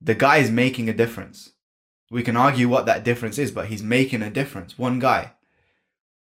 the 0.00 0.14
guy 0.14 0.38
is 0.38 0.50
making 0.50 0.88
a 0.88 0.94
difference. 0.94 1.52
We 2.10 2.22
can 2.22 2.36
argue 2.36 2.68
what 2.68 2.86
that 2.86 3.04
difference 3.04 3.38
is, 3.38 3.52
but 3.52 3.66
he's 3.66 3.82
making 3.82 4.22
a 4.22 4.30
difference. 4.30 4.76
One 4.76 4.98
guy. 4.98 5.32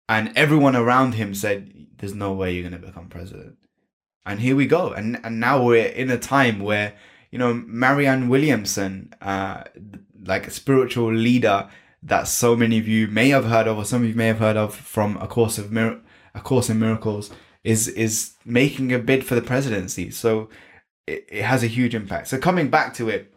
And 0.09 0.33
everyone 0.37 0.75
around 0.75 1.15
him 1.15 1.35
said, 1.35 1.89
There's 1.99 2.15
no 2.15 2.33
way 2.33 2.53
you're 2.53 2.69
going 2.69 2.81
to 2.81 2.87
become 2.87 3.09
president. 3.09 3.57
And 4.25 4.41
here 4.41 4.57
we 4.57 4.67
go. 4.67 4.93
And, 4.93 5.21
and 5.23 5.39
now 5.39 5.63
we're 5.63 5.87
in 5.87 6.11
a 6.11 6.19
time 6.19 6.61
where, 6.61 6.95
you 7.31 7.39
know, 7.39 7.55
Marianne 7.55 8.29
Williamson, 8.29 9.15
uh, 9.21 9.65
like 10.25 10.47
a 10.47 10.51
spiritual 10.51 11.13
leader 11.13 11.69
that 12.03 12.29
so 12.29 12.57
many 12.57 12.79
of 12.79 12.89
you 12.89 13.07
may 13.07 13.29
have 13.29 13.45
heard 13.45 13.69
of, 13.69 13.79
or 13.79 13.85
some 13.85 14.03
of 14.03 14.09
you 14.09 14.15
may 14.15 14.27
have 14.27 14.39
heard 14.39 14.57
of 14.57 14.75
from 14.75 15.17
a 15.19 15.27
course 15.27 15.59
of 15.59 15.71
Mir- 15.71 16.01
a 16.35 16.41
course 16.41 16.69
in 16.69 16.79
miracles, 16.79 17.31
is 17.65 17.89
is 17.89 18.35
making 18.45 18.93
a 18.93 18.99
bid 18.99 19.25
for 19.25 19.35
the 19.35 19.43
presidency. 19.43 20.11
So 20.11 20.49
it, 21.07 21.27
it 21.29 21.43
has 21.43 21.63
a 21.63 21.69
huge 21.69 21.95
impact. 21.95 22.29
So 22.29 22.39
coming 22.39 22.69
back 22.69 22.95
to 22.95 23.09
it, 23.09 23.33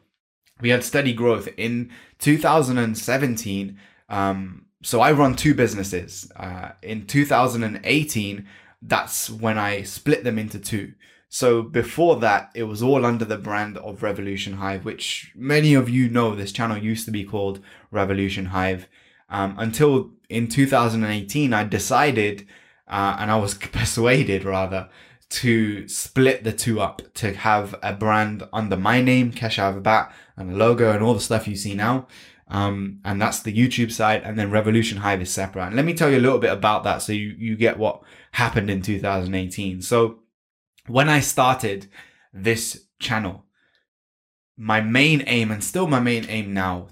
we 0.61 0.69
had 0.69 0.83
steady 0.83 1.13
growth 1.13 1.49
in 1.57 1.91
2017. 2.19 3.77
Um, 4.09 4.65
so 4.81 5.01
I 5.01 5.11
run 5.11 5.35
two 5.35 5.53
businesses. 5.53 6.31
Uh, 6.35 6.71
in 6.81 7.05
2018, 7.05 8.47
that's 8.81 9.29
when 9.29 9.57
I 9.57 9.83
split 9.83 10.23
them 10.23 10.39
into 10.39 10.59
two. 10.59 10.93
So 11.29 11.61
before 11.61 12.15
that, 12.17 12.51
it 12.55 12.63
was 12.63 12.81
all 12.81 13.05
under 13.05 13.25
the 13.25 13.37
brand 13.37 13.77
of 13.77 14.01
Revolution 14.01 14.53
Hive, 14.53 14.83
which 14.83 15.31
many 15.35 15.75
of 15.75 15.87
you 15.87 16.09
know 16.09 16.35
this 16.35 16.51
channel 16.51 16.77
used 16.77 17.05
to 17.05 17.11
be 17.11 17.23
called 17.23 17.59
Revolution 17.91 18.47
Hive. 18.47 18.87
Um, 19.29 19.55
until 19.59 20.11
in 20.27 20.47
2018, 20.47 21.53
I 21.53 21.63
decided, 21.65 22.47
uh, 22.87 23.17
and 23.19 23.29
I 23.29 23.35
was 23.35 23.53
persuaded 23.53 24.43
rather, 24.43 24.89
to 25.29 25.87
split 25.87 26.43
the 26.43 26.51
two 26.51 26.81
up 26.81 27.03
to 27.13 27.33
have 27.33 27.75
a 27.83 27.93
brand 27.93 28.47
under 28.51 28.75
my 28.75 28.99
name, 28.99 29.31
Keshav 29.31 29.83
Bat, 29.83 30.11
and 30.39 30.51
a 30.51 30.55
logo 30.55 30.91
and 30.91 31.03
all 31.03 31.13
the 31.13 31.19
stuff 31.19 31.47
you 31.47 31.55
see 31.55 31.75
now. 31.75 32.07
Um, 32.47 32.99
and 33.05 33.21
that's 33.21 33.41
the 33.41 33.53
YouTube 33.53 33.91
side, 33.91 34.23
and 34.23 34.37
then 34.39 34.49
Revolution 34.49 34.97
Hive 34.97 35.21
is 35.21 35.29
separate. 35.29 35.67
And 35.67 35.75
let 35.75 35.85
me 35.85 35.93
tell 35.93 36.09
you 36.09 36.17
a 36.17 36.19
little 36.19 36.39
bit 36.39 36.51
about 36.51 36.83
that 36.83 37.03
so 37.03 37.13
you, 37.13 37.35
you 37.37 37.55
get 37.55 37.77
what 37.77 38.01
happened 38.31 38.71
in 38.71 38.81
2018. 38.81 39.83
So 39.83 40.21
when 40.87 41.07
I 41.07 41.19
started 41.19 41.87
this 42.33 42.85
channel, 42.97 43.45
my 44.57 44.81
main 44.81 45.23
aim, 45.27 45.51
and 45.51 45.63
still 45.63 45.85
my 45.85 45.99
main 45.99 46.25
aim 46.27 46.51
now, 46.51 46.87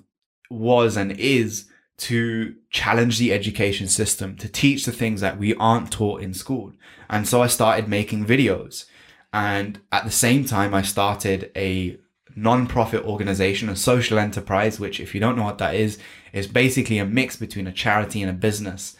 was 0.51 0.95
and 0.95 1.11
is 1.13 1.67
to 1.97 2.55
challenge 2.69 3.17
the 3.17 3.33
education 3.33 3.87
system, 3.87 4.37
to 4.37 4.47
teach 4.47 4.85
the 4.85 4.91
things 4.91 5.21
that 5.21 5.39
we 5.39 5.55
aren't 5.55 5.91
taught 5.91 6.21
in 6.21 6.35
school. 6.35 6.71
And 7.09 7.27
so 7.27 7.41
I 7.41 7.47
started 7.47 7.87
making 7.87 8.27
videos. 8.27 8.85
And 9.33 9.81
at 9.91 10.05
the 10.05 10.11
same 10.11 10.45
time, 10.45 10.75
I 10.75 10.83
started 10.83 11.51
a 11.55 11.97
non-profit 12.37 13.03
organization, 13.03 13.67
a 13.67 13.75
social 13.75 14.19
enterprise, 14.19 14.79
which 14.79 14.99
if 14.99 15.13
you 15.13 15.19
don't 15.19 15.35
know 15.35 15.43
what 15.43 15.57
that 15.57 15.75
is, 15.75 15.97
is 16.31 16.47
basically 16.47 16.99
a 16.99 17.05
mix 17.05 17.35
between 17.35 17.67
a 17.67 17.71
charity 17.71 18.21
and 18.21 18.29
a 18.29 18.33
business. 18.33 18.95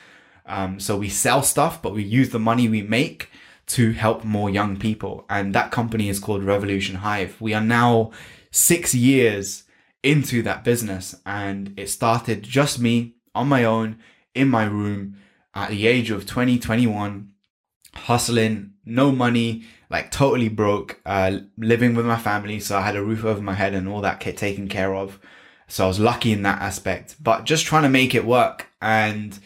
Um, 0.48 0.80
so 0.80 0.98
we 0.98 1.08
sell 1.08 1.44
stuff, 1.44 1.82
but 1.82 1.94
we 1.94 2.04
use 2.04 2.32
the 2.32 2.40
money 2.40 2.68
we 2.68 2.82
make 2.82 3.30
to 3.68 3.92
help 3.92 4.24
more 4.24 4.50
young 4.50 4.78
people. 4.78 5.26
And 5.30 5.54
that 5.54 5.72
company 5.72 6.10
is 6.10 6.20
called 6.20 6.44
Revolution 6.44 6.98
Hive. 6.98 7.40
We 7.40 7.54
are 7.54 7.62
now 7.62 8.12
six 8.50 8.96
years 8.96 9.66
into 10.02 10.42
that 10.42 10.64
business 10.64 11.16
and 11.26 11.74
it 11.78 11.90
started 11.90 12.44
just 12.44 12.80
me 12.80 13.16
on 13.36 13.48
my 13.48 13.64
own 13.66 14.00
in 14.34 14.48
my 14.48 14.64
room 14.64 15.18
at 15.54 15.70
the 15.70 15.86
age 15.86 16.12
of 16.12 16.26
20, 16.26 16.58
21, 16.60 17.30
hustling, 17.94 18.74
no 18.88 19.12
money, 19.12 19.64
like 19.90 20.12
totally 20.12 20.50
broke, 20.50 21.00
uh, 21.06 21.40
living 21.58 21.96
with 21.96 22.06
my 22.06 22.18
family. 22.18 22.60
So 22.60 22.78
I 22.78 22.82
had 22.82 22.96
a 22.96 23.04
roof 23.04 23.24
over 23.24 23.42
my 23.42 23.54
head 23.54 23.74
and 23.74 23.88
all 23.88 24.02
that 24.02 24.20
taken 24.20 24.68
care 24.68 24.94
of. 24.96 25.20
So 25.68 25.86
I 25.86 25.88
was 25.88 26.00
lucky 26.00 26.32
in 26.32 26.44
that 26.44 26.62
aspect, 26.62 27.16
but 27.22 27.44
just 27.44 27.66
trying 27.66 27.84
to 27.84 27.90
make 27.90 28.16
it 28.16 28.26
work. 28.26 28.68
And 28.82 29.38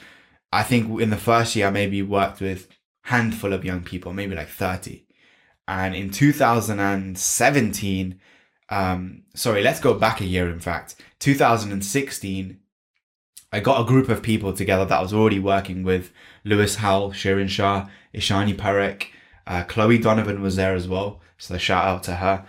I 0.51 0.63
think 0.63 1.01
in 1.01 1.09
the 1.09 1.17
first 1.17 1.55
year, 1.55 1.67
I 1.67 1.71
maybe 1.71 2.01
worked 2.01 2.41
with 2.41 2.67
handful 3.03 3.53
of 3.53 3.65
young 3.65 3.81
people, 3.81 4.13
maybe 4.13 4.35
like 4.35 4.49
30. 4.49 5.05
And 5.67 5.95
in 5.95 6.11
2017, 6.11 8.19
um, 8.69 9.23
sorry, 9.35 9.63
let's 9.63 9.79
go 9.79 9.93
back 9.93 10.21
a 10.21 10.25
year, 10.25 10.49
in 10.49 10.59
fact, 10.59 10.95
2016, 11.19 12.61
I 13.53 13.59
got 13.59 13.81
a 13.81 13.85
group 13.85 14.07
of 14.07 14.23
people 14.23 14.53
together 14.53 14.85
that 14.85 14.97
I 14.97 15.01
was 15.01 15.13
already 15.13 15.39
working 15.39 15.83
with 15.83 16.11
Lewis 16.45 16.75
Howell, 16.75 17.11
Shirin 17.11 17.49
Shah, 17.49 17.87
Ishani 18.15 18.55
Parekh, 18.55 19.07
uh, 19.47 19.63
Chloe 19.63 19.97
Donovan 19.97 20.41
was 20.41 20.55
there 20.55 20.75
as 20.75 20.87
well. 20.87 21.21
So 21.37 21.57
shout 21.57 21.85
out 21.85 22.03
to 22.03 22.15
her. 22.15 22.45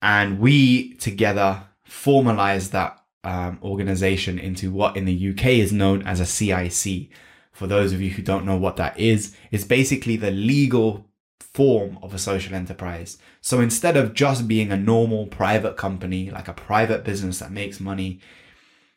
And 0.00 0.38
we 0.38 0.94
together 0.94 1.64
formalized 1.84 2.72
that 2.72 3.00
um, 3.24 3.58
organization 3.62 4.38
into 4.38 4.70
what 4.70 4.96
in 4.96 5.04
the 5.04 5.30
UK 5.30 5.46
is 5.46 5.72
known 5.72 6.02
as 6.06 6.20
a 6.20 6.26
CIC. 6.26 7.08
For 7.52 7.66
those 7.66 7.92
of 7.92 8.00
you 8.00 8.10
who 8.10 8.22
don't 8.22 8.44
know 8.44 8.56
what 8.56 8.76
that 8.76 8.98
is, 8.98 9.36
it's 9.50 9.64
basically 9.64 10.16
the 10.16 10.30
legal 10.30 11.06
form 11.38 11.98
of 12.02 12.12
a 12.12 12.18
social 12.18 12.54
enterprise. 12.54 13.16
So 13.40 13.60
instead 13.60 13.96
of 13.96 14.12
just 14.12 14.48
being 14.48 14.72
a 14.72 14.76
normal 14.76 15.26
private 15.26 15.76
company, 15.76 16.30
like 16.30 16.48
a 16.48 16.52
private 16.52 17.04
business 17.04 17.38
that 17.38 17.52
makes 17.52 17.78
money, 17.80 18.20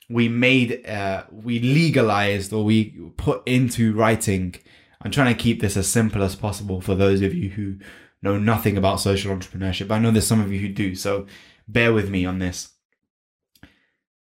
we 0.10 0.28
made, 0.28 0.86
uh, 0.88 1.24
we 1.32 1.60
legalized 1.60 2.52
or 2.52 2.64
we 2.64 3.12
put 3.18 3.48
into 3.48 3.94
writing 3.94 4.56
I'm 5.02 5.12
trying 5.12 5.36
to 5.36 5.42
keep 5.42 5.62
this 5.62 5.78
as 5.78 5.88
simple 5.88 6.24
as 6.24 6.36
possible 6.36 6.82
for 6.82 6.96
those 6.96 7.22
of 7.22 7.34
you 7.34 7.50
who 7.50 7.78
know 8.22 8.38
nothing 8.38 8.78
about 8.78 9.00
social 9.00 9.36
entrepreneurship. 9.36 9.92
I 9.92 10.00
know 10.00 10.12
there's 10.12 10.28
some 10.28 10.42
of 10.42 10.52
you 10.52 10.60
who 10.60 10.70
do, 10.70 10.96
so 10.96 11.28
bear 11.68 11.94
with 11.94 12.10
me 12.10 12.26
on 12.26 12.40
this. 12.40 12.70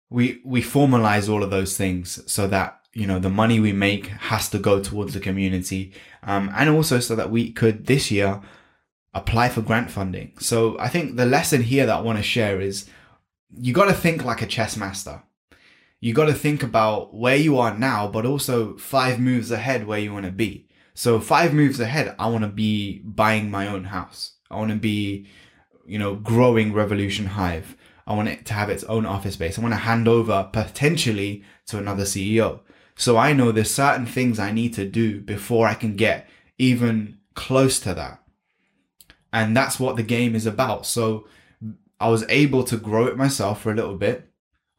We 0.09 0.41
we 0.45 0.61
formalize 0.61 1.29
all 1.29 1.43
of 1.43 1.51
those 1.51 1.77
things 1.77 2.21
so 2.31 2.47
that 2.47 2.79
you 2.93 3.07
know 3.07 3.19
the 3.19 3.29
money 3.29 3.59
we 3.59 3.71
make 3.73 4.07
has 4.07 4.49
to 4.49 4.59
go 4.59 4.81
towards 4.81 5.13
the 5.13 5.19
community, 5.19 5.93
um, 6.23 6.51
and 6.55 6.69
also 6.69 6.99
so 6.99 7.15
that 7.15 7.31
we 7.31 7.51
could 7.51 7.87
this 7.87 8.11
year 8.11 8.41
apply 9.13 9.49
for 9.49 9.61
grant 9.61 9.89
funding. 9.89 10.37
So 10.39 10.77
I 10.79 10.89
think 10.89 11.15
the 11.15 11.25
lesson 11.25 11.63
here 11.63 11.85
that 11.85 11.97
I 11.97 12.01
want 12.01 12.17
to 12.17 12.23
share 12.23 12.61
is 12.61 12.89
you 13.57 13.73
got 13.73 13.85
to 13.85 13.93
think 13.93 14.23
like 14.23 14.41
a 14.41 14.47
chess 14.47 14.77
master 14.77 15.23
you 16.01 16.13
got 16.13 16.25
to 16.25 16.33
think 16.33 16.63
about 16.63 17.13
where 17.13 17.35
you 17.35 17.59
are 17.59 17.77
now, 17.77 18.07
but 18.07 18.25
also 18.25 18.75
five 18.77 19.19
moves 19.19 19.51
ahead 19.51 19.85
where 19.85 19.99
you 19.99 20.11
want 20.11 20.25
to 20.25 20.31
be. 20.31 20.67
So 20.95 21.19
five 21.19 21.53
moves 21.53 21.79
ahead, 21.79 22.15
I 22.17 22.27
want 22.27 22.43
to 22.43 22.49
be 22.49 22.99
buying 23.05 23.51
my 23.51 23.67
own 23.67 23.85
house. 23.85 24.33
I 24.49 24.57
want 24.57 24.71
to 24.71 24.77
be, 24.77 25.27
you 25.85 25.99
know, 25.99 26.15
growing 26.15 26.73
Revolution 26.73 27.27
Hive. 27.27 27.77
I 28.07 28.15
want 28.15 28.29
it 28.29 28.47
to 28.47 28.53
have 28.53 28.69
its 28.69 28.83
own 28.85 29.05
office 29.05 29.35
space. 29.35 29.57
I 29.57 29.61
want 29.61 29.75
to 29.75 29.79
hand 29.79 30.07
over 30.07 30.49
potentially 30.51 31.43
to 31.67 31.77
another 31.77 32.03
CEO. 32.03 32.61
So 32.95 33.15
I 33.15 33.33
know 33.33 33.51
there's 33.51 33.71
certain 33.71 34.07
things 34.07 34.39
I 34.39 34.51
need 34.51 34.73
to 34.73 34.87
do 34.87 35.21
before 35.21 35.67
I 35.67 35.75
can 35.75 35.95
get 35.95 36.27
even 36.57 37.19
close 37.35 37.79
to 37.81 37.93
that. 37.93 38.23
And 39.31 39.55
that's 39.55 39.79
what 39.79 39.97
the 39.97 40.03
game 40.03 40.35
is 40.35 40.47
about. 40.47 40.87
So 40.87 41.27
I 41.99 42.09
was 42.09 42.25
able 42.27 42.63
to 42.65 42.77
grow 42.77 43.05
it 43.05 43.17
myself 43.17 43.61
for 43.61 43.71
a 43.71 43.75
little 43.75 43.95
bit 43.95 44.29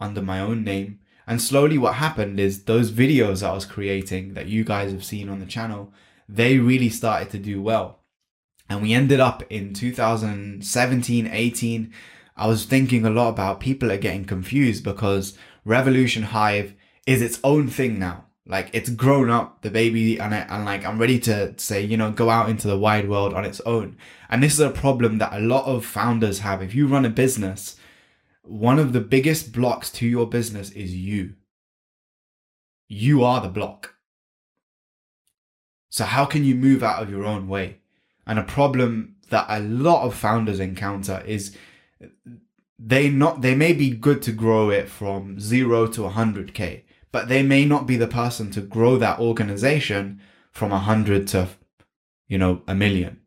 under 0.01 0.21
my 0.21 0.41
own 0.41 0.65
name 0.65 0.99
and 1.27 1.41
slowly 1.41 1.79
what 1.79 1.95
happened 1.95 2.41
is 2.41 2.65
those 2.65 2.91
videos 2.91 3.47
I 3.47 3.53
was 3.53 3.65
creating 3.65 4.35
that 4.35 4.49
you 4.49 4.65
guys 4.65 4.93
have 4.93 5.05
seen 5.05 5.29
on 5.29 5.41
the 5.41 5.47
channel, 5.47 5.93
they 6.29 6.59
really 6.59 6.89
started 6.89 7.31
to 7.31 7.39
do 7.39 7.63
well. 7.63 8.01
And 8.69 8.83
we 8.83 8.93
ended 8.93 9.21
up 9.21 9.43
in 9.51 9.75
2017, 9.75 11.27
18. 11.27 11.93
I 12.37 12.47
was 12.47 12.65
thinking 12.65 13.05
a 13.05 13.11
lot 13.11 13.29
about 13.29 13.61
people 13.61 13.93
are 13.93 13.99
getting 13.99 14.25
confused 14.25 14.83
because 14.83 15.37
Revolution 15.65 16.25
Hive 16.25 16.75
is 17.07 17.23
its 17.23 17.39
own 17.45 17.69
thing 17.69 17.99
now. 17.99 18.27
Like 18.47 18.71
it's 18.73 18.91
grown 18.91 19.31
up, 19.31 19.63
the 19.63 19.71
baby, 19.71 20.19
and, 20.19 20.35
I, 20.35 20.39
and 20.39 20.65
like 20.65 20.85
I'm 20.85 20.99
ready 20.99 21.21
to 21.21 21.55
say, 21.59 21.83
you 21.83 21.97
know, 21.97 22.11
go 22.11 22.29
out 22.29 22.49
into 22.49 22.67
the 22.67 22.79
wide 22.79 23.09
world 23.09 23.35
on 23.35 23.45
its 23.45 23.61
own. 23.61 23.97
And 24.29 24.43
this 24.43 24.55
is 24.55 24.61
a 24.61 24.71
problem 24.71 25.19
that 25.19 25.33
a 25.33 25.39
lot 25.39 25.67
of 25.67 25.85
founders 25.85 26.41
have. 26.41 26.63
If 26.63 26.75
you 26.75 26.89
run 26.89 27.05
a 27.05 27.11
business, 27.11 27.77
one 28.42 28.78
of 28.78 28.92
the 28.92 29.00
biggest 29.00 29.52
blocks 29.52 29.90
to 29.90 30.07
your 30.07 30.26
business 30.26 30.70
is 30.70 30.94
you. 30.94 31.35
You 32.88 33.24
are 33.24 33.40
the 33.40 33.48
block. 33.48 33.94
So, 35.88 36.05
how 36.05 36.24
can 36.24 36.44
you 36.44 36.55
move 36.55 36.83
out 36.83 37.02
of 37.02 37.11
your 37.11 37.24
own 37.24 37.48
way? 37.48 37.78
And 38.26 38.38
a 38.38 38.44
problem 38.44 39.16
that 39.31 39.46
a 39.48 39.61
lot 39.61 40.05
of 40.05 40.14
founders 40.14 40.61
encounter 40.61 41.22
is 41.26 41.57
they 42.78 43.09
not 43.09 43.42
they 43.42 43.55
may 43.55 43.72
be 43.72 43.90
good 43.90 44.22
to 44.22 44.33
grow 44.33 44.70
it 44.70 44.88
from 44.88 45.38
0 45.38 45.87
to 45.88 46.02
100k 46.02 46.83
but 47.12 47.28
they 47.28 47.42
may 47.42 47.64
not 47.64 47.87
be 47.87 47.96
the 47.96 48.09
person 48.09 48.50
to 48.50 48.61
grow 48.61 48.96
that 48.96 49.18
organization 49.20 50.20
from 50.50 50.70
100 50.70 51.26
to 51.28 51.48
you 52.28 52.38
know 52.38 52.62
a 52.66 52.74
million 52.74 53.20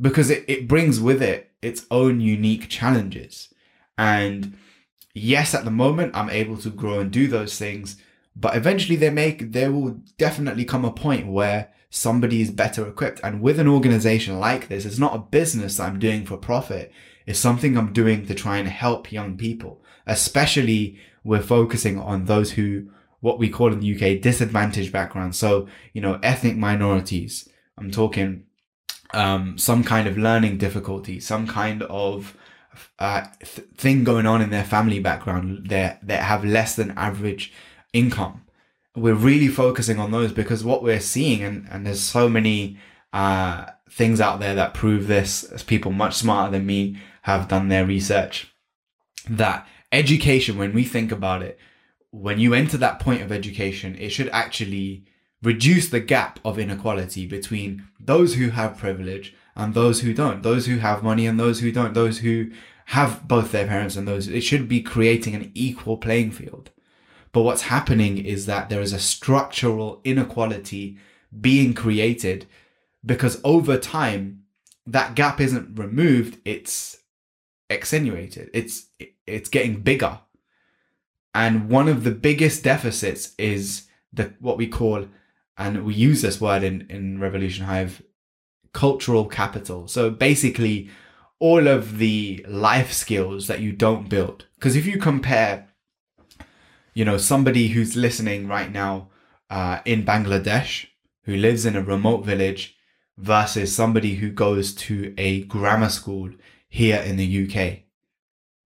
because 0.00 0.30
it, 0.30 0.44
it 0.48 0.66
brings 0.66 1.00
with 1.00 1.22
it 1.22 1.52
its 1.62 1.86
own 1.90 2.20
unique 2.20 2.68
challenges 2.68 3.54
and 3.98 4.56
yes, 5.12 5.54
at 5.54 5.64
the 5.64 5.70
moment, 5.70 6.14
I'm 6.14 6.30
able 6.30 6.56
to 6.58 6.70
grow 6.70 7.00
and 7.00 7.10
do 7.10 7.26
those 7.26 7.58
things. 7.58 7.96
But 8.34 8.56
eventually, 8.56 8.96
they 8.96 9.10
make 9.10 9.52
there 9.52 9.72
will 9.72 10.00
definitely 10.16 10.64
come 10.64 10.84
a 10.84 10.92
point 10.92 11.26
where 11.26 11.72
somebody 11.90 12.40
is 12.40 12.50
better 12.50 12.86
equipped. 12.86 13.20
And 13.24 13.42
with 13.42 13.58
an 13.58 13.66
organization 13.66 14.38
like 14.38 14.68
this, 14.68 14.84
it's 14.84 14.98
not 14.98 15.16
a 15.16 15.18
business 15.18 15.76
that 15.76 15.88
I'm 15.88 15.98
doing 15.98 16.24
for 16.24 16.36
profit. 16.36 16.92
It's 17.26 17.38
something 17.38 17.76
I'm 17.76 17.92
doing 17.92 18.26
to 18.26 18.34
try 18.34 18.58
and 18.58 18.68
help 18.68 19.10
young 19.10 19.36
people, 19.36 19.82
especially 20.06 20.98
we're 21.24 21.42
focusing 21.42 21.98
on 21.98 22.24
those 22.24 22.52
who, 22.52 22.88
what 23.20 23.38
we 23.38 23.48
call 23.50 23.72
in 23.72 23.80
the 23.80 23.94
UK, 23.94 24.22
disadvantaged 24.22 24.92
backgrounds. 24.92 25.38
So, 25.38 25.66
you 25.92 26.00
know, 26.00 26.20
ethnic 26.22 26.56
minorities. 26.56 27.48
I'm 27.76 27.90
talking, 27.90 28.44
um, 29.12 29.58
some 29.58 29.82
kind 29.82 30.06
of 30.06 30.16
learning 30.16 30.58
difficulty, 30.58 31.20
some 31.20 31.46
kind 31.46 31.82
of 31.82 32.36
uh, 32.98 33.26
th- 33.40 33.68
thing 33.76 34.04
going 34.04 34.26
on 34.26 34.42
in 34.42 34.50
their 34.50 34.64
family 34.64 35.00
background. 35.00 35.68
They 35.68 35.96
they 36.02 36.16
have 36.16 36.44
less 36.44 36.76
than 36.76 36.92
average 36.92 37.52
income. 37.92 38.44
We're 38.96 39.14
really 39.14 39.48
focusing 39.48 39.98
on 39.98 40.10
those 40.10 40.32
because 40.32 40.64
what 40.64 40.82
we're 40.82 41.00
seeing, 41.00 41.42
and 41.42 41.66
and 41.70 41.86
there's 41.86 42.00
so 42.00 42.28
many 42.28 42.78
uh, 43.12 43.66
things 43.90 44.20
out 44.20 44.40
there 44.40 44.54
that 44.54 44.74
prove 44.74 45.06
this. 45.06 45.44
As 45.44 45.62
people 45.62 45.92
much 45.92 46.14
smarter 46.14 46.52
than 46.52 46.66
me 46.66 46.98
have 47.22 47.48
done 47.48 47.68
their 47.68 47.86
research, 47.86 48.52
that 49.28 49.66
education, 49.92 50.58
when 50.58 50.72
we 50.72 50.84
think 50.84 51.12
about 51.12 51.42
it, 51.42 51.58
when 52.10 52.38
you 52.38 52.54
enter 52.54 52.76
that 52.78 53.00
point 53.00 53.22
of 53.22 53.32
education, 53.32 53.96
it 53.98 54.10
should 54.10 54.28
actually 54.30 55.04
reduce 55.42 55.88
the 55.88 56.00
gap 56.00 56.40
of 56.44 56.58
inequality 56.58 57.26
between 57.26 57.86
those 58.00 58.34
who 58.34 58.50
have 58.50 58.78
privilege 58.78 59.34
and 59.58 59.74
those 59.74 60.00
who 60.00 60.14
don't, 60.14 60.42
those 60.42 60.66
who 60.66 60.78
have 60.78 61.02
money 61.02 61.26
and 61.26 61.38
those 61.38 61.60
who 61.60 61.72
don't, 61.72 61.92
those 61.92 62.18
who 62.18 62.50
have 62.86 63.28
both 63.28 63.52
their 63.52 63.66
parents 63.66 63.96
and 63.96 64.08
those. 64.08 64.28
It 64.28 64.40
should 64.42 64.68
be 64.68 64.80
creating 64.80 65.34
an 65.34 65.50
equal 65.54 65.98
playing 65.98 66.30
field. 66.30 66.70
But 67.32 67.42
what's 67.42 67.62
happening 67.62 68.24
is 68.24 68.46
that 68.46 68.70
there 68.70 68.80
is 68.80 68.92
a 68.92 68.98
structural 68.98 70.00
inequality 70.04 70.96
being 71.38 71.74
created 71.74 72.46
because 73.04 73.40
over 73.44 73.76
time, 73.76 74.44
that 74.86 75.14
gap 75.14 75.40
isn't 75.40 75.78
removed, 75.78 76.38
it's 76.46 76.96
extenuated. 77.68 78.48
It's 78.54 78.86
it's 79.26 79.50
getting 79.50 79.80
bigger. 79.82 80.20
And 81.34 81.68
one 81.68 81.88
of 81.88 82.04
the 82.04 82.10
biggest 82.10 82.64
deficits 82.64 83.34
is 83.38 83.86
the 84.12 84.32
what 84.40 84.56
we 84.56 84.66
call 84.66 85.06
and 85.58 85.84
we 85.84 85.94
use 85.94 86.22
this 86.22 86.40
word 86.40 86.62
in, 86.62 86.86
in 86.88 87.20
Revolution 87.20 87.66
Hive, 87.66 88.00
cultural 88.72 89.26
capital. 89.26 89.88
So 89.88 90.10
basically, 90.10 90.90
all 91.38 91.68
of 91.68 91.98
the 91.98 92.44
life 92.48 92.92
skills 92.92 93.46
that 93.46 93.60
you 93.60 93.72
don't 93.72 94.08
build. 94.08 94.46
Because 94.56 94.76
if 94.76 94.86
you 94.86 94.98
compare, 94.98 95.68
you 96.94 97.04
know, 97.04 97.16
somebody 97.16 97.68
who's 97.68 97.96
listening 97.96 98.48
right 98.48 98.72
now 98.72 99.10
uh, 99.50 99.80
in 99.84 100.04
Bangladesh, 100.04 100.86
who 101.24 101.36
lives 101.36 101.64
in 101.64 101.76
a 101.76 101.82
remote 101.82 102.24
village, 102.24 102.76
versus 103.18 103.74
somebody 103.74 104.14
who 104.14 104.30
goes 104.30 104.72
to 104.72 105.12
a 105.18 105.42
grammar 105.44 105.88
school 105.88 106.30
here 106.68 107.00
in 107.00 107.16
the 107.16 107.46
UK. 107.46 107.80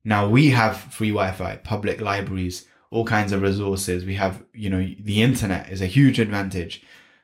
Now 0.05 0.29
we 0.29 0.51
have 0.51 0.77
free 0.77 1.11
Wi-Fi, 1.11 1.57
public 1.57 2.01
libraries, 2.01 2.67
all 2.91 3.05
kinds 3.05 3.33
of 3.33 3.41
resources. 3.43 4.05
We 4.05 4.17
have, 4.17 4.45
you 4.53 4.69
know, 4.69 4.87
the 5.01 5.23
internet 5.23 5.71
is 5.71 5.81
a 5.81 5.87
huge 5.87 6.19
advantage. 6.19 6.83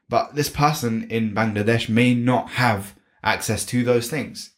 But 0.09 0.35
this 0.35 0.49
person 0.49 1.09
in 1.11 1.35
Bangladesh 1.35 1.89
may 1.89 2.15
not 2.15 2.51
have 2.51 2.95
access 3.23 3.65
to 3.67 3.85
those 3.85 4.09
things. 4.09 4.55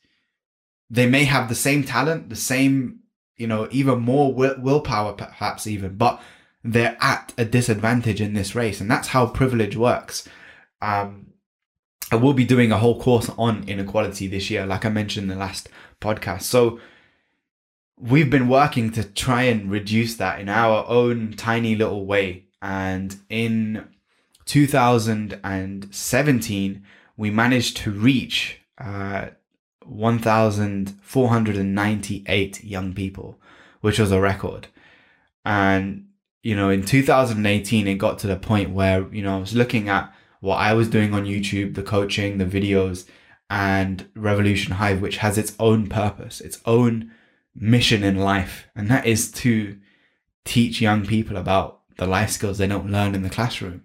They 0.89 1.07
may 1.07 1.25
have 1.25 1.49
the 1.49 1.55
same 1.55 1.85
talent, 1.85 2.31
the 2.31 2.37
same, 2.37 3.01
you 3.37 3.47
know, 3.47 3.69
even 3.71 4.01
more 4.01 4.33
will- 4.33 4.61
willpower, 4.61 5.13
perhaps 5.13 5.67
even, 5.67 5.97
but 5.97 6.23
they're 6.63 6.97
at 7.01 7.33
a 7.39 7.45
disadvantage 7.45 8.21
in 8.21 8.35
this 8.35 8.55
race. 8.55 8.81
And 8.81 8.91
that's 8.91 9.09
how 9.09 9.27
privilege 9.27 9.77
works. 9.77 10.29
Um, 10.83 11.29
I 12.13 12.17
will 12.17 12.35
be 12.35 12.45
doing 12.45 12.73
a 12.73 12.79
whole 12.79 13.01
course 13.01 13.31
on 13.39 13.69
inequality 13.69 14.27
this 14.27 14.51
year, 14.51 14.67
like 14.67 14.85
I 14.85 14.89
mentioned 14.89 15.31
in 15.31 15.39
the 15.39 15.45
last 15.45 15.69
podcast. 16.01 16.43
So, 16.43 16.81
we've 18.01 18.31
been 18.31 18.49
working 18.49 18.91
to 18.93 19.05
try 19.05 19.43
and 19.43 19.71
reduce 19.71 20.17
that 20.17 20.41
in 20.41 20.49
our 20.49 20.87
own 20.89 21.35
tiny 21.37 21.77
little 21.77 22.07
way. 22.07 22.47
And 22.63 23.15
in 23.29 23.89
2017, 24.51 26.83
we 27.17 27.31
managed 27.31 27.77
to 27.77 27.93
reach 27.93 28.59
uh, 28.79 29.27
1,498 29.85 32.65
young 32.65 32.93
people, 32.93 33.39
which 33.81 34.01
was 34.01 34.11
a 34.11 34.21
record. 34.21 34.67
And, 35.45 36.09
you 36.43 36.57
know, 36.57 36.69
in 36.69 36.85
2018, 36.85 37.87
it 37.87 37.95
got 37.95 38.19
to 38.19 38.27
the 38.27 38.35
point 38.35 38.71
where, 38.71 39.07
you 39.15 39.23
know, 39.23 39.37
I 39.37 39.41
was 39.41 39.55
looking 39.55 39.89
at 39.89 40.13
what 40.41 40.57
I 40.57 40.73
was 40.73 40.89
doing 40.89 41.15
on 41.15 41.27
YouTube, 41.27 41.77
the 41.77 41.85
coaching, 41.85 42.39
the 42.39 42.45
videos, 42.45 43.07
and 43.49 44.09
Revolution 44.17 44.73
Hive, 44.73 45.01
which 45.01 45.19
has 45.19 45.39
its 45.39 45.55
own 45.61 45.87
purpose, 45.87 46.41
its 46.41 46.61
own 46.67 47.13
mission 47.55 48.03
in 48.03 48.17
life, 48.17 48.67
and 48.75 48.89
that 48.89 49.07
is 49.07 49.31
to 49.31 49.79
teach 50.45 50.81
young 50.81 51.07
people 51.07 51.37
about 51.37 51.83
the 51.99 52.07
life 52.07 52.31
skills 52.31 52.59
they 52.59 52.67
don't 52.67 52.91
learn 52.91 53.15
in 53.15 53.23
the 53.23 53.31
classroom. 53.31 53.85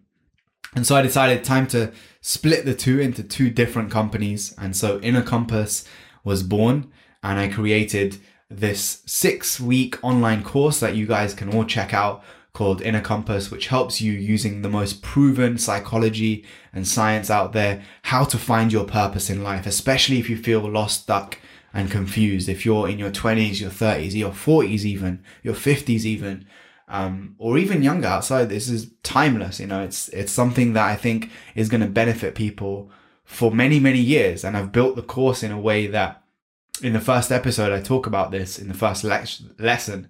And 0.76 0.86
so 0.86 0.96
I 0.96 1.02
decided 1.02 1.44
time 1.44 1.68
to 1.68 1.92
split 2.22 2.66
the 2.66 2.76
two 2.76 3.00
into 3.00 3.24
two 3.24 3.50
different 3.50 3.90
companies. 3.92 4.54
And 4.58 4.76
so 4.76 5.00
Inner 5.00 5.24
Compass 5.24 5.88
was 6.24 6.44
born, 6.44 6.92
and 7.24 7.40
I 7.40 7.48
created 7.48 8.18
this 8.50 9.02
six 9.06 9.60
week 9.60 9.98
online 10.04 10.44
course 10.44 10.80
that 10.80 10.96
you 10.96 11.08
guys 11.08 11.34
can 11.34 11.54
all 11.54 11.64
check 11.64 11.94
out 11.94 12.24
called 12.54 12.82
Inner 12.82 13.02
Compass, 13.02 13.52
which 13.52 13.68
helps 13.68 14.02
you 14.02 14.14
using 14.14 14.62
the 14.62 14.70
most 14.70 15.02
proven 15.02 15.58
psychology 15.58 16.46
and 16.74 16.88
science 16.88 17.30
out 17.30 17.54
there, 17.54 17.84
how 18.04 18.24
to 18.24 18.38
find 18.38 18.72
your 18.72 18.86
purpose 18.86 19.30
in 19.30 19.44
life, 19.44 19.66
especially 19.66 20.20
if 20.20 20.30
you 20.30 20.38
feel 20.38 20.62
lost, 20.62 21.04
stuck, 21.04 21.38
and 21.74 21.92
confused. 21.92 22.48
If 22.48 22.66
you're 22.66 22.88
in 22.88 22.98
your 22.98 23.12
20s, 23.12 23.60
your 23.60 23.70
30s, 23.70 24.14
your 24.14 24.32
40s, 24.32 24.86
even 24.86 25.22
your 25.44 25.54
50s, 25.54 26.06
even, 26.06 26.46
um, 26.88 27.36
or 27.38 27.58
even 27.58 27.82
younger 27.82 28.08
outside, 28.08 28.50
this 28.50 28.70
is 28.70 28.92
timeless. 29.04 29.60
You 29.60 29.68
know, 29.68 29.82
it's 29.82 30.10
it's 30.10 30.32
something 30.32 30.74
that 30.74 30.86
I 30.86 30.96
think 30.96 31.32
is 31.56 31.70
going 31.70 31.82
to 31.82 31.88
benefit 31.88 32.36
people 32.36 32.92
for 33.24 33.52
many 33.52 33.80
many 33.80 34.00
years. 34.00 34.44
And 34.44 34.56
I've 34.56 34.72
built 34.72 34.96
the 34.96 35.02
course 35.02 35.44
in 35.44 35.52
a 35.52 35.60
way 35.60 35.88
that, 35.88 36.24
in 36.82 36.94
the 36.94 37.00
first 37.00 37.32
episode, 37.32 37.72
I 37.72 37.82
talk 37.82 38.06
about 38.06 38.32
this 38.32 38.60
in 38.60 38.68
the 38.68 38.74
first 38.74 39.04
le- 39.04 39.26
lesson, 39.58 40.10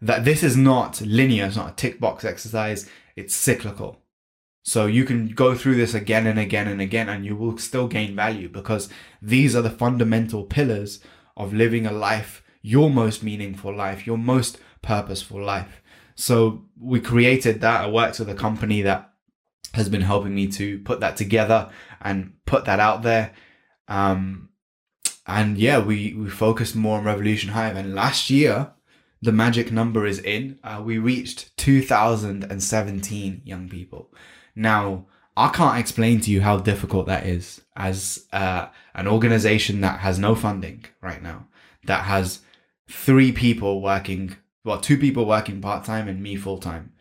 that 0.00 0.24
this 0.24 0.42
is 0.42 0.56
not 0.56 1.00
linear. 1.00 1.46
It's 1.46 1.56
not 1.56 1.72
a 1.72 1.76
tick 1.76 1.98
box 1.98 2.24
exercise. 2.24 2.88
It's 3.16 3.34
cyclical. 3.34 3.98
So 4.64 4.86
you 4.86 5.04
can 5.04 5.28
go 5.28 5.56
through 5.56 5.74
this 5.74 5.92
again 5.92 6.26
and 6.26 6.38
again 6.38 6.68
and 6.68 6.80
again, 6.80 7.08
and 7.08 7.24
you 7.24 7.34
will 7.34 7.58
still 7.58 7.88
gain 7.88 8.14
value 8.14 8.48
because 8.48 8.88
these 9.20 9.56
are 9.56 9.62
the 9.62 9.70
fundamental 9.70 10.44
pillars 10.44 11.00
of 11.36 11.52
living 11.52 11.84
a 11.84 11.90
life, 11.90 12.44
your 12.62 12.88
most 12.88 13.24
meaningful 13.24 13.74
life, 13.74 14.06
your 14.06 14.18
most 14.18 14.58
purposeful 14.80 15.42
life. 15.42 15.81
So 16.14 16.64
we 16.78 17.00
created 17.00 17.60
that. 17.60 17.82
I 17.82 17.88
worked 17.88 18.18
with 18.18 18.28
a 18.28 18.34
company 18.34 18.82
that 18.82 19.12
has 19.74 19.88
been 19.88 20.02
helping 20.02 20.34
me 20.34 20.46
to 20.48 20.78
put 20.80 21.00
that 21.00 21.16
together 21.16 21.70
and 22.00 22.34
put 22.46 22.64
that 22.66 22.80
out 22.80 23.02
there. 23.02 23.32
Um, 23.88 24.50
and 25.26 25.56
yeah, 25.56 25.78
we, 25.78 26.14
we 26.14 26.28
focused 26.28 26.76
more 26.76 26.98
on 26.98 27.04
Revolution 27.04 27.50
Hive. 27.50 27.76
And 27.76 27.94
last 27.94 28.28
year, 28.28 28.72
the 29.22 29.32
magic 29.32 29.70
number 29.70 30.04
is 30.04 30.18
in. 30.18 30.58
Uh, 30.64 30.82
we 30.84 30.98
reached 30.98 31.56
2017 31.56 33.42
young 33.44 33.68
people. 33.68 34.12
Now, 34.54 35.06
I 35.36 35.48
can't 35.48 35.78
explain 35.78 36.20
to 36.22 36.30
you 36.30 36.42
how 36.42 36.58
difficult 36.58 37.06
that 37.06 37.24
is 37.24 37.62
as 37.76 38.26
uh, 38.32 38.66
an 38.94 39.06
organization 39.06 39.80
that 39.80 40.00
has 40.00 40.18
no 40.18 40.34
funding 40.34 40.84
right 41.00 41.22
now, 41.22 41.46
that 41.86 42.04
has 42.04 42.40
three 42.90 43.32
people 43.32 43.80
working, 43.80 44.36
well, 44.64 44.80
two 44.80 44.96
people 44.96 45.26
working 45.26 45.60
part 45.60 45.84
time 45.84 46.08
and 46.08 46.22
me 46.22 46.36
full 46.36 46.58
time. 46.58 46.92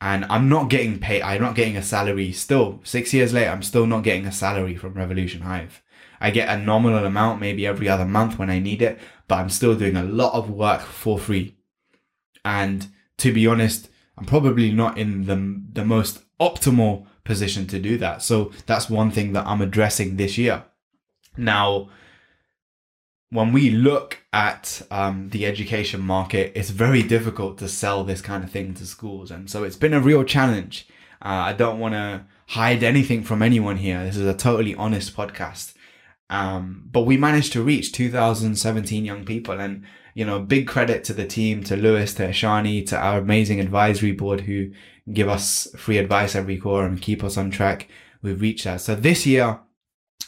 And 0.00 0.26
I'm 0.26 0.48
not 0.48 0.68
getting 0.68 0.98
paid, 0.98 1.22
I'm 1.22 1.40
not 1.40 1.54
getting 1.54 1.76
a 1.76 1.82
salary 1.82 2.32
still. 2.32 2.80
Six 2.84 3.14
years 3.14 3.32
later, 3.32 3.50
I'm 3.50 3.62
still 3.62 3.86
not 3.86 4.02
getting 4.04 4.26
a 4.26 4.32
salary 4.32 4.76
from 4.76 4.94
Revolution 4.94 5.42
Hive. 5.42 5.82
I 6.20 6.30
get 6.30 6.48
a 6.48 6.60
nominal 6.60 7.04
amount 7.04 7.40
maybe 7.40 7.66
every 7.66 7.88
other 7.88 8.04
month 8.04 8.38
when 8.38 8.50
I 8.50 8.58
need 8.58 8.82
it, 8.82 8.98
but 9.28 9.36
I'm 9.36 9.50
still 9.50 9.74
doing 9.74 9.96
a 9.96 10.02
lot 10.02 10.34
of 10.34 10.50
work 10.50 10.82
for 10.82 11.18
free. 11.18 11.56
And 12.44 12.88
to 13.18 13.32
be 13.32 13.46
honest, 13.46 13.88
I'm 14.18 14.24
probably 14.24 14.70
not 14.72 14.98
in 14.98 15.24
the, 15.26 15.62
the 15.72 15.84
most 15.84 16.22
optimal 16.40 17.06
position 17.24 17.66
to 17.66 17.78
do 17.78 17.98
that. 17.98 18.22
So 18.22 18.52
that's 18.66 18.88
one 18.88 19.10
thing 19.10 19.32
that 19.32 19.46
I'm 19.46 19.60
addressing 19.60 20.16
this 20.16 20.38
year. 20.38 20.64
Now, 21.36 21.90
when 23.30 23.52
we 23.52 23.70
look 23.70 24.18
at 24.32 24.82
um, 24.90 25.30
the 25.30 25.46
education 25.46 26.00
market, 26.00 26.52
it's 26.54 26.70
very 26.70 27.02
difficult 27.02 27.58
to 27.58 27.68
sell 27.68 28.04
this 28.04 28.20
kind 28.20 28.44
of 28.44 28.50
thing 28.50 28.74
to 28.74 28.86
schools. 28.86 29.30
And 29.30 29.50
so 29.50 29.64
it's 29.64 29.76
been 29.76 29.94
a 29.94 30.00
real 30.00 30.24
challenge. 30.24 30.86
Uh, 31.20 31.28
I 31.28 31.52
don't 31.52 31.80
want 31.80 31.94
to 31.94 32.24
hide 32.48 32.82
anything 32.82 33.24
from 33.24 33.42
anyone 33.42 33.78
here. 33.78 34.04
This 34.04 34.16
is 34.16 34.26
a 34.26 34.34
totally 34.34 34.74
honest 34.74 35.16
podcast. 35.16 35.74
Um, 36.30 36.88
but 36.90 37.02
we 37.02 37.16
managed 37.16 37.52
to 37.54 37.62
reach 37.62 37.92
2017 37.92 39.04
young 39.04 39.24
people 39.24 39.58
and 39.60 39.84
you 40.16 40.24
know, 40.24 40.40
big 40.40 40.66
credit 40.66 41.04
to 41.04 41.12
the 41.12 41.26
team, 41.26 41.62
to 41.64 41.76
Lewis, 41.76 42.14
to 42.14 42.28
Shani, 42.28 42.86
to 42.86 42.96
our 42.96 43.18
amazing 43.18 43.60
advisory 43.60 44.12
board 44.12 44.40
who 44.40 44.70
give 45.12 45.28
us 45.28 45.68
free 45.76 45.98
advice 45.98 46.34
every 46.34 46.56
quarter 46.56 46.86
and 46.86 47.02
keep 47.02 47.22
us 47.22 47.36
on 47.36 47.50
track. 47.50 47.90
We've 48.22 48.40
reached 48.40 48.64
that. 48.64 48.80
So 48.80 48.94
this 48.94 49.26
year, 49.26 49.60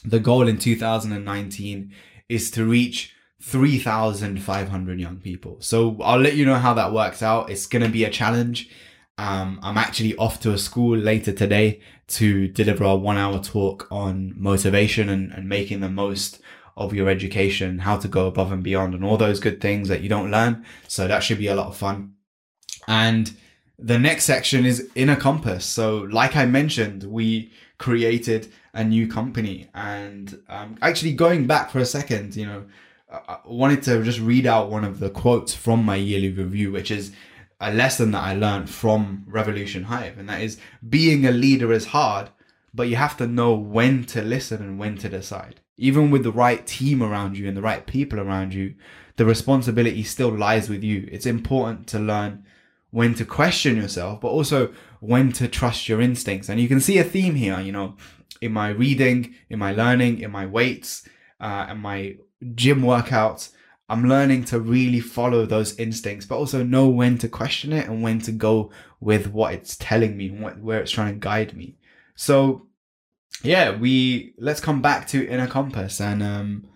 the 0.04 0.20
goal 0.20 0.46
in 0.46 0.58
2019 0.58 1.90
is 2.28 2.50
to 2.52 2.64
reach 2.64 3.14
3,500 3.42 5.00
young 5.00 5.16
people. 5.18 5.58
So 5.60 5.96
I'll 6.02 6.18
let 6.18 6.34
you 6.34 6.44
know 6.44 6.56
how 6.56 6.74
that 6.74 6.92
works 6.92 7.22
out. 7.22 7.50
It's 7.50 7.66
going 7.66 7.84
to 7.84 7.88
be 7.88 8.04
a 8.04 8.10
challenge. 8.10 8.68
Um, 9.16 9.58
I'm 9.62 9.78
actually 9.78 10.16
off 10.16 10.40
to 10.40 10.52
a 10.52 10.58
school 10.58 10.96
later 10.96 11.32
today 11.32 11.80
to 12.08 12.48
deliver 12.48 12.84
a 12.84 12.96
one 12.96 13.16
hour 13.16 13.40
talk 13.40 13.86
on 13.90 14.34
motivation 14.36 15.08
and, 15.08 15.32
and 15.32 15.48
making 15.48 15.80
the 15.80 15.88
most 15.88 16.40
of 16.76 16.94
your 16.94 17.08
education, 17.08 17.80
how 17.80 17.96
to 17.96 18.06
go 18.06 18.28
above 18.28 18.52
and 18.52 18.62
beyond 18.62 18.94
and 18.94 19.04
all 19.04 19.16
those 19.16 19.40
good 19.40 19.60
things 19.60 19.88
that 19.88 20.00
you 20.00 20.08
don't 20.08 20.30
learn. 20.30 20.64
So 20.86 21.08
that 21.08 21.22
should 21.22 21.38
be 21.38 21.48
a 21.48 21.54
lot 21.54 21.66
of 21.66 21.76
fun. 21.76 22.14
And 22.86 23.36
the 23.78 23.98
next 23.98 24.24
section 24.24 24.64
is 24.64 24.88
Inner 24.94 25.16
Compass. 25.16 25.64
So 25.64 25.98
like 25.98 26.36
I 26.36 26.46
mentioned, 26.46 27.04
we 27.04 27.52
created 27.78 28.52
a 28.78 28.84
new 28.84 29.08
company 29.08 29.68
and 29.74 30.40
um, 30.48 30.78
actually 30.80 31.12
going 31.12 31.48
back 31.48 31.68
for 31.68 31.80
a 31.80 31.84
second, 31.84 32.36
you 32.36 32.46
know, 32.46 32.64
I 33.10 33.38
wanted 33.44 33.82
to 33.82 34.04
just 34.04 34.20
read 34.20 34.46
out 34.46 34.70
one 34.70 34.84
of 34.84 35.00
the 35.00 35.10
quotes 35.10 35.52
from 35.52 35.84
my 35.84 35.96
yearly 35.96 36.30
review, 36.30 36.70
which 36.70 36.92
is 36.92 37.10
a 37.60 37.72
lesson 37.72 38.12
that 38.12 38.22
I 38.22 38.34
learned 38.34 38.70
from 38.70 39.24
Revolution 39.26 39.84
Hive. 39.84 40.16
And 40.16 40.28
that 40.28 40.42
is 40.42 40.60
being 40.88 41.26
a 41.26 41.32
leader 41.32 41.72
is 41.72 41.86
hard, 41.86 42.30
but 42.72 42.88
you 42.88 42.94
have 42.94 43.16
to 43.16 43.26
know 43.26 43.52
when 43.52 44.04
to 44.04 44.22
listen 44.22 44.62
and 44.62 44.78
when 44.78 44.96
to 44.98 45.08
decide. 45.08 45.60
Even 45.76 46.12
with 46.12 46.22
the 46.22 46.30
right 46.30 46.64
team 46.64 47.02
around 47.02 47.36
you 47.36 47.48
and 47.48 47.56
the 47.56 47.62
right 47.62 47.84
people 47.84 48.20
around 48.20 48.54
you, 48.54 48.76
the 49.16 49.24
responsibility 49.24 50.04
still 50.04 50.30
lies 50.30 50.68
with 50.68 50.84
you. 50.84 51.08
It's 51.10 51.26
important 51.26 51.88
to 51.88 51.98
learn 51.98 52.44
when 52.90 53.14
to 53.14 53.24
question 53.24 53.76
yourself, 53.76 54.20
but 54.20 54.28
also 54.28 54.72
when 55.00 55.32
to 55.32 55.48
trust 55.48 55.88
your 55.88 56.00
instincts. 56.00 56.48
And 56.48 56.60
you 56.60 56.68
can 56.68 56.80
see 56.80 56.98
a 56.98 57.04
theme 57.04 57.34
here, 57.34 57.60
you 57.60 57.72
know, 57.72 57.96
in 58.40 58.52
my 58.52 58.68
reading, 58.68 59.34
in 59.48 59.58
my 59.58 59.72
learning, 59.72 60.20
in 60.20 60.30
my 60.30 60.46
weights, 60.46 61.08
uh, 61.40 61.66
and 61.68 61.80
my 61.80 62.16
gym 62.54 62.82
workouts. 62.82 63.50
I'm 63.88 64.08
learning 64.08 64.44
to 64.46 64.60
really 64.60 65.00
follow 65.00 65.46
those 65.46 65.78
instincts, 65.78 66.26
but 66.26 66.36
also 66.36 66.62
know 66.62 66.88
when 66.88 67.16
to 67.18 67.28
question 67.28 67.72
it 67.72 67.88
and 67.88 68.02
when 68.02 68.20
to 68.22 68.32
go 68.32 68.70
with 69.00 69.28
what 69.28 69.54
it's 69.54 69.76
telling 69.76 70.16
me, 70.16 70.30
what, 70.30 70.60
where 70.60 70.80
it's 70.80 70.90
trying 70.90 71.14
to 71.14 71.18
guide 71.18 71.56
me. 71.56 71.76
So, 72.14 72.66
yeah, 73.42 73.76
we 73.76 74.34
let's 74.38 74.60
come 74.60 74.82
back 74.82 75.06
to 75.08 75.26
Inner 75.26 75.46
Compass, 75.46 76.00
and 76.00 76.22
um, 76.22 76.66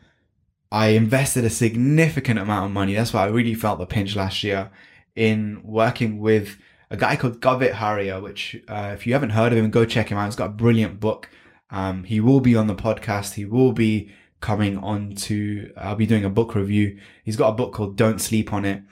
I 0.71 0.89
invested 0.89 1.45
a 1.45 1.51
significant 1.51 2.39
amount 2.39 2.67
of 2.67 2.73
money. 2.73 2.95
That's 2.95 3.13
why 3.13 3.25
I 3.25 3.27
really 3.29 3.55
felt 3.55 3.79
the 3.79 3.87
pinch 3.87 4.17
last 4.17 4.43
year 4.43 4.71
in 5.15 5.61
working 5.65 6.19
with 6.19 6.57
a 6.93 6.97
guy 6.97 7.17
called 7.17 7.41
Gavit 7.41 7.73
Haria, 7.73 8.21
which 8.21 8.63
uh, 8.69 8.91
if 8.93 9.07
you 9.07 9.15
haven't 9.15 9.31
heard 9.31 9.51
of 9.53 9.59
him, 9.59 9.71
go 9.71 9.87
check 9.87 10.11
him 10.11 10.19
out. 10.19 10.27
He's 10.27 10.37
got 10.37 10.51
a 10.51 10.53
brilliant 10.53 11.01
book. 11.01 11.31
Um, 11.71 12.05
he 12.05 12.21
will 12.21 12.41
be 12.41 12.55
on 12.55 12.67
the 12.67 12.75
podcast. 12.75 13.35
He 13.35 13.47
will 13.47 13.73
be 13.73 14.13
coming 14.43 14.77
on 14.77 15.15
to, 15.15 15.73
I'll 15.79 15.97
be 15.97 16.05
doing 16.05 16.25
a 16.25 16.29
book 16.29 16.55
review. 16.55 16.99
He's 17.25 17.37
got 17.37 17.49
a 17.49 17.55
book 17.55 17.73
called 17.73 17.97
Don't 17.97 18.21
Sleep 18.21 18.53
on 18.53 18.67
It. 18.67 18.83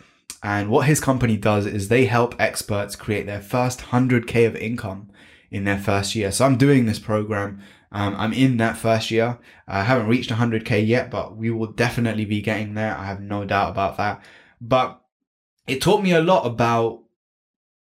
And 0.42 0.70
what 0.70 0.86
his 0.86 0.98
company 0.98 1.36
does 1.36 1.66
is 1.66 1.88
they 1.88 2.06
help 2.06 2.34
experts 2.40 2.96
create 2.96 3.26
their 3.26 3.42
first 3.42 3.80
100K 3.80 4.46
of 4.46 4.56
income 4.56 5.10
in 5.50 5.64
their 5.64 5.78
first 5.78 6.14
year. 6.14 6.32
So 6.32 6.46
I'm 6.46 6.56
doing 6.56 6.86
this 6.86 6.98
program. 6.98 7.60
Um, 7.92 8.14
I'm 8.16 8.32
in 8.32 8.56
that 8.56 8.78
first 8.78 9.10
year. 9.10 9.38
I 9.68 9.82
haven't 9.82 10.06
reached 10.06 10.30
100K 10.30 10.86
yet, 10.86 11.10
but 11.10 11.36
we 11.36 11.50
will 11.50 11.72
definitely 11.72 12.24
be 12.24 12.40
getting 12.40 12.72
there. 12.72 12.96
I 12.96 13.04
have 13.04 13.20
no 13.20 13.44
doubt 13.44 13.70
about 13.70 13.98
that. 13.98 14.24
But 14.58 15.02
it 15.66 15.82
taught 15.82 16.02
me 16.02 16.12
a 16.12 16.22
lot 16.22 16.46
about, 16.46 17.02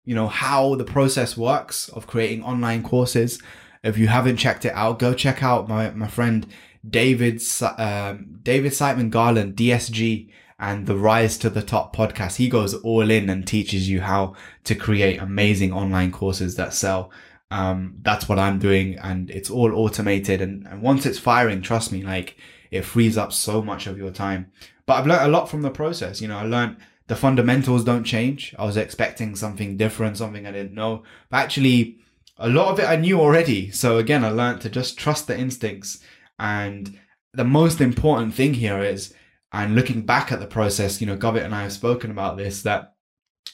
you 0.08 0.14
know, 0.14 0.26
how 0.26 0.74
the 0.74 0.84
process 0.84 1.36
works 1.36 1.90
of 1.90 2.06
creating 2.06 2.42
online 2.42 2.82
courses. 2.82 3.42
If 3.84 3.98
you 3.98 4.08
haven't 4.08 4.38
checked 4.38 4.64
it 4.64 4.72
out, 4.72 4.98
go 4.98 5.12
check 5.12 5.42
out 5.42 5.68
my, 5.68 5.90
my 5.90 6.08
friend 6.08 6.46
David, 6.88 7.42
um, 7.76 8.38
David 8.42 8.72
Siteman 8.72 9.10
Garland, 9.10 9.54
DSG, 9.54 10.30
and 10.58 10.86
the 10.86 10.96
Rise 10.96 11.36
to 11.38 11.50
the 11.50 11.60
Top 11.60 11.94
podcast. 11.94 12.36
He 12.36 12.48
goes 12.48 12.72
all 12.72 13.10
in 13.10 13.28
and 13.28 13.46
teaches 13.46 13.90
you 13.90 14.00
how 14.00 14.34
to 14.64 14.74
create 14.74 15.20
amazing 15.20 15.74
online 15.74 16.10
courses 16.10 16.56
that 16.56 16.72
sell. 16.72 17.10
Um, 17.50 17.98
that's 18.00 18.30
what 18.30 18.38
I'm 18.38 18.58
doing, 18.58 18.96
and 19.00 19.28
it's 19.30 19.50
all 19.50 19.74
automated. 19.74 20.40
And, 20.40 20.66
and 20.68 20.80
once 20.80 21.04
it's 21.04 21.18
firing, 21.18 21.60
trust 21.60 21.92
me, 21.92 22.02
like 22.02 22.38
it 22.70 22.86
frees 22.86 23.18
up 23.18 23.34
so 23.34 23.60
much 23.60 23.86
of 23.86 23.98
your 23.98 24.10
time. 24.10 24.52
But 24.86 24.94
I've 24.94 25.06
learned 25.06 25.26
a 25.26 25.28
lot 25.28 25.50
from 25.50 25.60
the 25.60 25.70
process. 25.70 26.22
You 26.22 26.28
know, 26.28 26.38
I 26.38 26.44
learned 26.44 26.78
the 27.08 27.16
fundamentals 27.16 27.84
don't 27.84 28.04
change. 28.04 28.54
I 28.58 28.64
was 28.64 28.76
expecting 28.76 29.34
something 29.34 29.76
different, 29.76 30.18
something 30.18 30.46
I 30.46 30.52
didn't 30.52 30.74
know. 30.74 31.02
But 31.30 31.38
actually, 31.38 31.98
a 32.36 32.48
lot 32.48 32.68
of 32.68 32.78
it 32.78 32.88
I 32.88 32.96
knew 32.96 33.20
already. 33.20 33.70
So 33.70 33.98
again, 33.98 34.24
I 34.24 34.30
learned 34.30 34.60
to 34.60 34.70
just 34.70 34.96
trust 34.96 35.26
the 35.26 35.38
instincts 35.38 35.98
and 36.38 36.98
the 37.32 37.44
most 37.44 37.80
important 37.80 38.34
thing 38.34 38.54
here 38.54 38.80
is, 38.80 39.14
and 39.52 39.74
looking 39.74 40.02
back 40.02 40.30
at 40.30 40.40
the 40.40 40.46
process, 40.46 41.00
you 41.00 41.06
know, 41.06 41.16
Govit 41.16 41.44
and 41.44 41.54
I 41.54 41.62
have 41.62 41.72
spoken 41.72 42.10
about 42.10 42.36
this, 42.36 42.62
that 42.62 42.94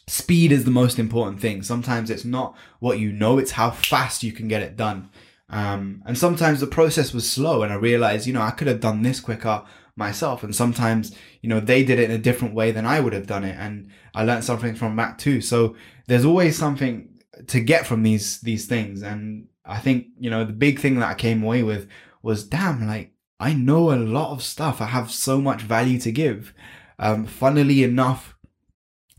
speed 0.07 0.53
is 0.53 0.65
the 0.65 0.71
most 0.71 0.99
important 0.99 1.41
thing. 1.41 1.63
Sometimes 1.63 2.11
it's 2.11 2.25
not 2.25 2.57
what 2.81 2.99
you 2.99 3.13
know, 3.13 3.39
it's 3.39 3.53
how 3.53 3.71
fast 3.71 4.23
you 4.23 4.33
can 4.33 4.49
get 4.49 4.63
it 4.63 4.77
done. 4.77 5.11
Um, 5.49 6.03
and 6.07 6.17
sometimes 6.17 6.61
the 6.61 6.67
process 6.67 7.13
was 7.13 7.31
slow 7.31 7.63
and 7.63 7.73
I 7.73 7.77
realized, 7.77 8.27
you 8.27 8.33
know, 8.33 8.43
I 8.43 8.51
could 8.51 8.67
have 8.67 8.81
done 8.81 9.03
this 9.03 9.21
quicker 9.21 9.63
myself. 9.97 10.43
And 10.43 10.55
sometimes, 10.55 11.15
you 11.41 11.49
know, 11.49 11.61
they 11.61 11.85
did 11.85 11.99
it 11.99 12.11
in 12.11 12.17
a 12.17 12.23
different 12.23 12.55
way 12.55 12.71
than 12.71 12.87
I 12.87 13.01
would 13.01 13.13
have 13.13 13.27
done 13.27 13.45
it. 13.45 13.57
And 13.59 13.91
I 14.15 14.25
learned 14.25 14.45
something 14.45 14.75
from 14.75 14.97
that 14.97 15.19
too. 15.19 15.41
So 15.41 15.77
there's 16.07 16.25
always 16.25 16.59
something 16.59 17.09
to 17.47 17.61
get 17.61 17.87
from 17.87 18.03
these, 18.03 18.41
these 18.41 18.67
things. 18.67 19.03
And 19.03 19.49
I 19.65 19.79
think, 19.79 20.07
you 20.19 20.31
know, 20.31 20.45
the 20.45 20.53
big 20.53 20.79
thing 20.79 20.99
that 20.99 21.11
I 21.11 21.15
came 21.15 21.43
away 21.43 21.63
with 21.63 21.89
was 22.23 22.45
damn, 22.45 22.87
like 22.87 23.13
I 23.41 23.55
know 23.55 23.93
a 23.93 23.97
lot 23.97 24.33
of 24.33 24.43
stuff. 24.43 24.81
I 24.81 24.87
have 24.87 25.11
so 25.11 25.41
much 25.41 25.63
value 25.63 25.99
to 26.01 26.13
give. 26.13 26.55
Um, 26.99 27.27
funnily 27.27 27.83
enough, 27.83 28.37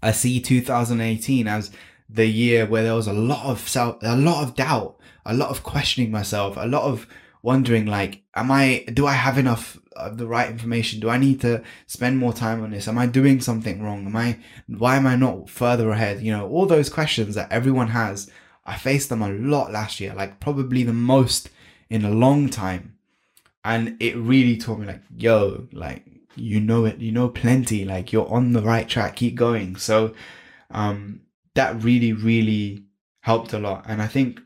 I 0.02 0.12
see 0.12 0.40
2018 0.40 1.48
as 1.48 1.72
the 2.10 2.26
year 2.26 2.66
where 2.66 2.84
there 2.84 2.96
was 2.96 3.08
a 3.08 3.14
lot 3.14 3.46
of 3.46 3.68
self, 3.68 3.98
a 4.02 4.16
lot 4.16 4.44
of 4.44 4.56
doubt, 4.56 4.98
a 5.26 5.34
lot 5.34 5.50
of 5.50 5.64
questioning 5.64 6.12
myself, 6.12 6.56
a 6.58 6.68
lot 6.68 6.84
of 6.84 7.08
wondering 7.46 7.86
like, 7.86 8.24
am 8.36 8.52
I, 8.52 8.86
do 8.94 9.08
I 9.08 9.14
have 9.14 9.38
enough 9.38 9.80
of 9.96 10.18
the 10.18 10.28
right 10.28 10.50
information? 10.50 11.00
Do 11.00 11.10
I 11.10 11.18
need 11.18 11.40
to 11.42 11.64
spend 11.88 12.18
more 12.18 12.34
time 12.34 12.62
on 12.62 12.72
this? 12.72 12.88
Am 12.90 12.98
I 12.98 13.06
doing 13.06 13.40
something 13.40 13.82
wrong? 13.82 14.06
Am 14.06 14.16
I, 14.16 14.38
why 14.68 14.98
am 14.98 15.08
I 15.08 15.16
not 15.16 15.50
further 15.50 15.92
ahead? 15.92 16.22
You 16.22 16.34
know, 16.34 16.50
all 16.50 16.66
those 16.66 16.90
questions 16.90 17.36
that 17.36 17.52
everyone 17.52 17.90
has. 17.90 18.30
I 18.66 18.76
faced 18.76 19.10
them 19.10 19.22
a 19.22 19.30
lot 19.30 19.72
last 19.72 20.00
year, 20.00 20.14
like 20.14 20.40
probably 20.40 20.84
the 20.84 20.92
most 20.92 21.50
in 21.90 22.04
a 22.04 22.10
long 22.10 22.50
time 22.50 22.96
and 23.66 23.98
it 24.00 24.16
really 24.16 24.56
taught 24.56 24.80
me 24.80 24.86
like 24.86 25.02
yo 25.18 25.68
like 25.74 26.06
you 26.36 26.62
know 26.62 26.86
it 26.86 27.00
you 27.00 27.12
know 27.12 27.28
plenty 27.28 27.84
like 27.84 28.14
you're 28.14 28.32
on 28.32 28.54
the 28.54 28.62
right 28.62 28.88
track 28.88 29.16
keep 29.16 29.36
going 29.36 29.76
so 29.76 30.14
um 30.70 31.20
that 31.56 31.84
really 31.84 32.14
really 32.14 32.84
helped 33.22 33.52
a 33.52 33.60
lot 33.60 33.84
and 33.88 34.02
i 34.02 34.08
think 34.08 34.40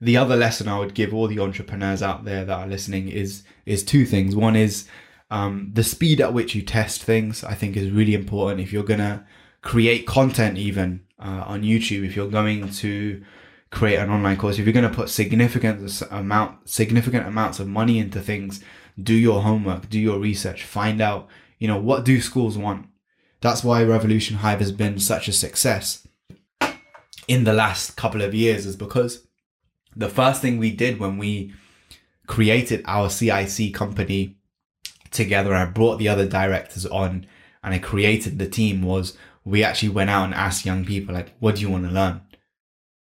the 0.00 0.16
other 0.16 0.36
lesson 0.36 0.68
i 0.68 0.78
would 0.78 0.94
give 0.94 1.12
all 1.12 1.28
the 1.28 1.40
entrepreneurs 1.40 2.02
out 2.02 2.24
there 2.24 2.44
that 2.44 2.58
are 2.58 2.66
listening 2.66 3.08
is 3.08 3.42
is 3.66 3.84
two 3.84 4.04
things 4.04 4.34
one 4.34 4.56
is 4.56 4.86
um, 5.32 5.70
the 5.72 5.84
speed 5.84 6.20
at 6.20 6.34
which 6.34 6.54
you 6.54 6.62
test 6.62 7.02
things 7.02 7.44
i 7.44 7.54
think 7.54 7.76
is 7.76 7.90
really 7.90 8.14
important 8.14 8.60
if 8.60 8.72
you're 8.72 8.82
gonna 8.82 9.24
create 9.62 10.06
content 10.06 10.58
even 10.58 11.00
uh, 11.18 11.44
on 11.46 11.62
youtube 11.62 12.04
if 12.04 12.16
you're 12.16 12.28
going 12.28 12.68
to 12.70 13.22
create 13.70 13.96
an 13.96 14.10
online 14.10 14.36
course, 14.36 14.58
if 14.58 14.66
you're 14.66 14.72
going 14.72 14.88
to 14.88 14.94
put 14.94 15.08
significant 15.08 16.02
amount, 16.10 16.68
significant 16.68 17.26
amounts 17.26 17.60
of 17.60 17.68
money 17.68 17.98
into 17.98 18.20
things, 18.20 18.62
do 19.00 19.14
your 19.14 19.42
homework, 19.42 19.88
do 19.88 19.98
your 19.98 20.18
research, 20.18 20.64
find 20.64 21.00
out, 21.00 21.28
you 21.58 21.68
know, 21.68 21.78
what 21.78 22.04
do 22.04 22.20
schools 22.20 22.58
want? 22.58 22.86
That's 23.40 23.64
why 23.64 23.82
Revolution 23.84 24.38
Hive 24.38 24.60
has 24.60 24.72
been 24.72 24.98
such 24.98 25.28
a 25.28 25.32
success 25.32 26.06
in 27.28 27.44
the 27.44 27.52
last 27.52 27.96
couple 27.96 28.22
of 28.22 28.34
years 28.34 28.66
is 28.66 28.76
because 28.76 29.26
the 29.96 30.08
first 30.08 30.40
thing 30.40 30.58
we 30.58 30.70
did 30.70 30.98
when 30.98 31.18
we 31.18 31.52
created 32.26 32.82
our 32.86 33.10
CIC 33.10 33.74
company 33.74 34.36
together 35.10 35.52
and 35.52 35.68
I 35.68 35.72
brought 35.72 35.98
the 35.98 36.08
other 36.08 36.26
directors 36.26 36.86
on 36.86 37.26
and 37.62 37.74
I 37.74 37.78
created 37.78 38.38
the 38.38 38.48
team 38.48 38.82
was 38.82 39.16
we 39.44 39.64
actually 39.64 39.88
went 39.88 40.10
out 40.10 40.24
and 40.24 40.34
asked 40.34 40.64
young 40.64 40.84
people 40.84 41.14
like, 41.14 41.34
what 41.40 41.56
do 41.56 41.62
you 41.62 41.70
want 41.70 41.84
to 41.84 41.90
learn? 41.90 42.20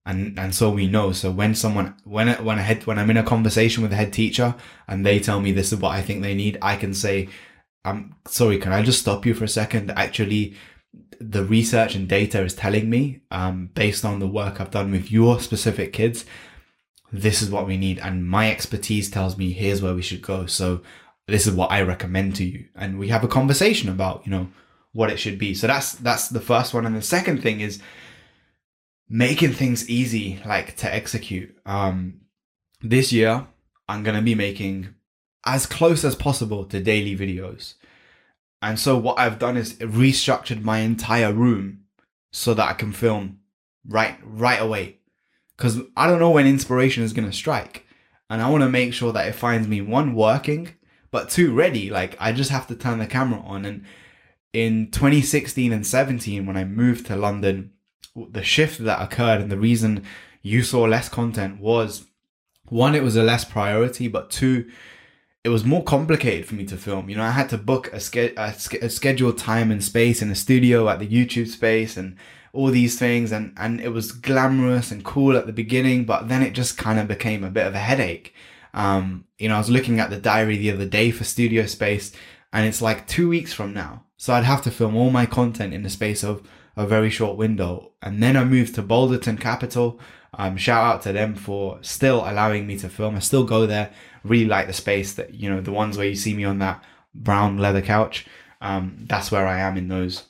and 0.09 0.39
and 0.39 0.55
so 0.55 0.69
we 0.69 0.87
know 0.87 1.11
so 1.11 1.29
when 1.29 1.53
someone 1.53 1.95
when 2.03 2.29
when 2.43 2.57
I 2.57 2.61
head 2.61 2.85
when 2.87 2.97
I'm 2.97 3.09
in 3.09 3.17
a 3.17 3.23
conversation 3.23 3.83
with 3.83 3.93
a 3.93 3.95
head 3.95 4.11
teacher 4.11 4.55
and 4.87 5.05
they 5.05 5.19
tell 5.19 5.39
me 5.39 5.51
this 5.51 5.71
is 5.71 5.79
what 5.79 5.91
I 5.91 6.01
think 6.01 6.21
they 6.21 6.33
need 6.33 6.57
I 6.61 6.75
can 6.77 6.93
say 6.93 7.29
I'm 7.85 8.15
sorry 8.25 8.57
can 8.57 8.73
I 8.73 8.81
just 8.81 8.99
stop 8.99 9.25
you 9.25 9.33
for 9.33 9.43
a 9.43 9.49
second 9.49 9.91
actually 9.91 10.55
the 11.19 11.43
research 11.43 11.95
and 11.95 12.07
data 12.07 12.41
is 12.41 12.55
telling 12.55 12.89
me 12.89 13.21
um, 13.29 13.69
based 13.73 14.03
on 14.03 14.19
the 14.19 14.27
work 14.27 14.59
I've 14.59 14.71
done 14.71 14.91
with 14.91 15.11
your 15.11 15.39
specific 15.39 15.93
kids 15.93 16.25
this 17.11 17.41
is 17.41 17.49
what 17.49 17.67
we 17.67 17.77
need 17.77 17.99
and 17.99 18.27
my 18.27 18.51
expertise 18.51 19.09
tells 19.09 19.37
me 19.37 19.51
here's 19.51 19.81
where 19.81 19.95
we 19.95 20.01
should 20.01 20.21
go 20.21 20.45
so 20.45 20.81
this 21.27 21.47
is 21.47 21.53
what 21.53 21.71
I 21.71 21.81
recommend 21.81 22.35
to 22.37 22.43
you 22.43 22.65
and 22.75 22.99
we 22.99 23.09
have 23.09 23.23
a 23.23 23.27
conversation 23.27 23.89
about 23.89 24.25
you 24.25 24.31
know 24.31 24.49
what 24.91 25.09
it 25.09 25.17
should 25.17 25.37
be 25.37 25.53
so 25.53 25.67
that's 25.67 25.93
that's 25.93 26.29
the 26.29 26.41
first 26.41 26.73
one 26.73 26.85
and 26.85 26.95
the 26.95 27.01
second 27.01 27.41
thing 27.41 27.61
is 27.61 27.79
making 29.09 29.53
things 29.53 29.89
easy, 29.89 30.39
like 30.45 30.75
to 30.77 30.93
execute. 30.93 31.57
Um, 31.65 32.21
this 32.81 33.11
year, 33.11 33.47
I'm 33.87 34.03
going 34.03 34.15
to 34.15 34.21
be 34.21 34.35
making 34.35 34.93
as 35.45 35.65
close 35.65 36.05
as 36.05 36.15
possible 36.15 36.63
to 36.65 36.79
daily 36.79 37.17
videos. 37.17 37.73
And 38.61 38.79
so 38.79 38.97
what 38.97 39.17
I've 39.17 39.39
done 39.39 39.57
is 39.57 39.73
restructured 39.75 40.61
my 40.61 40.79
entire 40.79 41.33
room 41.33 41.85
so 42.31 42.53
that 42.53 42.69
I 42.69 42.73
can 42.73 42.91
film 42.91 43.39
right 43.87 44.17
right 44.23 44.61
away. 44.61 44.98
Cuz 45.59 45.79
I 45.95 46.07
don't 46.07 46.19
know 46.19 46.31
when 46.31 46.47
inspiration 46.47 47.03
is 47.03 47.13
to 47.13 47.31
strike. 47.31 47.85
And 48.29 48.41
I 48.41 48.49
want 48.49 48.63
to 48.63 48.69
make 48.69 48.93
sure 48.93 49.11
that 49.13 49.27
it 49.27 49.33
finds 49.33 49.67
me 49.67 49.81
one 49.81 50.15
working, 50.15 50.69
but 51.11 51.29
two 51.29 51.53
ready. 51.53 51.89
Like 51.89 52.15
I 52.19 52.31
just 52.31 52.51
have 52.51 52.67
to 52.67 52.75
turn 52.75 52.99
the 52.99 53.07
camera 53.07 53.41
on. 53.41 53.65
And 53.65 53.85
in 54.53 54.89
2016 54.91 55.71
and 55.71 55.85
17, 55.85 56.45
when 56.45 56.57
I 56.57 56.63
moved 56.63 57.05
to 57.07 57.15
London, 57.15 57.71
the 58.15 58.43
shift 58.43 58.83
that 58.83 59.01
occurred 59.01 59.41
and 59.41 59.51
the 59.51 59.57
reason 59.57 60.03
you 60.41 60.63
saw 60.63 60.83
less 60.83 61.09
content 61.09 61.59
was 61.59 62.05
one, 62.65 62.95
it 62.95 63.03
was 63.03 63.15
a 63.15 63.23
less 63.23 63.45
priority, 63.45 64.07
but 64.07 64.29
two, 64.29 64.69
it 65.43 65.49
was 65.49 65.63
more 65.63 65.83
complicated 65.83 66.45
for 66.45 66.55
me 66.55 66.65
to 66.65 66.77
film. 66.77 67.09
You 67.09 67.17
know, 67.17 67.23
I 67.23 67.31
had 67.31 67.49
to 67.49 67.57
book 67.57 67.91
a, 67.91 67.99
ske- 67.99 68.37
a, 68.37 68.53
ske- 68.53 68.83
a 68.83 68.89
scheduled 68.89 69.37
time 69.37 69.71
and 69.71 69.83
space 69.83 70.21
in 70.21 70.29
a 70.29 70.35
studio 70.35 70.87
at 70.89 70.99
the 70.99 71.07
YouTube 71.07 71.47
space 71.47 71.97
and 71.97 72.15
all 72.53 72.67
these 72.67 72.97
things 72.97 73.31
and 73.31 73.53
and 73.57 73.79
it 73.79 73.89
was 73.89 74.11
glamorous 74.11 74.91
and 74.91 75.03
cool 75.05 75.37
at 75.37 75.45
the 75.45 75.53
beginning 75.53 76.05
but 76.05 76.27
then 76.27 76.41
it 76.41 76.53
just 76.53 76.77
kind 76.77 76.99
of 76.99 77.07
became 77.07 77.43
a 77.43 77.49
bit 77.49 77.67
of 77.67 77.75
a 77.75 77.79
headache. 77.79 78.33
Um 78.73 79.25
you 79.37 79.47
know 79.47 79.55
i 79.55 79.59
was 79.59 79.69
looking 79.69 79.99
at 79.99 80.09
the 80.09 80.17
diary 80.17 80.57
the 80.57 80.71
other 80.71 80.85
day 80.85 81.11
for 81.11 81.23
studio 81.23 81.65
space 81.65 82.11
and 82.51 82.65
it's 82.65 82.81
like 82.81 83.07
two 83.07 83.29
weeks 83.29 83.53
from 83.53 83.73
now. 83.73 84.05
So 84.17 84.33
i'd 84.33 84.43
have 84.43 84.61
to 84.63 84.71
film 84.71 84.95
all 84.95 85.11
my 85.11 85.25
content 85.25 85.73
in 85.73 85.83
the 85.83 85.89
space 85.89 86.23
of 86.23 86.47
a 86.75 86.85
very 86.85 87.09
short 87.09 87.37
window. 87.37 87.91
And 88.01 88.21
then 88.23 88.35
i 88.37 88.43
moved 88.43 88.75
to 88.75 88.83
boulderton 88.83 89.39
capital. 89.39 89.99
Um 90.33 90.57
shout 90.57 90.83
out 90.85 91.01
to 91.03 91.13
them 91.13 91.35
for 91.35 91.79
still 91.81 92.19
allowing 92.19 92.65
me 92.67 92.77
to 92.79 92.89
film. 92.89 93.15
I 93.15 93.19
still 93.19 93.43
go 93.43 93.65
there. 93.65 93.91
Really 94.23 94.45
like 94.45 94.67
the 94.67 94.73
space 94.73 95.13
that 95.13 95.33
you 95.33 95.49
know 95.49 95.61
the 95.61 95.71
ones 95.71 95.97
where 95.97 96.07
you 96.07 96.15
see 96.15 96.33
me 96.33 96.45
on 96.45 96.59
that 96.59 96.83
brown 97.13 97.57
leather 97.57 97.81
couch. 97.81 98.25
Um 98.61 99.05
that's 99.07 99.31
where 99.31 99.47
i 99.47 99.59
am 99.59 99.77
in 99.77 99.87
those 99.87 100.23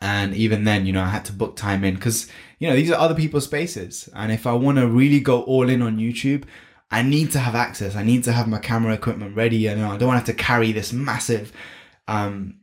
and 0.00 0.34
even 0.34 0.64
then, 0.64 0.86
you 0.86 0.92
know, 0.92 1.02
I 1.02 1.08
had 1.08 1.24
to 1.26 1.32
book 1.32 1.56
time 1.56 1.84
in 1.84 1.94
because, 1.94 2.26
you 2.58 2.68
know, 2.68 2.74
these 2.74 2.90
are 2.90 2.98
other 2.98 3.14
people's 3.14 3.44
spaces. 3.44 4.08
And 4.14 4.32
if 4.32 4.46
I 4.46 4.54
want 4.54 4.78
to 4.78 4.86
really 4.86 5.20
go 5.20 5.42
all 5.42 5.68
in 5.68 5.82
on 5.82 5.98
YouTube, 5.98 6.44
I 6.90 7.02
need 7.02 7.30
to 7.32 7.38
have 7.38 7.54
access. 7.54 7.94
I 7.94 8.02
need 8.02 8.24
to 8.24 8.32
have 8.32 8.48
my 8.48 8.58
camera 8.58 8.94
equipment 8.94 9.36
ready. 9.36 9.66
And 9.66 9.78
you 9.78 9.86
know, 9.86 9.92
I 9.92 9.98
don't 9.98 10.08
want 10.08 10.24
to 10.24 10.32
have 10.32 10.38
to 10.38 10.42
carry 10.42 10.72
this 10.72 10.92
massive 10.92 11.52
um, 12.08 12.56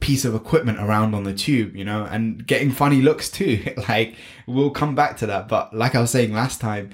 piece 0.00 0.24
of 0.24 0.34
equipment 0.34 0.78
around 0.80 1.14
on 1.14 1.22
the 1.22 1.32
tube, 1.32 1.76
you 1.76 1.84
know, 1.84 2.04
and 2.04 2.44
getting 2.46 2.72
funny 2.72 3.00
looks 3.00 3.30
too. 3.30 3.62
like, 3.88 4.16
we'll 4.46 4.70
come 4.70 4.94
back 4.94 5.16
to 5.18 5.26
that. 5.26 5.48
But 5.48 5.72
like 5.72 5.94
I 5.94 6.00
was 6.00 6.10
saying 6.10 6.32
last 6.32 6.60
time, 6.60 6.90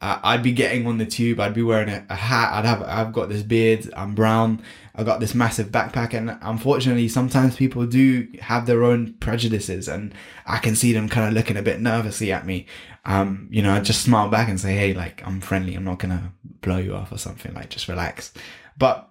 I'd 0.00 0.42
be 0.42 0.52
getting 0.52 0.86
on 0.86 0.98
the 0.98 1.06
tube. 1.06 1.40
I'd 1.40 1.54
be 1.54 1.62
wearing 1.62 1.88
a, 1.88 2.04
a, 2.10 2.14
hat. 2.14 2.52
I'd 2.52 2.66
have. 2.66 2.82
I've 2.82 3.12
got 3.12 3.30
this 3.30 3.42
beard. 3.42 3.90
I'm 3.96 4.14
brown. 4.14 4.62
I've 4.94 5.06
got 5.06 5.18
this 5.18 5.34
massive 5.34 5.68
backpack, 5.68 6.12
and 6.12 6.36
unfortunately, 6.42 7.08
sometimes 7.08 7.56
people 7.56 7.86
do 7.86 8.28
have 8.40 8.66
their 8.66 8.84
own 8.84 9.14
prejudices, 9.14 9.88
and 9.88 10.12
I 10.46 10.58
can 10.58 10.76
see 10.76 10.92
them 10.92 11.08
kind 11.08 11.26
of 11.28 11.32
looking 11.32 11.56
a 11.56 11.62
bit 11.62 11.80
nervously 11.80 12.32
at 12.32 12.44
me. 12.44 12.66
Um, 13.06 13.48
you 13.50 13.62
know, 13.62 13.72
I 13.72 13.80
just 13.80 14.02
smile 14.02 14.28
back 14.28 14.48
and 14.48 14.60
say, 14.60 14.74
"Hey, 14.74 14.92
like 14.92 15.26
I'm 15.26 15.40
friendly. 15.40 15.74
I'm 15.74 15.84
not 15.84 16.00
gonna 16.00 16.32
blow 16.60 16.78
you 16.78 16.94
off 16.94 17.10
or 17.10 17.18
something. 17.18 17.54
Like 17.54 17.70
just 17.70 17.88
relax." 17.88 18.32
But 18.76 19.08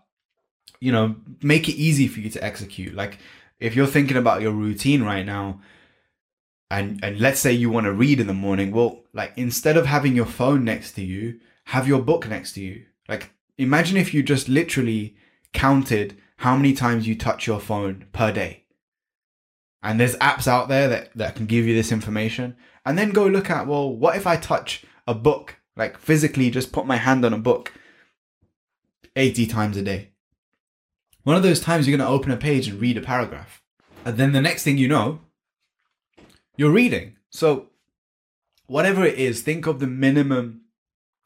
you 0.79 0.91
know, 0.91 1.15
make 1.41 1.69
it 1.69 1.75
easy 1.75 2.07
for 2.07 2.19
you 2.19 2.29
to 2.29 2.43
execute. 2.43 2.93
Like 2.93 3.17
if 3.59 3.75
you're 3.75 3.87
thinking 3.87 4.17
about 4.17 4.41
your 4.41 4.51
routine 4.51 5.01
right 5.01 5.25
now 5.25 5.61
and 6.73 7.03
and 7.03 7.19
let's 7.19 7.39
say 7.39 7.51
you 7.51 7.69
want 7.69 7.85
to 7.85 7.93
read 7.93 8.19
in 8.19 8.27
the 8.27 8.33
morning 8.33 8.71
well 8.71 9.03
like 9.13 9.31
instead 9.35 9.77
of 9.77 9.85
having 9.85 10.15
your 10.15 10.25
phone 10.25 10.65
next 10.65 10.93
to 10.93 11.03
you 11.03 11.39
have 11.65 11.87
your 11.87 12.01
book 12.01 12.27
next 12.27 12.53
to 12.53 12.61
you. 12.61 12.85
Like 13.07 13.31
imagine 13.57 13.97
if 13.97 14.13
you 14.13 14.23
just 14.23 14.49
literally 14.49 15.15
counted 15.53 16.17
how 16.37 16.55
many 16.55 16.73
times 16.73 17.07
you 17.07 17.15
touch 17.15 17.47
your 17.47 17.59
phone 17.59 18.05
per 18.11 18.31
day. 18.31 18.65
And 19.81 19.99
there's 19.99 20.15
apps 20.17 20.47
out 20.47 20.69
there 20.69 20.87
that, 20.87 21.15
that 21.15 21.35
can 21.35 21.45
give 21.45 21.65
you 21.65 21.75
this 21.75 21.91
information. 21.91 22.55
And 22.85 22.97
then 22.97 23.11
go 23.11 23.27
look 23.27 23.49
at 23.49 23.67
well 23.67 23.95
what 23.95 24.15
if 24.15 24.25
i 24.27 24.35
touch 24.35 24.83
a 25.07 25.13
book? 25.13 25.57
Like 25.75 25.97
physically 25.97 26.49
just 26.49 26.71
put 26.71 26.85
my 26.85 26.97
hand 26.97 27.25
on 27.25 27.33
a 27.33 27.37
book 27.37 27.73
80 29.15 29.45
times 29.47 29.77
a 29.77 29.81
day. 29.81 30.09
One 31.23 31.35
of 31.35 31.43
those 31.43 31.61
times 31.61 31.87
you're 31.87 31.97
going 31.97 32.05
to 32.05 32.13
open 32.13 32.31
a 32.31 32.37
page 32.37 32.67
and 32.67 32.81
read 32.81 32.97
a 32.97 33.01
paragraph. 33.01 33.61
And 34.03 34.17
then 34.17 34.33
the 34.33 34.41
next 34.41 34.63
thing 34.63 34.77
you 34.77 34.87
know 34.87 35.19
you're 36.55 36.71
reading. 36.71 37.17
So, 37.29 37.69
whatever 38.67 39.05
it 39.05 39.15
is, 39.15 39.41
think 39.41 39.67
of 39.67 39.79
the 39.79 39.87
minimum 39.87 40.61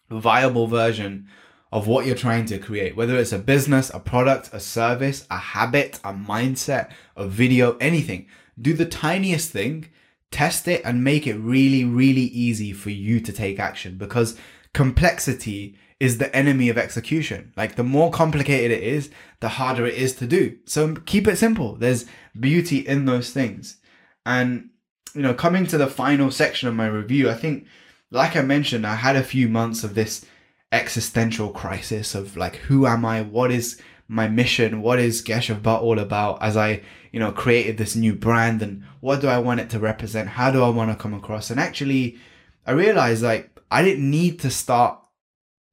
viable 0.09 0.67
version 0.67 1.27
of 1.71 1.87
what 1.87 2.05
you're 2.05 2.15
trying 2.15 2.45
to 2.45 2.57
create, 2.57 2.95
whether 2.95 3.17
it's 3.17 3.33
a 3.33 3.39
business, 3.39 3.91
a 3.93 3.99
product, 3.99 4.49
a 4.53 4.59
service, 4.59 5.27
a 5.29 5.37
habit, 5.37 5.99
a 6.03 6.13
mindset, 6.13 6.91
a 7.15 7.27
video, 7.27 7.75
anything. 7.77 8.25
Do 8.59 8.73
the 8.73 8.85
tiniest 8.85 9.51
thing, 9.51 9.89
test 10.31 10.67
it, 10.67 10.81
and 10.85 11.03
make 11.03 11.27
it 11.27 11.35
really, 11.35 11.83
really 11.83 12.21
easy 12.21 12.71
for 12.71 12.89
you 12.89 13.19
to 13.19 13.33
take 13.33 13.59
action 13.59 13.97
because 13.97 14.37
complexity 14.73 15.77
is 15.99 16.19
the 16.19 16.33
enemy 16.35 16.69
of 16.69 16.77
execution. 16.77 17.51
Like 17.57 17.75
the 17.75 17.83
more 17.83 18.11
complicated 18.11 18.71
it 18.71 18.83
is, 18.83 19.09
the 19.39 19.49
harder 19.49 19.85
it 19.85 19.95
is 19.95 20.15
to 20.15 20.27
do. 20.27 20.57
So 20.65 20.95
keep 20.95 21.27
it 21.27 21.37
simple. 21.37 21.75
There's 21.75 22.05
beauty 22.39 22.77
in 22.77 23.05
those 23.05 23.31
things. 23.31 23.77
And 24.25 24.69
you 25.13 25.21
know, 25.21 25.33
coming 25.33 25.65
to 25.67 25.77
the 25.77 25.87
final 25.87 26.31
section 26.31 26.67
of 26.67 26.75
my 26.75 26.87
review, 26.87 27.29
I 27.29 27.33
think, 27.33 27.65
like 28.11 28.35
I 28.35 28.41
mentioned, 28.41 28.85
I 28.85 28.95
had 28.95 29.15
a 29.15 29.23
few 29.23 29.47
months 29.47 29.83
of 29.83 29.95
this 29.95 30.25
existential 30.71 31.49
crisis 31.49 32.15
of 32.15 32.37
like, 32.37 32.57
who 32.57 32.85
am 32.85 33.05
I? 33.05 33.21
What 33.21 33.51
is 33.51 33.81
my 34.07 34.27
mission? 34.27 34.81
What 34.81 34.99
is 34.99 35.21
Keshav 35.21 35.61
Butt 35.61 35.81
all 35.81 35.99
about? 35.99 36.41
As 36.41 36.55
I, 36.57 36.81
you 37.11 37.19
know, 37.19 37.31
created 37.31 37.77
this 37.77 37.95
new 37.95 38.13
brand 38.13 38.61
and 38.61 38.83
what 38.99 39.21
do 39.21 39.27
I 39.27 39.37
want 39.37 39.59
it 39.59 39.69
to 39.71 39.79
represent? 39.79 40.29
How 40.29 40.51
do 40.51 40.63
I 40.63 40.69
want 40.69 40.91
to 40.91 41.01
come 41.01 41.13
across? 41.13 41.49
And 41.49 41.59
actually, 41.59 42.17
I 42.65 42.71
realized 42.71 43.23
like 43.23 43.59
I 43.71 43.83
didn't 43.83 44.09
need 44.09 44.39
to 44.41 44.49
start 44.49 44.99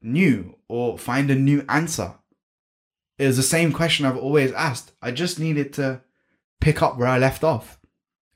new 0.03 0.57
or 0.69 0.99
find 0.99 1.31
a 1.31 1.35
new 1.35 1.65
answer. 1.69 2.15
It 3.19 3.27
was 3.27 3.37
the 3.37 3.43
same 3.43 3.73
question 3.73 4.07
I've 4.07 4.17
always 4.17 4.53
asked. 4.53 4.93
I 5.01 5.13
just 5.13 5.39
needed 5.39 5.73
to 5.75 6.03
pick 6.61 6.83
up 6.83 6.99
where 6.99 7.09
I 7.09 7.19
left 7.19 7.45
off 7.45 7.79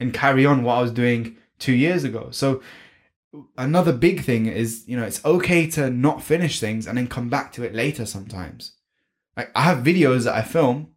and 0.00 0.14
carry 0.14 0.46
on 0.46 0.62
what 0.62 0.74
I 0.74 0.82
was 0.82 0.92
doing 0.92 1.36
two 1.58 1.72
years 1.72 2.04
ago. 2.04 2.28
So 2.30 2.62
another 3.56 3.92
big 3.92 4.22
thing 4.22 4.46
is, 4.46 4.84
you 4.86 4.96
know, 4.96 5.04
it's 5.04 5.24
okay 5.24 5.68
to 5.70 5.90
not 5.90 6.22
finish 6.22 6.60
things 6.60 6.86
and 6.86 6.96
then 6.96 7.08
come 7.08 7.28
back 7.28 7.52
to 7.52 7.62
it 7.62 7.74
later 7.74 8.06
sometimes. 8.06 8.72
Like 9.36 9.50
I 9.54 9.62
have 9.62 9.84
videos 9.84 10.24
that 10.24 10.34
I 10.34 10.42
film 10.42 10.88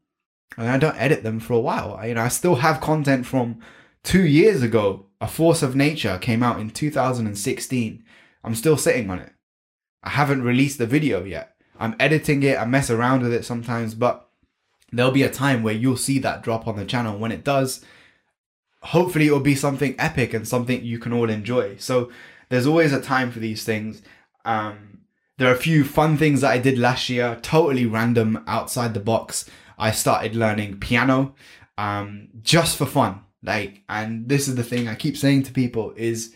and 0.58 0.70
I 0.70 0.78
don't 0.78 0.98
edit 0.98 1.24
them 1.24 1.40
for 1.40 1.54
a 1.54 1.60
while. 1.60 1.96
I, 1.96 2.08
you 2.08 2.16
know, 2.16 2.22
I 2.22 2.28
still 2.28 2.56
have 2.56 2.82
content 2.82 3.26
from 3.26 3.60
two 4.04 4.26
years 4.26 4.62
ago. 4.62 5.08
A 5.20 5.28
Force 5.28 5.62
of 5.62 5.76
Nature 5.76 6.18
came 6.20 6.42
out 6.42 6.60
in 6.60 6.72
2016. 6.72 8.04
I'm 8.44 8.56
still 8.56 8.78
sitting 8.78 9.10
on 9.10 9.20
it. 9.20 9.34
I 10.04 10.10
haven't 10.10 10.44
released 10.44 10.80
the 10.80 10.88
video 10.88 11.24
yet. 11.24 11.56
I'm 11.80 11.96
editing 12.00 12.42
it. 12.44 12.58
I 12.58 12.66
mess 12.66 12.90
around 12.90 13.22
with 13.22 13.34
it 13.34 13.46
sometimes, 13.46 13.94
but 13.94 14.30
there'll 14.92 15.12
be 15.12 15.24
a 15.24 15.30
time 15.30 15.64
where 15.64 15.74
you'll 15.74 15.98
see 15.98 16.20
that 16.20 16.42
drop 16.42 16.68
on 16.68 16.76
the 16.76 16.86
channel. 16.86 17.18
When 17.18 17.32
it 17.32 17.44
does, 17.44 17.86
hopefully 18.82 19.28
it 19.28 19.32
will 19.32 19.40
be 19.40 19.56
something 19.56 19.96
epic 20.00 20.34
and 20.34 20.48
something 20.48 20.84
you 20.84 21.00
can 21.00 21.14
all 21.14 21.30
enjoy. 21.30 21.78
So 21.78 22.12
there's 22.50 22.66
always 22.66 22.94
a 22.94 23.02
time 23.02 23.32
for 23.32 23.40
these 23.40 23.64
things. 23.64 24.02
Um, 24.44 25.02
there 25.38 25.50
are 25.50 25.56
a 25.56 25.60
few 25.60 25.84
fun 25.84 26.18
things 26.18 26.42
that 26.42 26.52
I 26.52 26.58
did 26.58 26.78
last 26.78 27.10
year, 27.10 27.38
totally 27.42 27.86
random, 27.86 28.44
outside 28.48 28.94
the 28.94 29.00
box. 29.00 29.50
I 29.78 29.92
started 29.92 30.36
learning 30.36 30.80
piano 30.80 31.36
um, 31.78 32.30
just 32.42 32.78
for 32.78 32.86
fun. 32.86 33.22
Like, 33.44 33.84
and 33.90 34.28
this 34.30 34.48
is 34.48 34.56
the 34.56 34.64
thing 34.64 34.88
I 34.88 34.96
keep 34.96 35.18
saying 35.18 35.44
to 35.44 35.52
people 35.52 35.94
is 35.96 36.36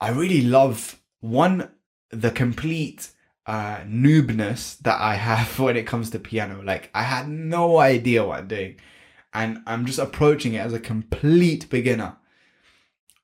I 0.00 0.10
really 0.10 0.42
love 0.42 1.00
one, 1.20 1.70
the 2.10 2.30
complete 2.30 3.10
uh, 3.46 3.78
noobness 3.86 4.78
that 4.80 5.00
I 5.00 5.14
have 5.14 5.58
when 5.58 5.76
it 5.76 5.86
comes 5.86 6.10
to 6.10 6.18
piano. 6.18 6.62
Like, 6.62 6.90
I 6.94 7.02
had 7.02 7.28
no 7.28 7.78
idea 7.78 8.24
what 8.24 8.40
I'm 8.40 8.48
doing 8.48 8.76
and 9.32 9.62
I'm 9.66 9.86
just 9.86 9.98
approaching 9.98 10.54
it 10.54 10.58
as 10.58 10.72
a 10.72 10.80
complete 10.80 11.68
beginner. 11.70 12.16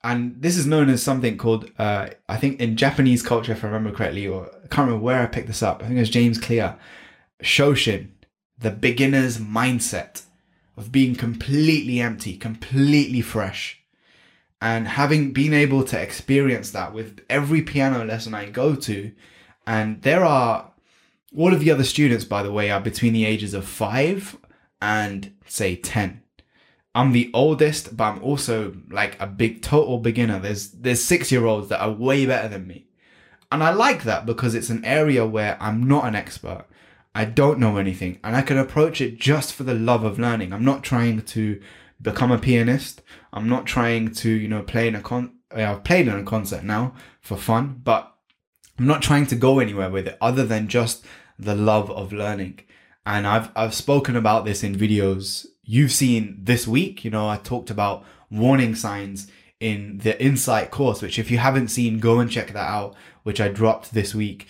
And 0.04 0.40
this 0.40 0.56
is 0.56 0.66
known 0.66 0.88
as 0.88 1.02
something 1.02 1.36
called, 1.36 1.70
uh, 1.78 2.10
I 2.28 2.36
think 2.36 2.60
in 2.60 2.76
Japanese 2.76 3.22
culture, 3.22 3.52
if 3.52 3.64
I 3.64 3.66
remember 3.66 3.90
correctly, 3.90 4.28
or 4.28 4.46
I 4.46 4.68
can't 4.68 4.86
remember 4.86 5.02
where 5.02 5.20
I 5.20 5.26
picked 5.26 5.48
this 5.48 5.62
up. 5.62 5.82
I 5.82 5.86
think 5.86 5.96
it 5.96 6.00
was 6.00 6.10
James 6.10 6.38
Clear. 6.38 6.76
Shoshin, 7.42 8.10
the 8.58 8.70
beginner's 8.70 9.38
mindset 9.38 10.22
of 10.76 10.92
being 10.92 11.16
completely 11.16 12.00
empty, 12.00 12.36
completely 12.36 13.20
fresh. 13.20 13.82
And 14.60 14.86
having 14.86 15.32
been 15.32 15.52
able 15.52 15.82
to 15.84 16.00
experience 16.00 16.70
that 16.70 16.94
with 16.94 17.20
every 17.28 17.62
piano 17.62 18.04
lesson 18.04 18.32
I 18.32 18.46
go 18.46 18.74
to, 18.76 19.12
and 19.66 20.02
there 20.02 20.24
are 20.24 20.70
all 21.36 21.52
of 21.52 21.60
the 21.60 21.70
other 21.70 21.84
students, 21.84 22.24
by 22.24 22.42
the 22.42 22.52
way, 22.52 22.70
are 22.70 22.80
between 22.80 23.12
the 23.12 23.24
ages 23.24 23.54
of 23.54 23.66
five 23.66 24.36
and 24.80 25.32
say 25.46 25.76
10. 25.76 26.22
I'm 26.94 27.12
the 27.12 27.30
oldest, 27.34 27.96
but 27.96 28.04
I'm 28.04 28.22
also 28.22 28.74
like 28.90 29.20
a 29.20 29.26
big 29.26 29.60
total 29.60 29.98
beginner. 29.98 30.38
There's 30.38 30.70
there's 30.70 31.04
6-year-olds 31.04 31.68
that 31.68 31.80
are 31.80 31.90
way 31.90 32.24
better 32.24 32.48
than 32.48 32.66
me. 32.66 32.86
And 33.52 33.62
I 33.62 33.70
like 33.70 34.04
that 34.04 34.26
because 34.26 34.54
it's 34.54 34.70
an 34.70 34.84
area 34.84 35.26
where 35.26 35.56
I'm 35.60 35.86
not 35.86 36.06
an 36.06 36.14
expert. 36.14 36.66
I 37.14 37.24
don't 37.24 37.58
know 37.58 37.76
anything 37.76 38.18
and 38.22 38.36
I 38.36 38.42
can 38.42 38.58
approach 38.58 39.00
it 39.00 39.18
just 39.18 39.54
for 39.54 39.62
the 39.62 39.74
love 39.74 40.04
of 40.04 40.18
learning. 40.18 40.52
I'm 40.52 40.64
not 40.64 40.82
trying 40.82 41.22
to 41.22 41.60
become 42.00 42.30
a 42.30 42.38
pianist. 42.38 43.02
I'm 43.32 43.48
not 43.48 43.66
trying 43.66 44.12
to, 44.14 44.30
you 44.30 44.48
know, 44.48 44.62
play 44.62 44.88
in 44.88 44.94
a 44.94 45.00
con 45.00 45.32
I've 45.50 45.84
played 45.84 46.08
in 46.08 46.16
a 46.16 46.24
concert 46.24 46.64
now 46.64 46.94
for 47.20 47.36
fun, 47.36 47.80
but 47.82 48.12
I'm 48.78 48.86
not 48.86 49.00
trying 49.00 49.26
to 49.28 49.36
go 49.36 49.58
anywhere 49.58 49.88
with 49.90 50.08
it 50.08 50.18
other 50.20 50.44
than 50.44 50.68
just 50.68 51.04
the 51.38 51.54
love 51.54 51.90
of 51.90 52.12
learning. 52.12 52.60
And 53.06 53.26
I've 53.26 53.50
I've 53.54 53.74
spoken 53.74 54.16
about 54.16 54.44
this 54.44 54.64
in 54.64 54.74
videos 54.74 55.46
you've 55.62 55.92
seen 55.92 56.38
this 56.42 56.66
week. 56.66 57.04
You 57.04 57.10
know, 57.10 57.28
I 57.28 57.36
talked 57.36 57.70
about 57.70 58.04
warning 58.30 58.74
signs 58.74 59.30
in 59.60 59.98
the 59.98 60.20
Insight 60.22 60.70
course, 60.70 61.00
which 61.00 61.18
if 61.18 61.30
you 61.30 61.38
haven't 61.38 61.68
seen, 61.68 62.00
go 62.00 62.18
and 62.18 62.30
check 62.30 62.48
that 62.48 62.68
out, 62.68 62.94
which 63.22 63.40
I 63.40 63.48
dropped 63.48 63.94
this 63.94 64.14
week. 64.14 64.48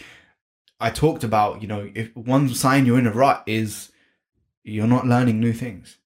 I 0.80 0.90
talked 0.90 1.22
about, 1.22 1.62
you 1.62 1.68
know, 1.68 1.90
if 1.94 2.14
one 2.16 2.48
sign 2.48 2.86
you're 2.86 2.98
in 2.98 3.06
a 3.06 3.12
rut 3.12 3.42
is 3.46 3.92
you're 4.64 4.86
not 4.86 5.06
learning 5.06 5.38
new 5.38 5.52
things. 5.52 5.98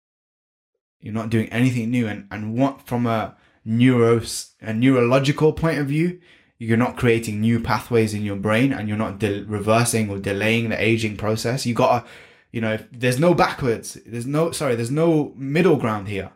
You're 1.00 1.14
not 1.14 1.30
doing 1.30 1.48
anything 1.48 1.90
new. 1.90 2.06
And, 2.06 2.26
and 2.30 2.54
what 2.54 2.86
from 2.86 3.06
a 3.06 3.36
neuro, 3.64 4.20
a 4.60 4.74
neurological 4.74 5.54
point 5.54 5.78
of 5.78 5.86
view, 5.86 6.20
you're 6.58 6.76
not 6.76 6.98
creating 6.98 7.40
new 7.40 7.58
pathways 7.58 8.12
in 8.12 8.22
your 8.22 8.36
brain 8.36 8.72
and 8.72 8.86
you're 8.86 8.98
not 8.98 9.18
de- 9.18 9.44
reversing 9.44 10.10
or 10.10 10.18
delaying 10.18 10.68
the 10.68 10.80
aging 10.80 11.16
process. 11.16 11.64
You 11.64 11.74
gotta, 11.74 12.06
you 12.52 12.60
know, 12.60 12.78
there's 12.92 13.18
no 13.18 13.34
backwards. 13.34 13.98
There's 14.06 14.26
no, 14.26 14.50
sorry, 14.50 14.74
there's 14.74 14.90
no 14.90 15.32
middle 15.36 15.76
ground 15.76 16.08
here. 16.08 16.32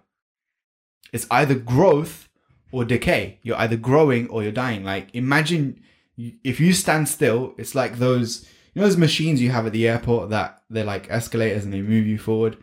It's 1.12 1.26
either 1.30 1.54
growth 1.54 2.28
or 2.72 2.84
decay. 2.84 3.38
You're 3.42 3.56
either 3.58 3.76
growing 3.76 4.28
or 4.28 4.42
you're 4.42 4.52
dying. 4.52 4.84
Like 4.84 5.14
imagine 5.14 5.80
if 6.16 6.60
you 6.60 6.72
stand 6.72 7.08
still, 7.08 7.54
it's 7.56 7.74
like 7.74 7.98
those 7.98 8.44
you 8.74 8.80
know 8.80 8.88
those 8.88 8.96
machines 8.96 9.40
you 9.40 9.50
have 9.50 9.66
at 9.66 9.72
the 9.72 9.88
airport 9.88 10.30
that 10.30 10.62
they're 10.68 10.84
like 10.84 11.10
escalators 11.10 11.64
and 11.64 11.72
they 11.72 11.82
move 11.82 12.06
you 12.06 12.18
forward. 12.18 12.56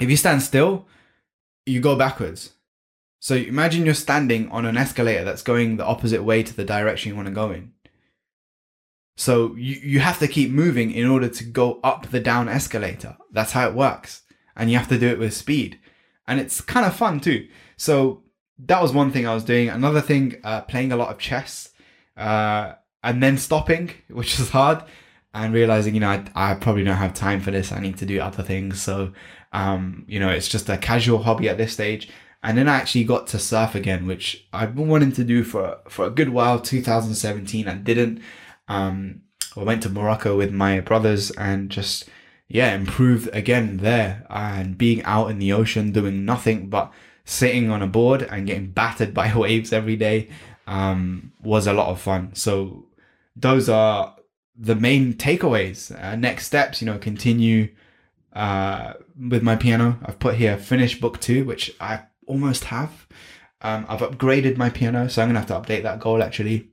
If 0.00 0.08
you 0.08 0.16
stand 0.16 0.42
still, 0.42 0.86
you 1.66 1.80
go 1.80 1.96
backwards. 1.96 2.52
So 3.18 3.34
imagine 3.34 3.84
you're 3.84 3.94
standing 3.94 4.50
on 4.50 4.66
an 4.66 4.76
escalator 4.76 5.24
that's 5.24 5.42
going 5.42 5.76
the 5.76 5.86
opposite 5.86 6.22
way 6.22 6.42
to 6.42 6.54
the 6.54 6.64
direction 6.64 7.08
you 7.08 7.16
want 7.16 7.26
to 7.28 7.34
go 7.34 7.50
in. 7.50 7.72
So 9.16 9.54
you, 9.54 9.76
you 9.76 10.00
have 10.00 10.18
to 10.18 10.28
keep 10.28 10.50
moving 10.50 10.90
in 10.90 11.06
order 11.06 11.28
to 11.28 11.44
go 11.44 11.80
up 11.84 12.10
the 12.10 12.20
down 12.20 12.48
escalator. 12.48 13.16
That's 13.30 13.52
how 13.52 13.68
it 13.68 13.74
works. 13.74 14.22
And 14.56 14.70
you 14.70 14.78
have 14.78 14.88
to 14.88 14.98
do 14.98 15.08
it 15.08 15.18
with 15.18 15.34
speed. 15.34 15.78
And 16.26 16.40
it's 16.40 16.60
kind 16.60 16.86
of 16.86 16.96
fun 16.96 17.20
too. 17.20 17.48
So 17.76 18.22
that 18.58 18.80
was 18.80 18.92
one 18.92 19.12
thing 19.12 19.26
I 19.26 19.34
was 19.34 19.44
doing. 19.44 19.68
Another 19.68 20.00
thing, 20.00 20.36
uh, 20.44 20.62
playing 20.62 20.92
a 20.92 20.96
lot 20.96 21.10
of 21.10 21.18
chess, 21.18 21.70
uh, 22.16 22.74
and 23.02 23.22
then 23.22 23.36
stopping, 23.36 23.90
which 24.08 24.38
is 24.38 24.50
hard, 24.50 24.82
and 25.32 25.52
realizing, 25.52 25.94
you 25.94 26.00
know, 26.00 26.10
I, 26.10 26.24
I, 26.34 26.54
probably 26.54 26.84
don't 26.84 26.96
have 26.96 27.14
time 27.14 27.40
for 27.40 27.50
this. 27.50 27.72
I 27.72 27.80
need 27.80 27.98
to 27.98 28.06
do 28.06 28.20
other 28.20 28.42
things. 28.42 28.80
So, 28.80 29.12
um, 29.52 30.04
you 30.06 30.20
know, 30.20 30.30
it's 30.30 30.48
just 30.48 30.68
a 30.68 30.78
casual 30.78 31.24
hobby 31.24 31.48
at 31.48 31.58
this 31.58 31.72
stage. 31.72 32.08
And 32.44 32.56
then 32.56 32.68
I 32.68 32.76
actually 32.76 33.04
got 33.04 33.26
to 33.28 33.38
surf 33.38 33.74
again, 33.74 34.06
which 34.06 34.46
I've 34.52 34.76
been 34.76 34.88
wanting 34.88 35.12
to 35.12 35.24
do 35.24 35.42
for 35.44 35.78
for 35.88 36.04
a 36.04 36.10
good 36.10 36.28
while. 36.28 36.60
2017, 36.60 37.66
I 37.66 37.74
didn't. 37.74 38.20
Um, 38.68 39.22
I 39.56 39.62
went 39.62 39.82
to 39.84 39.88
Morocco 39.88 40.36
with 40.36 40.52
my 40.52 40.80
brothers 40.80 41.30
and 41.32 41.70
just 41.70 42.08
yeah, 42.48 42.74
improved 42.74 43.28
again 43.32 43.78
there 43.78 44.26
and 44.28 44.76
being 44.76 45.02
out 45.04 45.30
in 45.30 45.38
the 45.38 45.52
ocean 45.52 45.92
doing 45.92 46.24
nothing 46.24 46.68
but 46.68 46.92
sitting 47.24 47.70
on 47.70 47.82
a 47.82 47.86
board 47.86 48.22
and 48.22 48.46
getting 48.46 48.70
battered 48.70 49.14
by 49.14 49.34
waves 49.36 49.72
every 49.72 49.96
day 49.96 50.28
um, 50.66 51.32
was 51.42 51.66
a 51.66 51.72
lot 51.72 51.88
of 51.88 52.00
fun. 52.00 52.34
So 52.34 52.86
those 53.36 53.68
are 53.68 54.16
the 54.56 54.74
main 54.74 55.14
takeaways. 55.14 55.90
Uh, 56.02 56.16
next 56.16 56.46
steps, 56.46 56.80
you 56.80 56.86
know, 56.86 56.98
continue 56.98 57.74
uh, 58.34 58.94
with 59.18 59.42
my 59.42 59.56
piano. 59.56 59.98
I've 60.04 60.18
put 60.18 60.36
here 60.36 60.58
finish 60.58 61.00
book 61.00 61.20
two, 61.20 61.44
which 61.44 61.74
I 61.80 62.02
almost 62.26 62.64
have. 62.64 63.06
Um, 63.62 63.86
I've 63.88 64.00
upgraded 64.00 64.56
my 64.58 64.68
piano, 64.68 65.08
so 65.08 65.22
I'm 65.22 65.28
gonna 65.28 65.40
have 65.40 65.48
to 65.48 65.54
update 65.54 65.82
that 65.82 66.00
goal 66.00 66.22
actually. 66.22 66.68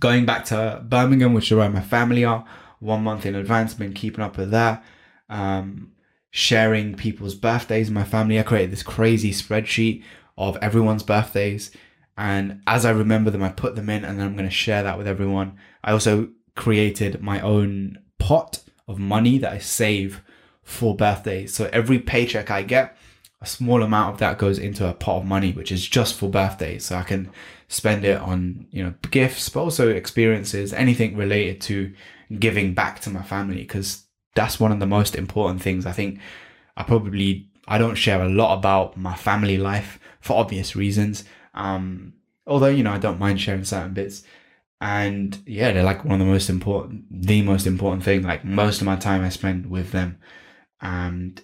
Going 0.00 0.26
back 0.26 0.44
to 0.46 0.82
Birmingham, 0.86 1.34
which 1.34 1.50
is 1.50 1.56
where 1.56 1.70
my 1.70 1.80
family 1.80 2.24
are, 2.24 2.44
one 2.80 3.02
month 3.02 3.26
in 3.26 3.34
advance. 3.34 3.74
Been 3.74 3.94
keeping 3.94 4.24
up 4.24 4.36
with 4.36 4.50
that. 4.50 4.84
Um, 5.28 5.92
sharing 6.30 6.94
people's 6.94 7.34
birthdays 7.34 7.88
in 7.88 7.94
my 7.94 8.04
family. 8.04 8.38
I 8.38 8.42
created 8.42 8.72
this 8.72 8.82
crazy 8.82 9.30
spreadsheet 9.30 10.02
of 10.36 10.56
everyone's 10.60 11.02
birthdays. 11.02 11.70
And 12.16 12.60
as 12.66 12.84
I 12.84 12.90
remember 12.90 13.30
them, 13.30 13.42
I 13.42 13.50
put 13.50 13.76
them 13.76 13.88
in 13.88 14.04
and 14.04 14.18
then 14.18 14.26
I'm 14.26 14.36
going 14.36 14.48
to 14.48 14.54
share 14.54 14.82
that 14.82 14.98
with 14.98 15.06
everyone. 15.06 15.58
I 15.82 15.92
also 15.92 16.28
created 16.54 17.22
my 17.22 17.40
own 17.40 17.98
pot 18.18 18.60
of 18.86 18.98
money 18.98 19.38
that 19.38 19.52
I 19.52 19.58
save 19.58 20.22
for 20.62 20.96
birthdays. 20.96 21.54
So 21.54 21.68
every 21.72 21.98
paycheck 21.98 22.50
I 22.50 22.62
get, 22.62 22.96
a 23.40 23.46
small 23.46 23.82
amount 23.82 24.14
of 24.14 24.18
that 24.20 24.38
goes 24.38 24.58
into 24.58 24.88
a 24.88 24.94
pot 24.94 25.18
of 25.18 25.24
money, 25.24 25.52
which 25.52 25.70
is 25.70 25.86
just 25.86 26.14
for 26.14 26.28
birthdays. 26.28 26.86
So 26.86 26.96
I 26.96 27.02
can 27.02 27.30
spend 27.74 28.04
it 28.04 28.20
on, 28.20 28.66
you 28.70 28.84
know, 28.84 28.94
gifts, 29.10 29.48
but 29.48 29.60
also 29.60 29.88
experiences, 29.88 30.72
anything 30.72 31.16
related 31.16 31.60
to 31.62 31.92
giving 32.38 32.74
back 32.74 33.00
to 33.00 33.10
my 33.10 33.22
family. 33.22 33.62
Because 33.62 34.04
that's 34.34 34.60
one 34.60 34.72
of 34.72 34.80
the 34.80 34.86
most 34.86 35.14
important 35.14 35.62
things. 35.62 35.86
I 35.86 35.92
think 35.92 36.20
I 36.76 36.82
probably 36.82 37.48
I 37.66 37.78
don't 37.78 37.94
share 37.94 38.22
a 38.22 38.28
lot 38.28 38.58
about 38.58 38.96
my 38.96 39.14
family 39.14 39.56
life 39.56 39.98
for 40.20 40.36
obvious 40.38 40.76
reasons. 40.76 41.24
Um, 41.54 42.14
although 42.46 42.68
you 42.68 42.82
know 42.82 42.92
I 42.92 42.98
don't 42.98 43.18
mind 43.18 43.40
sharing 43.40 43.64
certain 43.64 43.94
bits, 43.94 44.22
and 44.80 45.38
yeah, 45.46 45.72
they're 45.72 45.82
like 45.82 46.04
one 46.04 46.20
of 46.20 46.26
the 46.26 46.32
most 46.32 46.50
important, 46.50 47.04
the 47.10 47.42
most 47.42 47.66
important 47.66 48.04
thing. 48.04 48.22
Like 48.22 48.44
most 48.44 48.80
of 48.80 48.86
my 48.86 48.96
time 48.96 49.22
I 49.22 49.28
spend 49.30 49.66
with 49.66 49.92
them, 49.92 50.18
and 50.80 51.40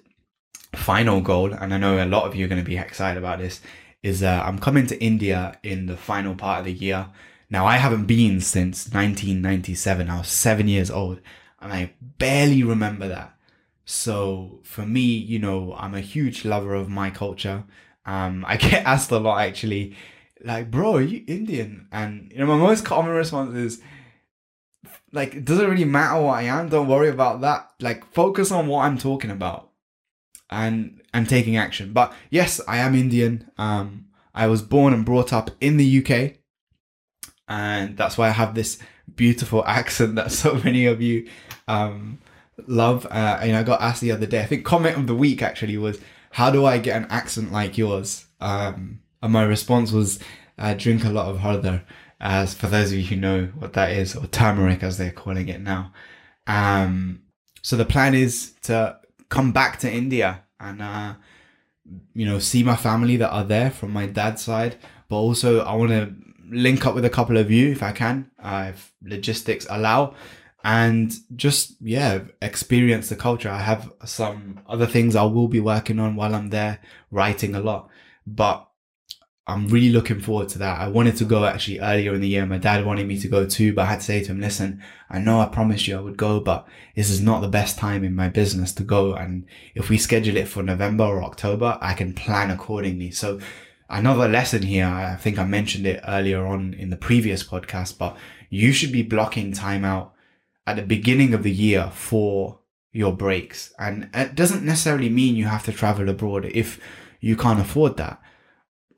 final 0.74 1.20
goal, 1.20 1.52
and 1.52 1.72
I 1.74 1.78
know 1.78 2.02
a 2.02 2.06
lot 2.06 2.24
of 2.24 2.34
you 2.34 2.44
are 2.44 2.48
going 2.48 2.62
to 2.62 2.68
be 2.68 2.78
excited 2.78 3.18
about 3.18 3.38
this, 3.38 3.60
is 4.02 4.22
uh, 4.22 4.42
I'm 4.44 4.58
coming 4.58 4.86
to 4.88 5.02
India 5.02 5.58
in 5.62 5.86
the 5.86 5.96
final 5.96 6.34
part 6.34 6.60
of 6.60 6.64
the 6.66 6.72
year. 6.72 7.08
Now 7.50 7.66
I 7.66 7.76
haven't 7.76 8.06
been 8.06 8.40
since 8.40 8.86
1997. 8.86 10.08
I 10.08 10.18
was 10.18 10.28
seven 10.28 10.68
years 10.68 10.90
old 10.90 11.20
and 11.60 11.72
I 11.72 11.92
barely 12.18 12.62
remember 12.62 13.08
that. 13.08 13.36
So 13.84 14.60
for 14.62 14.86
me, 14.86 15.00
you 15.00 15.38
know, 15.38 15.74
I'm 15.76 15.94
a 15.94 16.00
huge 16.00 16.44
lover 16.44 16.74
of 16.74 16.88
my 16.88 17.10
culture. 17.10 17.64
Um, 18.06 18.44
I 18.48 18.56
get 18.56 18.86
asked 18.86 19.10
a 19.10 19.18
lot 19.18 19.40
actually, 19.40 19.96
like, 20.42 20.70
bro, 20.70 20.96
are 20.96 21.02
you 21.02 21.24
Indian? 21.26 21.88
And 21.92 22.30
you 22.32 22.38
know, 22.38 22.46
my 22.46 22.56
most 22.56 22.84
common 22.84 23.12
response 23.12 23.54
is, 23.56 23.82
like, 25.12 25.34
it 25.34 25.44
doesn't 25.44 25.68
really 25.68 25.84
matter 25.84 26.22
what 26.22 26.38
I 26.38 26.42
am. 26.42 26.68
Don't 26.68 26.88
worry 26.88 27.08
about 27.08 27.40
that. 27.40 27.72
Like, 27.80 28.04
focus 28.12 28.52
on 28.52 28.68
what 28.68 28.84
I'm 28.84 28.96
talking 28.96 29.30
about, 29.30 29.69
and 30.50 31.00
I'm 31.14 31.26
taking 31.26 31.56
action. 31.56 31.92
But 31.92 32.12
yes, 32.28 32.60
I 32.66 32.78
am 32.78 32.94
Indian. 32.94 33.50
Um, 33.56 34.06
I 34.34 34.46
was 34.46 34.62
born 34.62 34.92
and 34.92 35.04
brought 35.04 35.32
up 35.32 35.50
in 35.60 35.76
the 35.76 35.98
UK, 35.98 36.36
and 37.48 37.96
that's 37.96 38.18
why 38.18 38.28
I 38.28 38.32
have 38.32 38.54
this 38.54 38.78
beautiful 39.14 39.64
accent 39.66 40.16
that 40.16 40.32
so 40.32 40.54
many 40.54 40.86
of 40.86 41.00
you 41.00 41.28
um, 41.68 42.18
love. 42.66 43.06
Uh, 43.06 43.38
and 43.40 43.56
I 43.56 43.62
got 43.62 43.80
asked 43.80 44.00
the 44.00 44.12
other 44.12 44.26
day. 44.26 44.40
I 44.40 44.46
think 44.46 44.64
comment 44.64 44.96
of 44.96 45.06
the 45.06 45.14
week 45.14 45.42
actually 45.42 45.78
was, 45.78 45.98
"How 46.32 46.50
do 46.50 46.66
I 46.66 46.78
get 46.78 46.96
an 46.96 47.08
accent 47.10 47.52
like 47.52 47.78
yours?" 47.78 48.26
Um, 48.40 49.00
and 49.22 49.32
my 49.32 49.44
response 49.44 49.92
was, 49.92 50.18
uh, 50.58 50.74
"Drink 50.74 51.04
a 51.04 51.10
lot 51.10 51.28
of 51.28 51.38
haldi." 51.38 51.82
As 52.22 52.52
for 52.52 52.66
those 52.66 52.92
of 52.92 52.98
you 52.98 53.04
who 53.04 53.16
know 53.16 53.44
what 53.58 53.72
that 53.72 53.92
is, 53.92 54.14
or 54.14 54.26
turmeric 54.26 54.82
as 54.82 54.98
they're 54.98 55.10
calling 55.10 55.48
it 55.48 55.62
now. 55.62 55.90
Um, 56.46 57.22
so 57.62 57.76
the 57.76 57.86
plan 57.86 58.14
is 58.14 58.52
to 58.62 58.99
come 59.30 59.52
back 59.52 59.78
to 59.78 59.90
India 59.90 60.44
and 60.58 60.82
uh, 60.82 61.14
you 62.12 62.26
know 62.26 62.38
see 62.38 62.62
my 62.62 62.76
family 62.76 63.16
that 63.16 63.30
are 63.30 63.44
there 63.44 63.70
from 63.70 63.92
my 63.92 64.06
dad's 64.06 64.42
side, 64.42 64.76
but 65.08 65.16
also 65.16 65.60
I 65.60 65.74
want 65.74 65.90
to 65.90 66.14
link 66.50 66.86
up 66.86 66.94
with 66.94 67.04
a 67.04 67.10
couple 67.10 67.38
of 67.38 67.50
you 67.50 67.70
if 67.70 67.82
I 67.82 67.92
can, 67.92 68.30
uh, 68.42 68.66
if 68.74 68.92
logistics 69.02 69.66
allow, 69.70 70.14
and 70.62 71.12
just 71.34 71.76
yeah, 71.80 72.24
experience 72.42 73.08
the 73.08 73.16
culture. 73.16 73.48
I 73.48 73.60
have 73.60 73.92
some 74.04 74.60
other 74.68 74.86
things 74.86 75.16
I 75.16 75.22
will 75.22 75.48
be 75.48 75.60
working 75.60 75.98
on 75.98 76.16
while 76.16 76.34
I'm 76.34 76.50
there, 76.50 76.80
writing 77.10 77.54
a 77.54 77.60
lot, 77.60 77.88
but 78.26 78.69
I'm 79.50 79.66
really 79.68 79.90
looking 79.90 80.20
forward 80.20 80.48
to 80.50 80.58
that. 80.60 80.80
I 80.80 80.88
wanted 80.88 81.16
to 81.16 81.24
go 81.24 81.44
actually 81.44 81.80
earlier 81.80 82.14
in 82.14 82.20
the 82.20 82.28
year. 82.28 82.46
My 82.46 82.58
dad 82.58 82.86
wanted 82.86 83.06
me 83.06 83.18
to 83.20 83.28
go 83.28 83.46
too, 83.46 83.74
but 83.74 83.82
I 83.82 83.86
had 83.86 83.98
to 84.00 84.04
say 84.04 84.22
to 84.22 84.30
him, 84.30 84.40
listen, 84.40 84.82
I 85.10 85.18
know 85.18 85.40
I 85.40 85.46
promised 85.46 85.86
you 85.86 85.96
I 85.96 86.00
would 86.00 86.16
go, 86.16 86.40
but 86.40 86.66
this 86.94 87.10
is 87.10 87.20
not 87.20 87.40
the 87.40 87.48
best 87.48 87.78
time 87.78 88.04
in 88.04 88.14
my 88.14 88.28
business 88.28 88.72
to 88.74 88.84
go. 88.84 89.14
And 89.14 89.46
if 89.74 89.88
we 89.88 89.98
schedule 89.98 90.36
it 90.36 90.48
for 90.48 90.62
November 90.62 91.04
or 91.04 91.22
October, 91.22 91.78
I 91.80 91.94
can 91.94 92.14
plan 92.14 92.50
accordingly. 92.50 93.10
So 93.10 93.40
another 93.88 94.28
lesson 94.28 94.62
here, 94.62 94.86
I 94.86 95.16
think 95.16 95.38
I 95.38 95.44
mentioned 95.44 95.86
it 95.86 96.02
earlier 96.06 96.46
on 96.46 96.74
in 96.74 96.90
the 96.90 96.96
previous 96.96 97.42
podcast, 97.42 97.98
but 97.98 98.16
you 98.48 98.72
should 98.72 98.92
be 98.92 99.02
blocking 99.02 99.52
time 99.52 99.84
out 99.84 100.14
at 100.66 100.76
the 100.76 100.82
beginning 100.82 101.34
of 101.34 101.42
the 101.42 101.52
year 101.52 101.90
for 101.92 102.60
your 102.92 103.12
breaks. 103.12 103.72
And 103.78 104.10
it 104.14 104.34
doesn't 104.34 104.64
necessarily 104.64 105.08
mean 105.08 105.36
you 105.36 105.46
have 105.46 105.64
to 105.64 105.72
travel 105.72 106.08
abroad 106.08 106.44
if 106.46 106.80
you 107.20 107.36
can't 107.36 107.60
afford 107.60 107.96
that. 107.96 108.20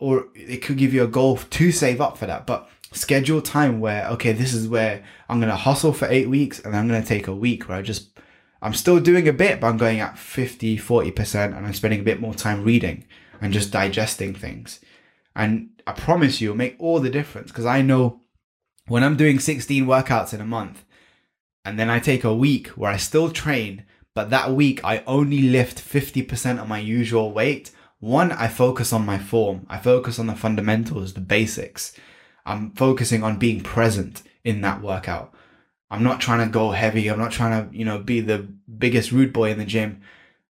Or 0.02 0.26
it 0.34 0.62
could 0.62 0.78
give 0.78 0.92
you 0.92 1.04
a 1.04 1.08
goal 1.08 1.36
to 1.36 1.70
save 1.70 2.00
up 2.00 2.18
for 2.18 2.26
that. 2.26 2.44
But 2.44 2.68
schedule 2.90 3.40
time 3.40 3.78
where, 3.78 4.06
okay, 4.08 4.32
this 4.32 4.52
is 4.52 4.66
where 4.66 5.04
I'm 5.28 5.38
going 5.38 5.48
to 5.48 5.56
hustle 5.56 5.92
for 5.92 6.08
eight 6.08 6.28
weeks 6.28 6.58
and 6.58 6.74
I'm 6.74 6.88
going 6.88 7.00
to 7.00 7.08
take 7.08 7.28
a 7.28 7.34
week 7.34 7.68
where 7.68 7.78
I 7.78 7.82
just, 7.82 8.18
I'm 8.60 8.74
still 8.74 8.98
doing 8.98 9.28
a 9.28 9.32
bit, 9.32 9.60
but 9.60 9.68
I'm 9.68 9.76
going 9.76 10.00
at 10.00 10.18
50, 10.18 10.76
40% 10.78 11.56
and 11.56 11.66
I'm 11.66 11.72
spending 11.72 12.00
a 12.00 12.04
bit 12.04 12.20
more 12.20 12.34
time 12.34 12.64
reading 12.64 13.04
and 13.40 13.52
just 13.52 13.70
digesting 13.70 14.34
things. 14.34 14.80
And 15.36 15.70
I 15.86 15.92
promise 15.92 16.40
you, 16.40 16.50
it'll 16.50 16.58
make 16.58 16.76
all 16.78 16.98
the 16.98 17.08
difference 17.08 17.52
because 17.52 17.66
I 17.66 17.80
know 17.80 18.22
when 18.88 19.04
I'm 19.04 19.16
doing 19.16 19.38
16 19.38 19.86
workouts 19.86 20.34
in 20.34 20.40
a 20.40 20.46
month 20.46 20.84
and 21.64 21.78
then 21.78 21.88
I 21.88 22.00
take 22.00 22.24
a 22.24 22.34
week 22.34 22.68
where 22.68 22.90
I 22.90 22.96
still 22.96 23.30
train, 23.30 23.84
but 24.14 24.30
that 24.30 24.52
week 24.52 24.80
I 24.84 25.04
only 25.06 25.42
lift 25.42 25.78
50% 25.78 26.60
of 26.60 26.68
my 26.68 26.78
usual 26.78 27.32
weight. 27.32 27.70
One, 28.02 28.32
I 28.32 28.48
focus 28.48 28.92
on 28.92 29.06
my 29.06 29.16
form. 29.16 29.64
I 29.70 29.78
focus 29.78 30.18
on 30.18 30.26
the 30.26 30.34
fundamentals, 30.34 31.14
the 31.14 31.20
basics. 31.20 31.96
I'm 32.44 32.72
focusing 32.72 33.22
on 33.22 33.38
being 33.38 33.60
present 33.62 34.24
in 34.42 34.60
that 34.62 34.82
workout. 34.82 35.32
I'm 35.88 36.02
not 36.02 36.20
trying 36.20 36.44
to 36.44 36.52
go 36.52 36.72
heavy. 36.72 37.06
I'm 37.06 37.20
not 37.20 37.30
trying 37.30 37.70
to, 37.70 37.78
you 37.78 37.84
know, 37.84 38.00
be 38.00 38.18
the 38.18 38.38
biggest 38.76 39.12
rude 39.12 39.32
boy 39.32 39.52
in 39.52 39.58
the 39.58 39.64
gym. 39.64 40.02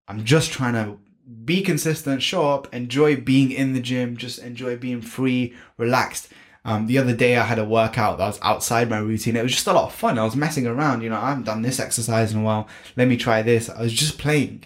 I'm 0.09 0.25
just 0.25 0.51
trying 0.51 0.73
to 0.73 0.99
be 1.45 1.63
consistent, 1.63 2.21
show 2.21 2.51
up, 2.51 2.75
enjoy 2.75 3.15
being 3.15 3.53
in 3.53 3.75
the 3.75 3.81
gym, 3.81 4.17
just 4.17 4.41
enjoy 4.41 4.77
being 4.77 5.01
free, 5.01 5.55
relaxed. 5.79 6.31
Um, 6.65 6.89
the 6.89 6.99
other 6.99 7.15
day 7.15 7.37
I 7.37 7.45
had 7.45 7.61
a 7.61 7.65
workout 7.65 8.19
that 8.19 8.27
was 8.27 8.41
outside 8.43 8.91
my 8.91 8.99
routine. 8.99 9.37
It 9.37 9.45
was 9.45 9.53
just 9.53 9.69
a 9.69 9.73
lot 9.73 9.85
of 9.85 9.95
fun. 9.95 10.19
I 10.19 10.25
was 10.25 10.35
messing 10.35 10.67
around, 10.67 11.03
you 11.03 11.11
know, 11.11 11.21
I 11.21 11.29
haven't 11.29 11.45
done 11.45 11.63
this 11.63 11.79
exercise 11.79 12.33
in 12.33 12.41
a 12.41 12.43
while. 12.43 12.67
Let 12.97 13.07
me 13.07 13.17
try 13.17 13.43
this. 13.43 13.71
I 13.71 13.83
was 13.83 13.93
just 13.93 14.19
playing. 14.19 14.65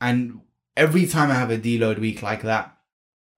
And 0.00 0.40
every 0.78 1.06
time 1.06 1.30
I 1.30 1.34
have 1.34 1.50
a 1.50 1.58
deload 1.58 1.98
week 1.98 2.22
like 2.22 2.42
that, 2.42 2.74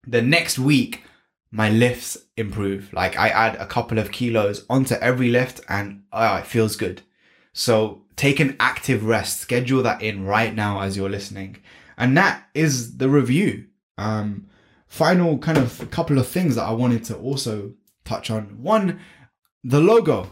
the 0.07 0.23
next 0.23 0.59
week 0.59 1.03
my 1.51 1.71
lifts 1.71 2.17
improve. 2.37 2.93
Like 2.93 3.19
I 3.19 3.31
add 3.31 3.57
a 3.57 3.67
couple 3.67 3.99
of 3.99 4.13
kilos 4.13 4.65
onto 4.69 4.95
every 4.97 5.31
lift 5.31 5.61
and 5.69 6.03
oh, 6.13 6.37
it 6.37 6.47
feels 6.47 6.77
good. 6.77 7.03
So 7.53 8.03
take 8.15 8.39
an 8.39 8.57
active 8.61 9.05
rest, 9.05 9.41
schedule 9.41 9.83
that 9.83 10.03
in 10.03 10.25
right 10.25 10.55
now 10.55 10.81
as 10.81 10.97
you're 10.97 11.09
listening. 11.09 11.57
And 11.97 12.17
that 12.17 12.45
is 12.55 12.99
the 12.99 13.09
review. 13.09 13.67
Um, 13.99 14.47
final 14.87 15.39
kind 15.39 15.59
of 15.59 15.91
couple 15.91 16.19
of 16.19 16.29
things 16.29 16.55
that 16.55 16.65
I 16.65 16.73
wanted 16.73 17.05
to 17.05 17.17
also 17.17 17.73
touch 18.05 18.31
on. 18.31 18.63
One, 18.63 19.01
the 19.65 19.81
logo. 19.81 20.31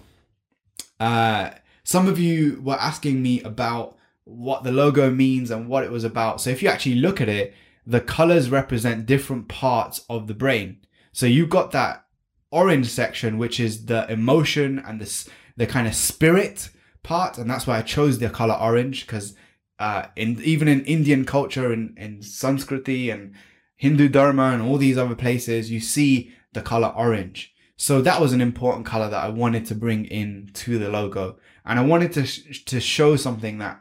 Uh, 1.00 1.50
some 1.84 2.06
of 2.06 2.18
you 2.18 2.60
were 2.62 2.78
asking 2.78 3.22
me 3.22 3.42
about 3.42 3.97
what 4.28 4.62
the 4.62 4.72
logo 4.72 5.10
means 5.10 5.50
and 5.50 5.68
what 5.68 5.84
it 5.84 5.90
was 5.90 6.04
about. 6.04 6.40
So 6.40 6.50
if 6.50 6.62
you 6.62 6.68
actually 6.68 6.96
look 6.96 7.20
at 7.20 7.28
it, 7.28 7.54
the 7.86 8.00
colors 8.00 8.50
represent 8.50 9.06
different 9.06 9.48
parts 9.48 10.04
of 10.10 10.26
the 10.26 10.34
brain. 10.34 10.78
So 11.12 11.26
you 11.26 11.46
got 11.46 11.70
that 11.72 12.04
orange 12.50 12.88
section, 12.88 13.38
which 13.38 13.58
is 13.58 13.86
the 13.86 14.10
emotion 14.10 14.78
and 14.78 15.00
the 15.00 15.30
the 15.56 15.66
kind 15.66 15.88
of 15.88 15.94
spirit 15.94 16.70
part, 17.02 17.38
and 17.38 17.50
that's 17.50 17.66
why 17.66 17.78
I 17.78 17.82
chose 17.82 18.18
the 18.18 18.30
color 18.30 18.54
orange 18.54 19.06
because 19.06 19.34
uh, 19.78 20.06
in 20.14 20.40
even 20.42 20.68
in 20.68 20.84
Indian 20.84 21.24
culture 21.24 21.72
and 21.72 21.96
in 21.98 22.18
Sanskriti 22.18 23.12
and 23.12 23.34
Hindu 23.76 24.08
Dharma 24.08 24.50
and 24.50 24.62
all 24.62 24.76
these 24.76 24.98
other 24.98 25.14
places, 25.14 25.70
you 25.70 25.80
see 25.80 26.32
the 26.52 26.62
color 26.62 26.88
orange. 26.88 27.54
So 27.76 28.02
that 28.02 28.20
was 28.20 28.32
an 28.32 28.40
important 28.40 28.86
color 28.86 29.08
that 29.08 29.24
I 29.24 29.28
wanted 29.28 29.64
to 29.66 29.74
bring 29.74 30.04
in 30.04 30.50
to 30.54 30.78
the 30.78 30.88
logo. 30.88 31.38
And 31.64 31.78
I 31.78 31.84
wanted 31.84 32.12
to, 32.14 32.26
sh- 32.26 32.64
to 32.64 32.80
show 32.80 33.14
something 33.14 33.58
that 33.58 33.80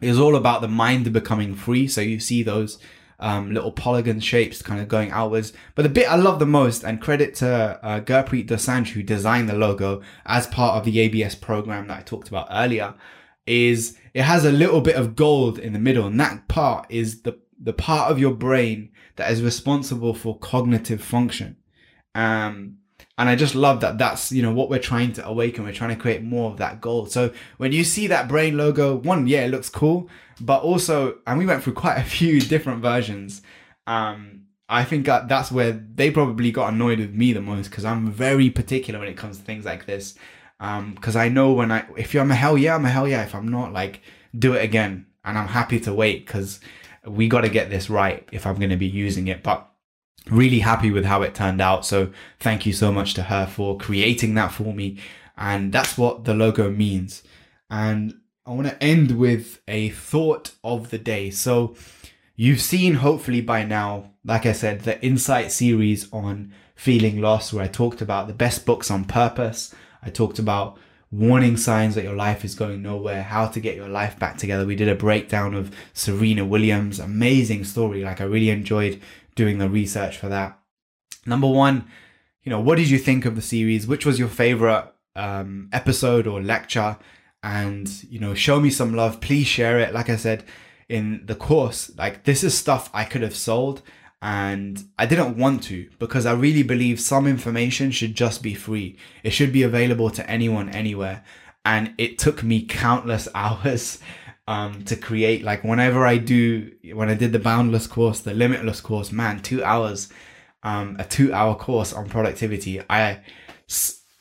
is 0.00 0.18
all 0.18 0.36
about 0.36 0.60
the 0.60 0.68
mind 0.68 1.12
becoming 1.12 1.54
free. 1.54 1.88
So 1.88 2.00
you 2.00 2.20
see 2.20 2.42
those 2.42 2.78
um, 3.18 3.52
little 3.52 3.72
polygon 3.72 4.20
shapes 4.20 4.62
kind 4.62 4.80
of 4.80 4.88
going 4.88 5.10
outwards. 5.10 5.52
But 5.74 5.82
the 5.82 5.88
bit 5.88 6.10
I 6.10 6.16
love 6.16 6.38
the 6.38 6.46
most, 6.46 6.84
and 6.84 7.00
credit 7.00 7.34
to 7.36 7.78
uh, 7.82 8.00
Gurpreet 8.00 8.88
who 8.90 9.02
designed 9.02 9.48
the 9.48 9.54
logo 9.54 10.02
as 10.26 10.46
part 10.46 10.76
of 10.76 10.84
the 10.84 11.00
ABS 11.00 11.34
program 11.34 11.88
that 11.88 11.98
I 11.98 12.02
talked 12.02 12.28
about 12.28 12.48
earlier, 12.50 12.94
is 13.46 13.98
it 14.12 14.22
has 14.22 14.44
a 14.44 14.52
little 14.52 14.80
bit 14.80 14.96
of 14.96 15.16
gold 15.16 15.58
in 15.58 15.72
the 15.72 15.78
middle, 15.78 16.06
and 16.06 16.20
that 16.20 16.48
part 16.48 16.86
is 16.88 17.22
the 17.22 17.38
the 17.58 17.72
part 17.72 18.10
of 18.10 18.18
your 18.18 18.34
brain 18.34 18.90
that 19.16 19.30
is 19.30 19.42
responsible 19.42 20.12
for 20.12 20.38
cognitive 20.38 21.02
function. 21.02 21.56
Um, 22.14 22.78
and 23.16 23.28
I 23.28 23.36
just 23.36 23.54
love 23.54 23.80
that 23.80 23.98
that's, 23.98 24.32
you 24.32 24.42
know, 24.42 24.52
what 24.52 24.68
we're 24.68 24.80
trying 24.80 25.12
to 25.14 25.26
awaken. 25.26 25.64
We're 25.64 25.72
trying 25.72 25.94
to 25.94 26.00
create 26.00 26.22
more 26.22 26.50
of 26.50 26.56
that 26.56 26.80
gold. 26.80 27.12
So 27.12 27.32
when 27.58 27.70
you 27.70 27.84
see 27.84 28.08
that 28.08 28.28
brain 28.28 28.56
logo, 28.56 28.96
one, 28.96 29.28
yeah, 29.28 29.44
it 29.44 29.50
looks 29.50 29.68
cool, 29.68 30.08
but 30.40 30.62
also, 30.62 31.18
and 31.26 31.38
we 31.38 31.46
went 31.46 31.62
through 31.62 31.74
quite 31.74 31.96
a 31.96 32.04
few 32.04 32.40
different 32.54 32.82
versions. 32.82 33.40
Um, 33.86 34.46
I 34.68 34.82
think 34.82 35.06
that's 35.06 35.52
where 35.52 35.72
they 35.72 36.10
probably 36.10 36.50
got 36.50 36.72
annoyed 36.72 36.98
with 36.98 37.14
me 37.14 37.32
the 37.32 37.40
most 37.40 37.70
because 37.70 37.84
I'm 37.84 38.10
very 38.10 38.50
particular 38.50 38.98
when 38.98 39.08
it 39.08 39.16
comes 39.16 39.38
to 39.38 39.44
things 39.44 39.64
like 39.64 39.86
this. 39.86 40.16
Um, 40.58 40.94
because 40.94 41.16
I 41.16 41.28
know 41.28 41.52
when 41.52 41.70
I, 41.70 41.84
if 41.96 42.14
I'm 42.14 42.30
a 42.30 42.34
hell 42.34 42.56
yeah, 42.56 42.74
I'm 42.74 42.84
a 42.84 42.90
hell 42.90 43.06
yeah. 43.06 43.22
If 43.22 43.34
I'm 43.34 43.48
not, 43.48 43.72
like, 43.72 44.00
do 44.36 44.54
it 44.54 44.64
again. 44.64 45.06
And 45.24 45.38
I'm 45.38 45.48
happy 45.48 45.78
to 45.80 45.94
wait 45.94 46.26
because 46.26 46.60
we 47.06 47.28
got 47.28 47.42
to 47.42 47.48
get 47.48 47.70
this 47.70 47.90
right 47.90 48.26
if 48.32 48.46
I'm 48.46 48.56
going 48.56 48.70
to 48.70 48.76
be 48.76 48.86
using 48.86 49.28
it. 49.28 49.42
But 49.42 49.68
really 50.30 50.60
happy 50.60 50.90
with 50.90 51.04
how 51.04 51.22
it 51.22 51.34
turned 51.34 51.60
out. 51.60 51.84
So 51.84 52.10
thank 52.40 52.66
you 52.66 52.72
so 52.72 52.90
much 52.92 53.14
to 53.14 53.24
her 53.24 53.46
for 53.46 53.76
creating 53.76 54.34
that 54.34 54.52
for 54.52 54.72
me. 54.74 54.98
And 55.36 55.72
that's 55.72 55.98
what 55.98 56.24
the 56.24 56.34
logo 56.34 56.70
means. 56.70 57.22
And 57.70 58.20
I 58.46 58.50
want 58.50 58.68
to 58.68 58.82
end 58.82 59.18
with 59.18 59.60
a 59.66 59.90
thought 59.90 60.52
of 60.62 60.90
the 60.90 60.98
day. 60.98 61.30
So 61.30 61.74
you've 62.36 62.60
seen 62.60 62.94
hopefully 62.94 63.40
by 63.40 63.64
now, 63.64 64.10
like 64.24 64.46
I 64.46 64.52
said, 64.52 64.80
the 64.80 65.02
insight 65.04 65.50
series 65.50 66.12
on 66.12 66.52
feeling 66.74 67.20
lost, 67.20 67.52
where 67.52 67.64
I 67.64 67.68
talked 67.68 68.00
about 68.00 68.26
the 68.26 68.34
best 68.34 68.66
books 68.66 68.90
on 68.90 69.04
purpose. 69.04 69.74
I 70.02 70.10
talked 70.10 70.38
about 70.38 70.78
warning 71.10 71.56
signs 71.56 71.94
that 71.94 72.04
your 72.04 72.16
life 72.16 72.44
is 72.44 72.54
going 72.54 72.82
nowhere, 72.82 73.22
how 73.22 73.46
to 73.46 73.60
get 73.60 73.76
your 73.76 73.88
life 73.88 74.18
back 74.18 74.36
together. 74.36 74.66
We 74.66 74.76
did 74.76 74.88
a 74.88 74.94
breakdown 74.94 75.54
of 75.54 75.74
Serena 75.92 76.44
Williams, 76.44 76.98
amazing 76.98 77.64
story. 77.64 78.02
Like 78.02 78.20
I 78.20 78.24
really 78.24 78.50
enjoyed 78.50 79.00
doing 79.34 79.58
the 79.58 79.68
research 79.68 80.16
for 80.16 80.28
that. 80.28 80.58
Number 81.26 81.48
one, 81.48 81.86
you 82.42 82.50
know, 82.50 82.60
what 82.60 82.76
did 82.76 82.90
you 82.90 82.98
think 82.98 83.24
of 83.24 83.36
the 83.36 83.42
series? 83.42 83.86
Which 83.86 84.04
was 84.04 84.18
your 84.18 84.28
favorite 84.28 84.92
um, 85.16 85.68
episode 85.72 86.26
or 86.26 86.42
lecture? 86.42 86.98
And, 87.42 87.88
you 88.04 88.20
know, 88.20 88.34
show 88.34 88.60
me 88.60 88.70
some 88.70 88.94
love. 88.94 89.20
Please 89.20 89.46
share 89.46 89.78
it. 89.78 89.92
Like 89.92 90.08
I 90.08 90.16
said 90.16 90.44
in 90.88 91.24
the 91.24 91.34
course, 91.34 91.90
like 91.96 92.24
this 92.24 92.44
is 92.44 92.56
stuff 92.56 92.90
I 92.92 93.04
could 93.04 93.22
have 93.22 93.36
sold 93.36 93.82
and 94.20 94.82
I 94.98 95.06
didn't 95.06 95.36
want 95.36 95.62
to 95.64 95.90
because 95.98 96.24
I 96.24 96.32
really 96.32 96.62
believe 96.62 97.00
some 97.00 97.26
information 97.26 97.90
should 97.90 98.14
just 98.14 98.42
be 98.42 98.54
free. 98.54 98.96
It 99.22 99.30
should 99.30 99.52
be 99.52 99.62
available 99.62 100.10
to 100.10 100.28
anyone, 100.30 100.70
anywhere. 100.70 101.24
And 101.64 101.94
it 101.98 102.18
took 102.18 102.42
me 102.42 102.64
countless 102.64 103.28
hours 103.34 103.98
um, 104.46 104.84
to 104.84 104.96
create 104.96 105.42
like 105.42 105.64
whenever 105.64 106.06
I 106.06 106.18
do 106.18 106.72
when 106.92 107.08
I 107.08 107.14
did 107.14 107.32
the 107.32 107.38
boundless 107.38 107.86
course, 107.86 108.20
the 108.20 108.34
limitless 108.34 108.80
course, 108.80 109.10
man, 109.12 109.40
two 109.40 109.64
hours, 109.64 110.08
um, 110.62 110.96
a 110.98 111.04
two 111.04 111.32
hour 111.32 111.54
course 111.54 111.92
on 111.92 112.08
productivity. 112.08 112.82
I 112.88 113.20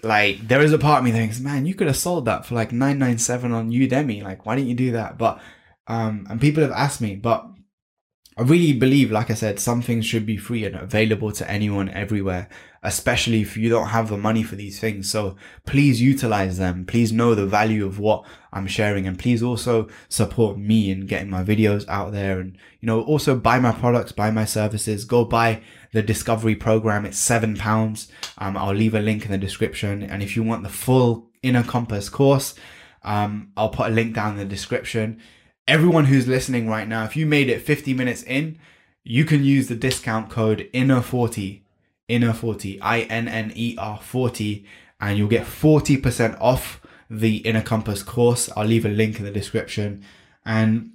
like 0.04 0.48
there 0.48 0.62
is 0.62 0.74
a 0.74 0.78
part 0.78 1.00
of 1.00 1.06
me 1.06 1.12
that 1.12 1.18
thinks, 1.18 1.40
man, 1.40 1.66
you 1.66 1.76
could 1.76 1.88
have 1.88 1.98
sold 1.98 2.26
that 2.26 2.46
for 2.46 2.56
like 2.56 2.72
nine 2.72 3.00
nine 3.00 3.18
seven 3.18 3.52
on 3.52 3.72
Udemy. 3.72 4.24
Like, 4.24 4.46
why 4.46 4.56
didn't 4.56 4.70
you 4.70 4.76
do 4.76 4.92
that? 4.94 5.18
But 5.18 5.42
um, 5.88 6.28
and 6.30 6.40
people 6.40 6.64
have 6.64 6.72
asked 6.72 7.02
me, 7.02 7.16
but 7.16 7.46
I 8.36 8.42
really 8.42 8.74
believe, 8.74 9.12
like 9.12 9.30
I 9.30 9.36
said, 9.36 9.60
some 9.60 9.82
things 9.82 10.06
should 10.06 10.26
be 10.26 10.38
free 10.38 10.66
and 10.66 10.76
available 10.76 11.32
to 11.34 11.50
anyone 11.50 11.90
everywhere, 11.90 12.50
especially 12.82 13.42
if 13.42 13.56
you 13.56 13.70
don't 13.70 13.90
have 13.90 14.10
the 14.10 14.18
money 14.18 14.42
for 14.42 14.56
these 14.56 14.80
things. 14.80 15.12
So 15.12 15.36
please 15.68 16.02
utilize 16.02 16.58
them. 16.58 16.86
Please 16.86 17.12
know 17.12 17.36
the 17.36 17.46
value 17.46 17.86
of 17.86 18.00
what 18.00 18.26
I'm 18.52 18.66
sharing 18.66 19.06
and 19.06 19.20
please 19.20 19.44
also 19.44 19.88
support 20.10 20.58
me 20.58 20.90
in 20.90 21.06
getting 21.06 21.30
my 21.30 21.44
videos 21.44 21.88
out 21.88 22.12
there 22.12 22.40
and, 22.40 22.58
you 22.80 22.88
know, 22.88 23.02
also 23.04 23.36
buy 23.36 23.60
my 23.60 23.72
products, 23.72 24.12
buy 24.12 24.32
my 24.32 24.46
services, 24.46 25.06
go 25.06 25.26
buy 25.26 25.62
the 25.92 26.02
discovery 26.02 26.56
program. 26.56 27.06
It's 27.06 27.20
seven 27.20 27.56
pounds. 27.56 28.08
Um, 28.40 28.58
I'll 28.58 28.74
leave 28.74 28.96
a 28.96 29.00
link 29.00 29.26
in 29.26 29.32
the 29.32 29.38
description. 29.38 30.02
And 30.02 30.24
if 30.24 30.36
you 30.36 30.42
want 30.42 30.64
the 30.64 30.70
full 30.70 31.30
inner 31.44 31.64
compass 31.64 32.10
course, 32.10 32.56
um, 33.04 33.52
I'll 33.56 33.70
put 33.70 33.92
a 33.92 33.94
link 33.94 34.16
down 34.16 34.34
in 34.34 34.38
the 34.40 34.46
description 34.46 35.22
everyone 35.68 36.06
who's 36.06 36.28
listening 36.28 36.68
right 36.68 36.88
now, 36.88 37.04
if 37.06 37.16
you 37.16 37.26
made 37.26 37.50
it 37.50 37.62
50 37.62 37.94
minutes 37.94 38.24
in, 38.24 38.60
you 39.04 39.26
can 39.26 39.44
use 39.44 39.68
the 39.68 39.76
discount 39.76 40.30
code 40.30 40.70
INNER40, 40.74 41.62
INNER40, 42.10 42.80
I 42.82 43.02
N 43.02 43.28
N 43.28 43.52
E 43.56 43.76
R 43.78 44.00
40, 44.02 44.66
and 45.02 45.18
you'll 45.18 45.28
get 45.28 45.46
40% 45.46 46.40
off 46.40 46.82
the 47.10 47.38
Inner 47.38 47.62
Compass 47.62 48.02
course. 48.04 48.50
I'll 48.56 48.66
leave 48.66 48.86
a 48.86 48.90
link 48.90 49.20
in 49.20 49.26
the 49.26 49.32
description. 49.32 50.04
And 50.46 50.94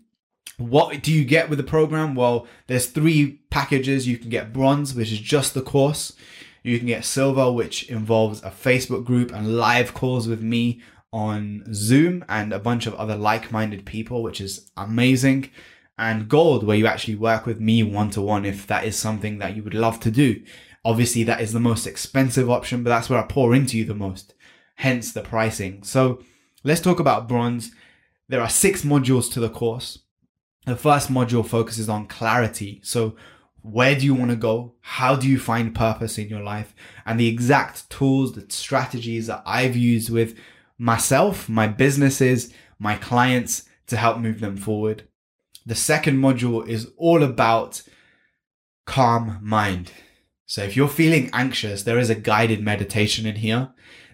what 0.56 1.02
do 1.02 1.12
you 1.12 1.24
get 1.24 1.48
with 1.48 1.58
the 1.58 1.64
program? 1.64 2.14
Well, 2.14 2.46
there's 2.66 2.86
three 2.86 3.40
packages. 3.50 4.08
You 4.08 4.18
can 4.18 4.30
get 4.30 4.52
bronze, 4.52 4.94
which 4.94 5.12
is 5.12 5.20
just 5.20 5.54
the 5.54 5.62
course. 5.62 6.14
You 6.62 6.78
can 6.78 6.88
get 6.88 7.04
silver, 7.04 7.52
which 7.52 7.88
involves 7.88 8.42
a 8.42 8.50
Facebook 8.50 9.04
group 9.04 9.32
and 9.32 9.56
live 9.56 9.94
calls 9.94 10.26
with 10.26 10.42
me 10.42 10.80
on 11.12 11.64
Zoom 11.72 12.24
and 12.28 12.52
a 12.52 12.58
bunch 12.58 12.86
of 12.86 12.94
other 12.94 13.16
like 13.16 13.50
minded 13.50 13.84
people, 13.86 14.22
which 14.22 14.40
is 14.40 14.70
amazing. 14.76 15.50
And 15.96 16.28
gold, 16.28 16.64
where 16.64 16.76
you 16.76 16.86
actually 16.86 17.16
work 17.16 17.44
with 17.44 17.60
me 17.60 17.82
one 17.82 18.10
to 18.10 18.20
one 18.20 18.44
if 18.44 18.66
that 18.68 18.84
is 18.84 18.96
something 18.96 19.38
that 19.38 19.56
you 19.56 19.64
would 19.64 19.74
love 19.74 19.98
to 20.00 20.10
do. 20.10 20.42
Obviously, 20.84 21.24
that 21.24 21.40
is 21.40 21.52
the 21.52 21.60
most 21.60 21.86
expensive 21.86 22.48
option, 22.48 22.84
but 22.84 22.90
that's 22.90 23.10
where 23.10 23.18
I 23.18 23.26
pour 23.26 23.54
into 23.54 23.76
you 23.76 23.84
the 23.84 23.94
most, 23.94 24.34
hence 24.76 25.12
the 25.12 25.22
pricing. 25.22 25.82
So 25.82 26.22
let's 26.62 26.80
talk 26.80 27.00
about 27.00 27.28
bronze. 27.28 27.72
There 28.28 28.40
are 28.40 28.48
six 28.48 28.82
modules 28.82 29.32
to 29.32 29.40
the 29.40 29.50
course. 29.50 30.00
The 30.66 30.76
first 30.76 31.10
module 31.10 31.44
focuses 31.44 31.88
on 31.88 32.06
clarity. 32.06 32.80
So, 32.84 33.16
where 33.62 33.98
do 33.98 34.04
you 34.04 34.14
want 34.14 34.30
to 34.30 34.36
go? 34.36 34.74
How 34.80 35.16
do 35.16 35.28
you 35.28 35.38
find 35.38 35.74
purpose 35.74 36.16
in 36.16 36.28
your 36.28 36.42
life? 36.42 36.74
And 37.04 37.18
the 37.18 37.26
exact 37.26 37.90
tools, 37.90 38.34
the 38.34 38.46
strategies 38.48 39.26
that 39.26 39.42
I've 39.44 39.76
used 39.76 40.10
with 40.10 40.38
myself, 40.78 41.48
my 41.48 41.66
businesses, 41.66 42.52
my 42.78 42.94
clients 42.94 43.64
to 43.88 43.96
help 43.96 44.18
move 44.18 44.40
them 44.40 44.56
forward. 44.56 45.08
The 45.66 45.74
second 45.74 46.18
module 46.18 46.66
is 46.66 46.92
all 46.96 47.22
about 47.22 47.82
calm 48.86 49.38
mind. 49.42 49.92
So 50.46 50.62
if 50.62 50.76
you're 50.76 50.88
feeling 50.88 51.28
anxious, 51.32 51.82
there 51.82 51.98
is 51.98 52.08
a 52.08 52.14
guided 52.14 52.62
meditation 52.62 53.26
in 53.26 53.36
here 53.36 53.70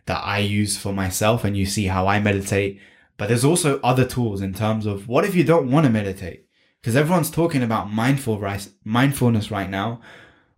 that 0.07 0.23
I 0.25 0.39
use 0.39 0.77
for 0.77 0.93
myself 0.93 1.45
and 1.45 1.57
you 1.57 1.67
see 1.67 1.87
how 1.87 2.07
I 2.09 2.19
meditate. 2.19 2.81
But 3.17 3.29
there's 3.29 3.45
also 3.45 3.79
other 3.81 4.05
tools 4.05 4.41
in 4.41 4.53
terms 4.53 4.87
of 4.87 5.07
what 5.07 5.25
if 5.25 5.35
you 5.35 5.45
don't 5.45 5.71
want 5.71 5.87
to 5.87 5.93
meditate? 5.93 6.47
Because 6.81 6.97
everyone's 6.97 7.31
talking 7.31 7.63
about 7.63 7.93
mindful 7.93 8.43
mindfulness 8.83 9.51
right 9.51 9.71
now, 9.71 10.01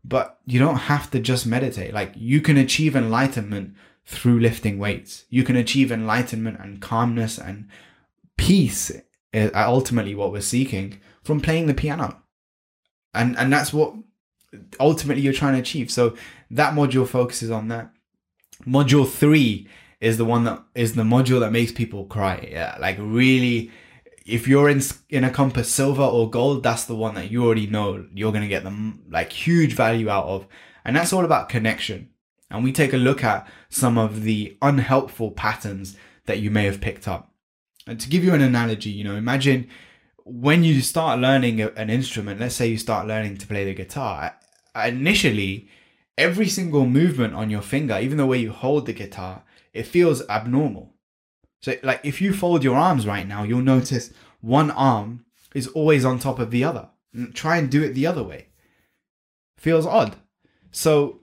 but 0.02 0.40
you 0.46 0.58
don't 0.58 0.76
have 0.76 1.10
to 1.10 1.20
just 1.20 1.46
meditate. 1.46 1.92
Like 1.92 2.12
you 2.16 2.40
can 2.40 2.56
achieve 2.56 2.96
enlightenment 2.96 3.74
through 4.06 4.40
lifting 4.40 4.78
weights. 4.78 5.24
You 5.28 5.42
can 5.42 5.56
achieve 5.56 5.90
enlightenment 5.90 6.58
and 6.60 6.80
calmness 6.80 7.38
and 7.38 7.68
peace 8.36 8.92
uh, 9.34 9.50
ultimately 9.54 10.14
what 10.14 10.32
we're 10.32 10.40
seeking 10.40 11.00
from 11.22 11.40
playing 11.40 11.66
the 11.66 11.74
piano. 11.74 12.22
And 13.12 13.36
and 13.36 13.52
that's 13.52 13.72
what 13.72 13.94
ultimately 14.78 15.22
you're 15.22 15.32
trying 15.32 15.54
to 15.54 15.60
achieve. 15.60 15.90
So 15.90 16.16
that 16.50 16.74
module 16.74 17.06
focuses 17.06 17.50
on 17.50 17.68
that. 17.68 17.90
Module 18.64 19.08
3 19.08 19.68
is 20.00 20.16
the 20.16 20.24
one 20.24 20.44
that 20.44 20.62
is 20.74 20.94
the 20.94 21.02
module 21.02 21.40
that 21.40 21.52
makes 21.52 21.72
people 21.72 22.04
cry. 22.04 22.48
Yeah, 22.50 22.76
like 22.80 22.96
really 23.00 23.70
if 24.24 24.48
you're 24.48 24.68
in 24.68 24.82
Inner 25.08 25.30
Compass 25.30 25.72
silver 25.72 26.02
or 26.02 26.28
gold, 26.28 26.62
that's 26.62 26.84
the 26.84 26.96
one 26.96 27.14
that 27.14 27.30
you 27.30 27.44
already 27.44 27.66
know 27.66 28.06
you're 28.12 28.32
going 28.32 28.42
to 28.42 28.48
get 28.48 28.64
them 28.64 29.04
like 29.08 29.32
huge 29.32 29.74
value 29.74 30.10
out 30.10 30.26
of. 30.26 30.46
And 30.84 30.96
that's 30.96 31.12
all 31.12 31.24
about 31.24 31.48
connection. 31.48 32.10
And 32.50 32.62
we 32.62 32.72
take 32.72 32.92
a 32.92 32.98
look 32.98 33.24
at 33.24 33.48
some 33.68 33.98
of 33.98 34.22
the 34.22 34.56
unhelpful 34.62 35.32
patterns 35.32 35.96
that 36.26 36.38
you 36.38 36.50
may 36.50 36.64
have 36.64 36.80
picked 36.80 37.08
up. 37.08 37.32
And 37.86 38.00
to 38.00 38.08
give 38.08 38.24
you 38.24 38.34
an 38.34 38.40
analogy, 38.40 38.90
you 38.90 39.04
know, 39.04 39.16
imagine 39.16 39.68
when 40.24 40.64
you 40.64 40.80
start 40.80 41.20
learning 41.20 41.60
an 41.60 41.90
instrument, 41.90 42.40
let's 42.40 42.54
say 42.54 42.66
you 42.66 42.78
start 42.78 43.06
learning 43.06 43.38
to 43.38 43.46
play 43.46 43.64
the 43.64 43.74
guitar, 43.74 44.34
initially, 44.74 45.68
every 46.18 46.48
single 46.48 46.86
movement 46.86 47.34
on 47.34 47.50
your 47.50 47.62
finger, 47.62 47.98
even 48.00 48.16
the 48.16 48.26
way 48.26 48.38
you 48.38 48.50
hold 48.50 48.86
the 48.86 48.92
guitar, 48.92 49.44
it 49.72 49.84
feels 49.84 50.26
abnormal. 50.28 50.94
So, 51.60 51.74
like, 51.82 52.00
if 52.04 52.20
you 52.20 52.32
fold 52.32 52.64
your 52.64 52.76
arms 52.76 53.06
right 53.06 53.26
now, 53.26 53.44
you'll 53.44 53.62
notice 53.62 54.12
one 54.40 54.70
arm 54.70 55.24
is 55.54 55.68
always 55.68 56.04
on 56.04 56.18
top 56.18 56.38
of 56.38 56.50
the 56.50 56.64
other. 56.64 56.88
Try 57.34 57.56
and 57.56 57.70
do 57.70 57.82
it 57.82 57.92
the 57.92 58.06
other 58.06 58.22
way. 58.22 58.48
Feels 59.58 59.86
odd. 59.86 60.16
So, 60.70 61.20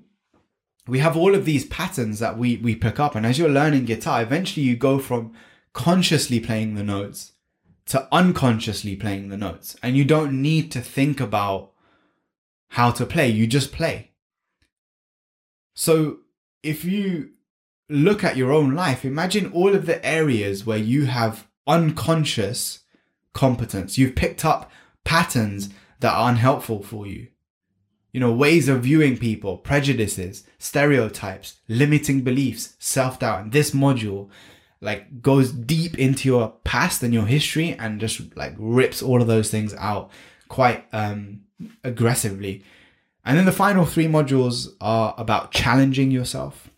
we 0.88 1.00
have 1.00 1.16
all 1.16 1.34
of 1.34 1.46
these 1.46 1.66
patterns 1.66 2.20
that 2.20 2.38
we, 2.38 2.58
we 2.58 2.76
pick 2.76 3.00
up. 3.00 3.16
And 3.16 3.26
as 3.26 3.40
you're 3.40 3.50
learning 3.50 3.86
guitar, 3.86 4.22
eventually 4.22 4.66
you 4.66 4.76
go 4.76 5.00
from 5.00 5.34
consciously 5.72 6.40
playing 6.40 6.76
the 6.76 6.84
notes 6.84 7.34
to 7.86 8.08
unconsciously 8.12 8.96
playing 8.96 9.30
the 9.30 9.38
notes. 9.38 9.76
And 9.84 9.98
you 9.98 10.06
don't 10.06 10.42
need 10.42 10.72
to 10.72 10.82
think 10.82 11.20
about 11.20 11.72
how 12.70 12.92
to 12.92 13.06
play, 13.06 13.30
you 13.30 13.46
just 13.46 13.72
play. 13.72 14.12
So 15.74 16.18
if 16.62 16.84
you 16.84 17.32
look 17.90 18.24
at 18.24 18.38
your 18.38 18.52
own 18.52 18.74
life, 18.74 19.06
imagine 19.06 19.52
all 19.52 19.76
of 19.76 19.86
the 19.86 20.04
areas 20.06 20.66
where 20.66 20.78
you 20.78 21.06
have 21.06 21.48
unconscious 21.68 22.80
competence. 23.34 23.98
You've 23.98 24.16
picked 24.16 24.44
up 24.46 24.72
patterns 25.04 25.70
that 26.00 26.14
are 26.14 26.30
unhelpful 26.30 26.84
for 26.84 27.06
you. 27.06 27.28
You 28.14 28.22
know, 28.22 28.32
ways 28.32 28.70
of 28.70 28.84
viewing 28.84 29.18
people, 29.18 29.57
prejudices, 29.57 30.45
stereotypes, 30.59 31.59
limiting 31.68 32.22
beliefs, 32.22 32.76
self 32.80 33.20
doubt. 33.20 33.41
And 33.41 33.51
this 33.51 33.72
module 33.72 34.30
like 34.80 35.22
goes 35.22 35.51
deep 35.51 35.97
into 35.97 36.30
your 36.30 36.53
past 36.64 37.03
and 37.03 37.14
your 37.14 37.26
history 37.26 37.76
and 37.80 37.99
just 37.99 38.36
like 38.38 38.53
rips 38.57 39.01
all 39.01 39.22
of 39.22 39.28
those 39.28 39.49
things 39.49 39.74
out 39.76 40.11
quite 40.47 40.86
um 40.93 41.41
aggressively. 41.84 42.64
And 43.26 43.38
then 43.38 43.45
the 43.45 43.51
final 43.51 43.86
three 43.86 44.07
modules 44.07 44.68
are 44.82 45.16
about 45.18 45.51
challenging 45.51 46.11
yourself. 46.11 46.70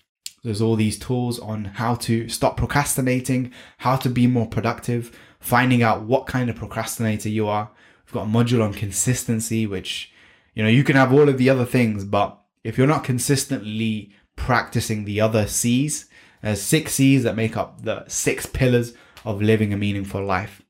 There's 0.44 0.62
all 0.62 0.76
these 0.76 1.00
tools 1.00 1.40
on 1.40 1.66
how 1.66 1.96
to 1.96 2.30
stop 2.30 2.56
procrastinating, 2.56 3.52
how 3.80 3.96
to 3.96 4.10
be 4.10 4.28
more 4.28 4.46
productive, 4.46 5.18
finding 5.40 5.82
out 5.82 6.04
what 6.04 6.28
kind 6.28 6.52
of 6.52 6.56
procrastinator 6.56 7.30
you 7.30 7.48
are. 7.48 7.72
We've 8.06 8.14
got 8.14 8.28
a 8.28 8.30
module 8.30 8.64
on 8.64 8.72
consistency, 8.74 9.66
which, 9.66 10.12
you 10.56 10.64
know, 10.64 10.70
you 10.70 10.84
can 10.84 10.96
have 10.96 11.14
all 11.14 11.30
of 11.30 11.38
the 11.38 11.50
other 11.50 11.66
things, 11.66 12.04
but 12.06 12.42
if 12.64 12.78
you're 12.78 12.88
not 12.88 13.04
consistently 13.04 14.12
practicing 14.36 15.06
the 15.06 15.22
other 15.22 15.46
C's, 15.46 16.10
there's 16.42 16.62
six 16.62 16.94
C's 16.94 17.24
that 17.24 17.36
make 17.36 17.58
up 17.58 17.84
the 17.84 18.06
six 18.08 18.46
pillars 18.46 18.94
of 19.26 19.42
living 19.42 19.74
a 19.74 19.78
meaningful 19.78 20.24
life. 20.24 20.62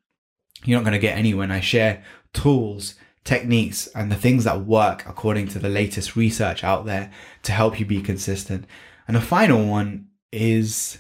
You're 0.64 0.80
not 0.80 0.86
going 0.86 0.94
to 0.94 1.00
get 1.00 1.18
anywhere. 1.18 1.44
And 1.44 1.54
I 1.54 1.60
share 1.60 2.04
tools, 2.34 2.96
techniques, 3.24 3.88
and 3.88 4.12
the 4.12 4.16
things 4.16 4.46
that 4.46 4.66
work 4.66 5.06
according 5.08 5.50
to 5.50 5.60
the 5.60 5.70
latest 5.70 6.16
research 6.16 6.64
out 6.64 6.86
there 6.86 7.12
to 7.44 7.52
help 7.52 7.80
you 7.80 7.86
be 7.86 8.02
consistent. 8.02 8.66
And 9.08 9.16
the 9.16 9.22
final 9.22 9.66
one 9.66 10.08
is 10.32 11.00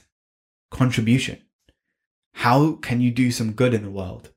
contribution. 0.70 1.42
How 2.34 2.74
can 2.74 3.02
you 3.02 3.12
do 3.12 3.32
some 3.32 3.54
good 3.54 3.74
in 3.74 3.84
the 3.84 3.90
world? 3.90 4.32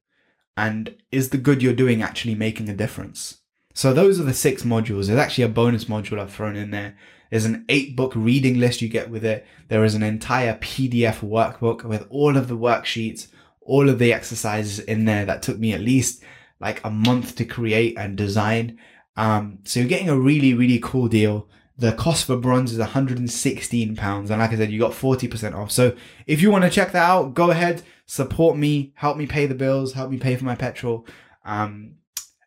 And 0.57 0.97
is 1.13 1.31
the 1.31 1.39
good 1.39 1.63
you're 1.63 1.73
doing 1.73 2.03
actually 2.03 2.35
making 2.35 2.69
a 2.69 2.75
difference? 2.75 3.39
So 3.79 3.93
those 3.93 4.19
are 4.21 4.25
the 4.25 4.35
six 4.35 4.63
modules. 4.63 5.07
There's 5.07 5.19
actually 5.19 5.45
a 5.45 5.49
bonus 5.49 5.85
module 5.87 6.19
I've 6.19 6.33
thrown 6.33 6.57
in 6.57 6.71
there 6.71 6.95
there's 7.31 7.45
an 7.45 7.65
eight 7.69 7.97
book 7.97 8.13
reading 8.15 8.59
list 8.59 8.81
you 8.81 8.89
get 8.89 9.11
with 9.11 9.25
it. 9.25 9.47
There 9.69 9.85
is 9.85 9.95
an 9.95 10.03
entire 10.03 10.55
PDF 10.55 11.21
workbook 11.21 11.85
with 11.85 12.07
all 12.11 12.37
of 12.37 12.49
the 12.49 12.57
worksheets, 12.57 13.29
all 13.61 13.89
of 13.89 13.99
the 13.99 14.13
exercises 14.13 14.79
in 14.79 15.05
there 15.05 15.25
that 15.27 15.43
took 15.43 15.59
me 15.59 15.73
at 15.73 15.81
least 15.81 16.23
like 16.61 16.83
a 16.85 16.91
month 16.91 17.37
to 17.37 17.45
create 17.45 17.97
and 17.99 18.17
design. 18.17 18.79
Um, 19.17 19.59
so 19.65 19.81
you're 19.81 19.89
getting 19.89 20.09
a 20.09 20.19
really, 20.19 20.55
really 20.55 20.79
cool 20.83 21.09
deal. 21.09 21.49
The 21.77 21.93
cost 21.93 22.25
for 22.25 22.37
bronze 22.37 22.73
is 22.73 22.79
116 22.79 23.95
pounds. 23.95 24.31
And 24.31 24.41
like 24.41 24.53
I 24.53 24.57
said, 24.57 24.71
you 24.71 24.81
got 24.81 24.93
40% 24.93 25.55
off. 25.55 25.71
So 25.71 25.95
if 26.27 26.41
you 26.41 26.51
want 26.51 26.65
to 26.65 26.71
check 26.71 26.93
that 26.93 27.09
out, 27.09 27.35
go 27.35 27.51
ahead, 27.51 27.83
support 28.07 28.57
me, 28.57 28.93
help 28.97 29.17
me 29.17 29.27
pay 29.27 29.47
the 29.47 29.55
bills, 29.55 29.93
help 29.93 30.11
me 30.11 30.19
pay 30.19 30.35
for 30.35 30.45
my 30.45 30.57
petrol. 30.57 31.07
Um, 31.45 31.98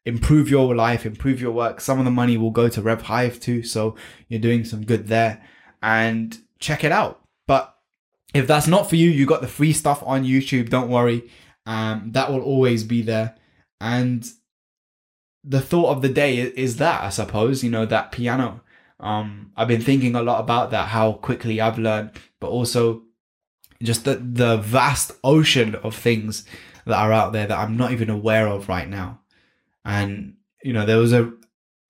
improve 0.06 0.49
your 0.49 0.76
life, 0.76 1.06
improve 1.06 1.41
your 1.41 1.52
work. 1.52 1.80
Some 1.82 1.99
of 1.99 2.06
the 2.06 2.12
money 2.12 2.38
will 2.38 2.52
go 2.52 2.70
to 2.70 2.82
Rev 2.82 3.04
Hive 3.04 3.39
too. 3.39 3.64
So 3.64 3.95
you're 4.28 4.39
doing 4.39 4.64
some 4.66 4.86
good 4.86 5.08
there 5.08 5.43
and 5.82 6.38
check 6.60 6.84
it 6.84 6.91
out. 6.91 7.22
But 7.47 7.76
if 8.34 8.47
that's 8.47 8.68
not 8.68 8.89
for 8.89 8.95
you, 8.95 9.10
you 9.10 9.26
got 9.26 9.41
the 9.41 9.47
free 9.47 9.74
stuff 9.74 10.02
on 10.06 10.24
YouTube. 10.24 10.70
Don't 10.70 10.89
worry. 10.89 11.30
Um, 11.66 12.12
that 12.14 12.32
will 12.32 12.41
always 12.41 12.84
be 12.84 13.02
there. 13.02 13.36
And 13.80 14.28
the 15.43 15.62
thought 15.62 15.89
of 15.89 16.02
the 16.02 16.10
day 16.10 16.38
is 16.38 16.78
that, 16.78 17.04
I 17.04 17.10
suppose, 17.10 17.64
you 17.64 17.70
know, 17.70 17.86
that 17.86 18.12
piano. 18.12 18.62
Um, 18.99 19.52
I've 19.58 19.68
been 19.68 19.82
thinking 19.82 20.16
a 20.16 20.22
lot 20.22 20.39
about 20.39 20.72
that, 20.72 20.89
how 20.89 21.14
quickly 21.14 21.60
I've 21.60 21.80
learned, 21.80 22.12
but 22.39 22.49
also 22.49 23.04
just 23.82 24.06
the, 24.06 24.16
the 24.16 24.58
vast 24.58 25.12
ocean 25.24 25.74
of 25.76 25.95
things 25.95 26.45
that 26.86 26.97
are 26.97 27.12
out 27.12 27.34
there 27.34 27.47
that 27.47 27.58
I'm 27.58 27.78
not 27.78 27.91
even 27.91 28.12
aware 28.12 28.47
of 28.47 28.70
right 28.70 28.88
now 28.88 29.22
and 29.86 30.36
you 30.63 30.73
know 30.73 30.86
there 30.86 30.97
was 30.97 31.13
a 31.13 31.32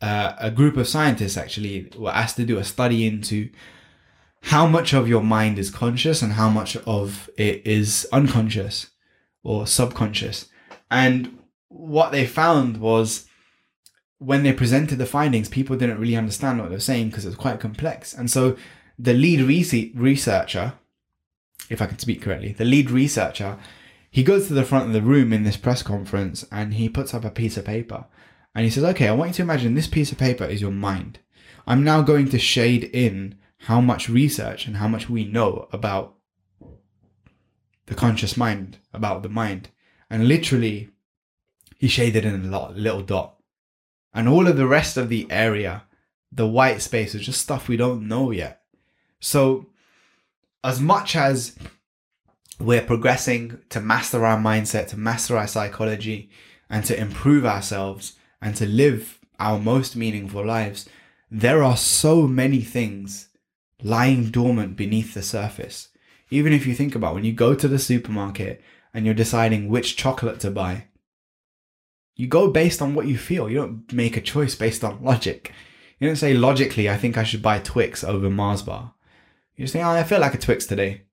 uh, 0.02 0.36
a 0.40 0.50
group 0.50 0.78
of 0.78 0.88
scientists 0.88 1.38
actually 1.38 1.92
were 1.98 2.12
asked 2.12 2.36
to 2.36 2.46
do 2.46 2.58
a 2.58 2.64
study 2.64 3.06
into 3.06 3.50
how 4.44 4.66
much 4.66 4.94
of 4.94 5.08
your 5.08 5.22
mind 5.22 5.60
is 5.60 5.70
conscious 5.70 6.24
and 6.24 6.34
how 6.34 6.50
much 6.50 6.76
of 6.78 7.30
it 7.38 7.66
is 7.68 8.08
unconscious 8.12 8.88
or 9.44 9.68
subconscious. 9.68 10.50
And 10.90 11.38
what 11.68 12.12
they 12.12 12.26
found 12.26 12.78
was 12.78 13.28
when 14.18 14.42
they 14.42 14.54
presented 14.54 14.98
the 14.98 15.06
findings 15.06 15.50
people 15.50 15.78
didn't 15.78 16.00
really 16.00 16.16
understand 16.16 16.60
what 16.60 16.70
they 16.70 16.76
were 16.76 16.80
saying 16.80 17.10
because 17.10 17.26
it 17.26 17.30
was 17.30 17.38
quite 17.38 17.60
complex. 17.60 18.14
And 18.14 18.32
so 18.32 18.58
the 19.02 19.14
lead 19.14 19.42
researcher 19.96 20.74
if 21.70 21.82
i 21.82 21.86
can 21.86 21.98
speak 21.98 22.22
correctly 22.22 22.54
the 22.54 22.66
lead 22.66 22.92
researcher 22.92 23.58
he 24.12 24.24
goes 24.24 24.48
to 24.48 24.54
the 24.54 24.66
front 24.66 24.88
of 24.88 24.94
the 24.94 25.02
room 25.02 25.32
in 25.32 25.44
this 25.44 25.58
press 25.58 25.82
conference 25.82 26.46
and 26.52 26.74
he 26.74 26.90
puts 26.90 27.14
up 27.14 27.24
a 27.24 27.32
piece 27.32 27.56
of 27.56 27.66
paper 27.66 28.06
and 28.54 28.66
he 28.66 28.70
says, 28.70 28.84
Okay, 28.84 29.08
I 29.08 29.14
want 29.14 29.30
you 29.30 29.34
to 29.36 29.42
imagine 29.44 29.74
this 29.74 29.88
piece 29.88 30.12
of 30.12 30.18
paper 30.18 30.44
is 30.44 30.62
your 30.62 30.72
mind. 30.72 31.20
I'm 31.66 31.84
now 31.84 32.02
going 32.02 32.28
to 32.30 32.40
shade 32.40 32.84
in 32.84 33.38
how 33.60 33.80
much 33.80 34.10
research 34.10 34.68
and 34.68 34.78
how 34.78 34.88
much 34.88 35.10
we 35.10 35.24
know 35.24 35.68
about 35.72 36.16
the 37.86 37.96
conscious 37.96 38.36
mind, 38.36 38.78
about 38.94 39.24
the 39.24 39.30
mind. 39.30 39.70
And 40.10 40.28
literally, 40.28 40.90
he 41.78 41.88
shaded 41.88 42.26
in 42.26 42.54
a 42.54 42.70
little 42.72 43.02
dot. 43.02 43.38
And 44.14 44.28
all 44.28 44.48
of 44.48 44.58
the 44.58 44.68
rest 44.68 44.98
of 44.98 45.08
the 45.08 45.28
area, 45.32 45.84
the 46.32 46.48
white 46.48 46.82
space, 46.82 47.16
is 47.16 47.26
just 47.26 47.42
stuff 47.42 47.70
we 47.70 47.78
don't 47.78 48.08
know 48.08 48.32
yet. 48.32 48.64
So, 49.22 49.68
as 50.64 50.82
much 50.82 51.16
as 51.16 51.56
we're 52.62 52.82
progressing 52.82 53.60
to 53.70 53.80
master 53.80 54.26
our 54.26 54.38
mindset, 54.38 54.88
to 54.90 54.98
master 54.98 55.38
our 55.38 55.48
psychology, 55.48 56.30
and 56.70 56.86
to 56.86 57.00
improve 57.00 57.46
ourselves 57.46 58.14
and 58.42 58.56
to 58.56 58.66
live 58.66 59.20
our 59.40 59.60
most 59.60 59.96
meaningful 59.96 60.46
lives, 60.46 60.88
there 61.30 61.64
are 61.64 61.78
so 61.78 62.28
many 62.28 62.62
things 62.62 63.30
lying 63.82 64.30
dormant 64.30 64.76
beneath 64.76 65.14
the 65.14 65.22
surface. 65.22 65.90
Even 66.30 66.54
if 66.54 66.66
you 66.66 66.74
think 66.74 66.96
about 66.96 67.14
when 67.14 67.26
you 67.26 67.34
go 67.34 67.54
to 67.56 67.68
the 67.68 67.80
supermarket 67.80 68.62
and 68.94 69.06
you're 69.06 69.16
deciding 69.16 69.68
which 69.68 69.98
chocolate 69.98 70.40
to 70.40 70.52
buy, 70.52 70.86
you 72.16 72.28
go 72.28 72.50
based 72.50 72.82
on 72.82 72.94
what 72.94 73.08
you 73.08 73.18
feel. 73.18 73.50
You 73.50 73.58
don't 73.58 73.94
make 73.94 74.16
a 74.16 74.22
choice 74.22 74.56
based 74.56 74.84
on 74.84 75.04
logic. 75.04 75.52
You 76.00 76.08
don't 76.08 76.16
say 76.16 76.34
logically, 76.34 76.90
I 76.90 76.98
think 76.98 77.18
I 77.18 77.24
should 77.24 77.42
buy 77.42 77.60
Twix 77.60 78.04
over 78.04 78.30
Mars 78.30 78.62
bar. 78.62 78.94
You 79.56 79.66
just 79.66 79.74
say, 79.74 79.82
oh, 79.82 79.90
I 79.90 80.04
feel 80.04 80.20
like 80.20 80.34
a 80.34 80.38
Twix 80.38 80.66
today. 80.66 81.04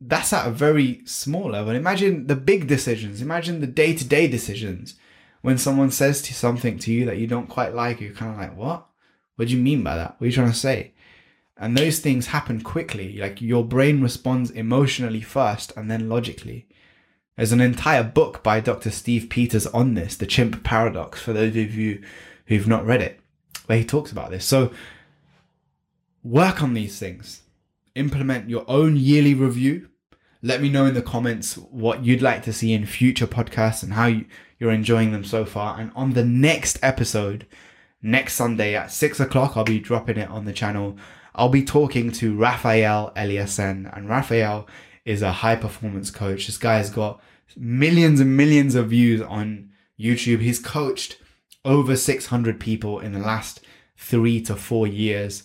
That's 0.00 0.32
at 0.32 0.46
a 0.46 0.50
very 0.50 1.02
small 1.06 1.50
level. 1.50 1.74
Imagine 1.74 2.26
the 2.26 2.36
big 2.36 2.66
decisions. 2.66 3.22
Imagine 3.22 3.60
the 3.60 3.66
day 3.66 3.94
to 3.94 4.04
day 4.04 4.28
decisions. 4.28 4.94
When 5.42 5.58
someone 5.58 5.90
says 5.90 6.22
to 6.22 6.34
something 6.34 6.78
to 6.80 6.92
you 6.92 7.04
that 7.06 7.18
you 7.18 7.26
don't 7.26 7.48
quite 7.48 7.74
like, 7.74 8.00
you're 8.00 8.12
kind 8.12 8.32
of 8.32 8.38
like, 8.38 8.56
what? 8.56 8.86
What 9.36 9.48
do 9.48 9.54
you 9.56 9.62
mean 9.62 9.82
by 9.82 9.96
that? 9.96 10.16
What 10.18 10.24
are 10.24 10.26
you 10.26 10.32
trying 10.32 10.50
to 10.50 10.54
say? 10.54 10.92
And 11.56 11.76
those 11.76 12.00
things 12.00 12.26
happen 12.28 12.60
quickly. 12.60 13.16
Like 13.16 13.40
your 13.40 13.64
brain 13.64 14.02
responds 14.02 14.50
emotionally 14.50 15.20
first 15.20 15.72
and 15.76 15.90
then 15.90 16.08
logically. 16.08 16.66
There's 17.36 17.52
an 17.52 17.60
entire 17.60 18.02
book 18.02 18.42
by 18.42 18.60
Dr. 18.60 18.90
Steve 18.90 19.28
Peters 19.28 19.66
on 19.68 19.94
this, 19.94 20.16
The 20.16 20.26
Chimp 20.26 20.64
Paradox, 20.64 21.20
for 21.20 21.32
those 21.32 21.54
of 21.56 21.74
you 21.74 22.02
who've 22.46 22.66
not 22.66 22.86
read 22.86 23.02
it, 23.02 23.20
where 23.66 23.78
he 23.78 23.84
talks 23.84 24.10
about 24.10 24.30
this. 24.30 24.44
So 24.44 24.72
work 26.24 26.62
on 26.62 26.74
these 26.74 26.98
things. 26.98 27.42
Implement 27.96 28.50
your 28.50 28.64
own 28.68 28.94
yearly 28.94 29.32
review. 29.32 29.88
Let 30.42 30.60
me 30.60 30.68
know 30.68 30.84
in 30.84 30.92
the 30.92 31.00
comments 31.00 31.54
what 31.54 32.04
you'd 32.04 32.20
like 32.20 32.42
to 32.42 32.52
see 32.52 32.74
in 32.74 32.84
future 32.84 33.26
podcasts 33.26 33.82
and 33.82 33.94
how 33.94 34.20
you're 34.58 34.70
enjoying 34.70 35.12
them 35.12 35.24
so 35.24 35.46
far. 35.46 35.80
And 35.80 35.90
on 35.96 36.12
the 36.12 36.24
next 36.24 36.78
episode, 36.82 37.46
next 38.02 38.34
Sunday 38.34 38.76
at 38.76 38.92
six 38.92 39.18
o'clock, 39.18 39.56
I'll 39.56 39.64
be 39.64 39.80
dropping 39.80 40.18
it 40.18 40.28
on 40.28 40.44
the 40.44 40.52
channel. 40.52 40.98
I'll 41.34 41.48
be 41.48 41.64
talking 41.64 42.12
to 42.12 42.36
Raphael 42.36 43.12
Eliassen, 43.16 43.90
and 43.96 44.10
Raphael 44.10 44.68
is 45.06 45.22
a 45.22 45.32
high 45.32 45.56
performance 45.56 46.10
coach. 46.10 46.46
This 46.46 46.58
guy 46.58 46.76
has 46.76 46.90
got 46.90 47.18
millions 47.56 48.20
and 48.20 48.36
millions 48.36 48.74
of 48.74 48.90
views 48.90 49.22
on 49.22 49.70
YouTube. 49.98 50.40
He's 50.40 50.58
coached 50.58 51.16
over 51.64 51.96
600 51.96 52.60
people 52.60 53.00
in 53.00 53.12
the 53.12 53.20
last 53.20 53.60
three 53.96 54.42
to 54.42 54.54
four 54.54 54.86
years, 54.86 55.44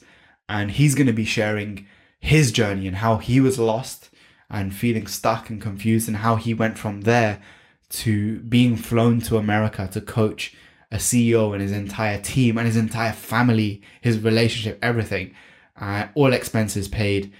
and 0.49 0.71
he's 0.71 0.95
going 0.95 1.07
to 1.07 1.13
be 1.13 1.23
sharing 1.23 1.87
his 2.21 2.51
journey 2.51 2.87
and 2.87 2.97
how 2.97 3.17
he 3.17 3.41
was 3.41 3.59
lost 3.59 4.09
and 4.49 4.73
feeling 4.73 5.07
stuck 5.07 5.49
and 5.49 5.61
confused, 5.61 6.07
and 6.07 6.17
how 6.17 6.35
he 6.35 6.53
went 6.53 6.77
from 6.77 7.01
there 7.01 7.41
to 7.89 8.39
being 8.41 8.75
flown 8.75 9.19
to 9.21 9.37
America 9.37 9.89
to 9.91 10.01
coach 10.01 10.55
a 10.91 10.97
CEO 10.97 11.53
and 11.53 11.61
his 11.61 11.71
entire 11.71 12.19
team 12.19 12.57
and 12.57 12.67
his 12.67 12.75
entire 12.75 13.13
family, 13.13 13.81
his 14.01 14.19
relationship, 14.19 14.77
everything, 14.81 15.33
uh, 15.79 16.07
all 16.15 16.33
expenses 16.33 16.89
paid, 16.89 17.31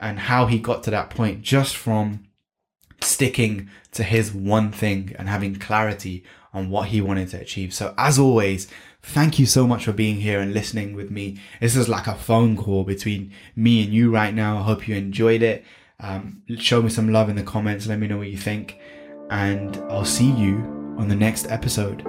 and 0.00 0.18
how 0.18 0.46
he 0.46 0.58
got 0.58 0.82
to 0.82 0.90
that 0.90 1.10
point 1.10 1.42
just 1.42 1.76
from 1.76 2.26
sticking 3.00 3.68
to 3.92 4.02
his 4.02 4.32
one 4.32 4.72
thing 4.72 5.14
and 5.18 5.28
having 5.28 5.54
clarity 5.56 6.24
on 6.54 6.70
what 6.70 6.88
he 6.88 7.00
wanted 7.00 7.28
to 7.28 7.40
achieve. 7.40 7.74
So, 7.74 7.94
as 7.98 8.18
always, 8.18 8.68
thank 9.04 9.38
you 9.38 9.46
so 9.46 9.66
much 9.66 9.84
for 9.84 9.92
being 9.92 10.16
here 10.16 10.40
and 10.40 10.54
listening 10.54 10.94
with 10.94 11.10
me. 11.10 11.38
This 11.60 11.76
is 11.76 11.88
like 11.88 12.06
a 12.06 12.14
phone 12.14 12.56
call 12.56 12.84
between 12.84 13.32
me 13.54 13.84
and 13.84 13.92
you 13.92 14.10
right 14.10 14.34
now. 14.34 14.58
I 14.58 14.62
hope 14.62 14.88
you 14.88 14.96
enjoyed 14.96 15.42
it. 15.42 15.64
Um, 16.00 16.42
show 16.56 16.82
me 16.82 16.88
some 16.88 17.10
love 17.10 17.28
in 17.28 17.36
the 17.36 17.42
comments. 17.42 17.86
Let 17.86 17.98
me 17.98 18.08
know 18.08 18.18
what 18.18 18.28
you 18.28 18.38
think. 18.38 18.78
And 19.30 19.76
I'll 19.90 20.04
see 20.04 20.30
you 20.30 20.56
on 20.98 21.08
the 21.08 21.16
next 21.16 21.50
episode. 21.50 22.04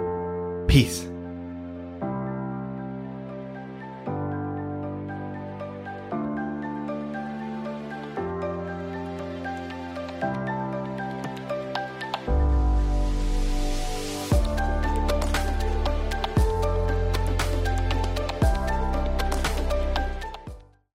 Peace. 0.67 1.07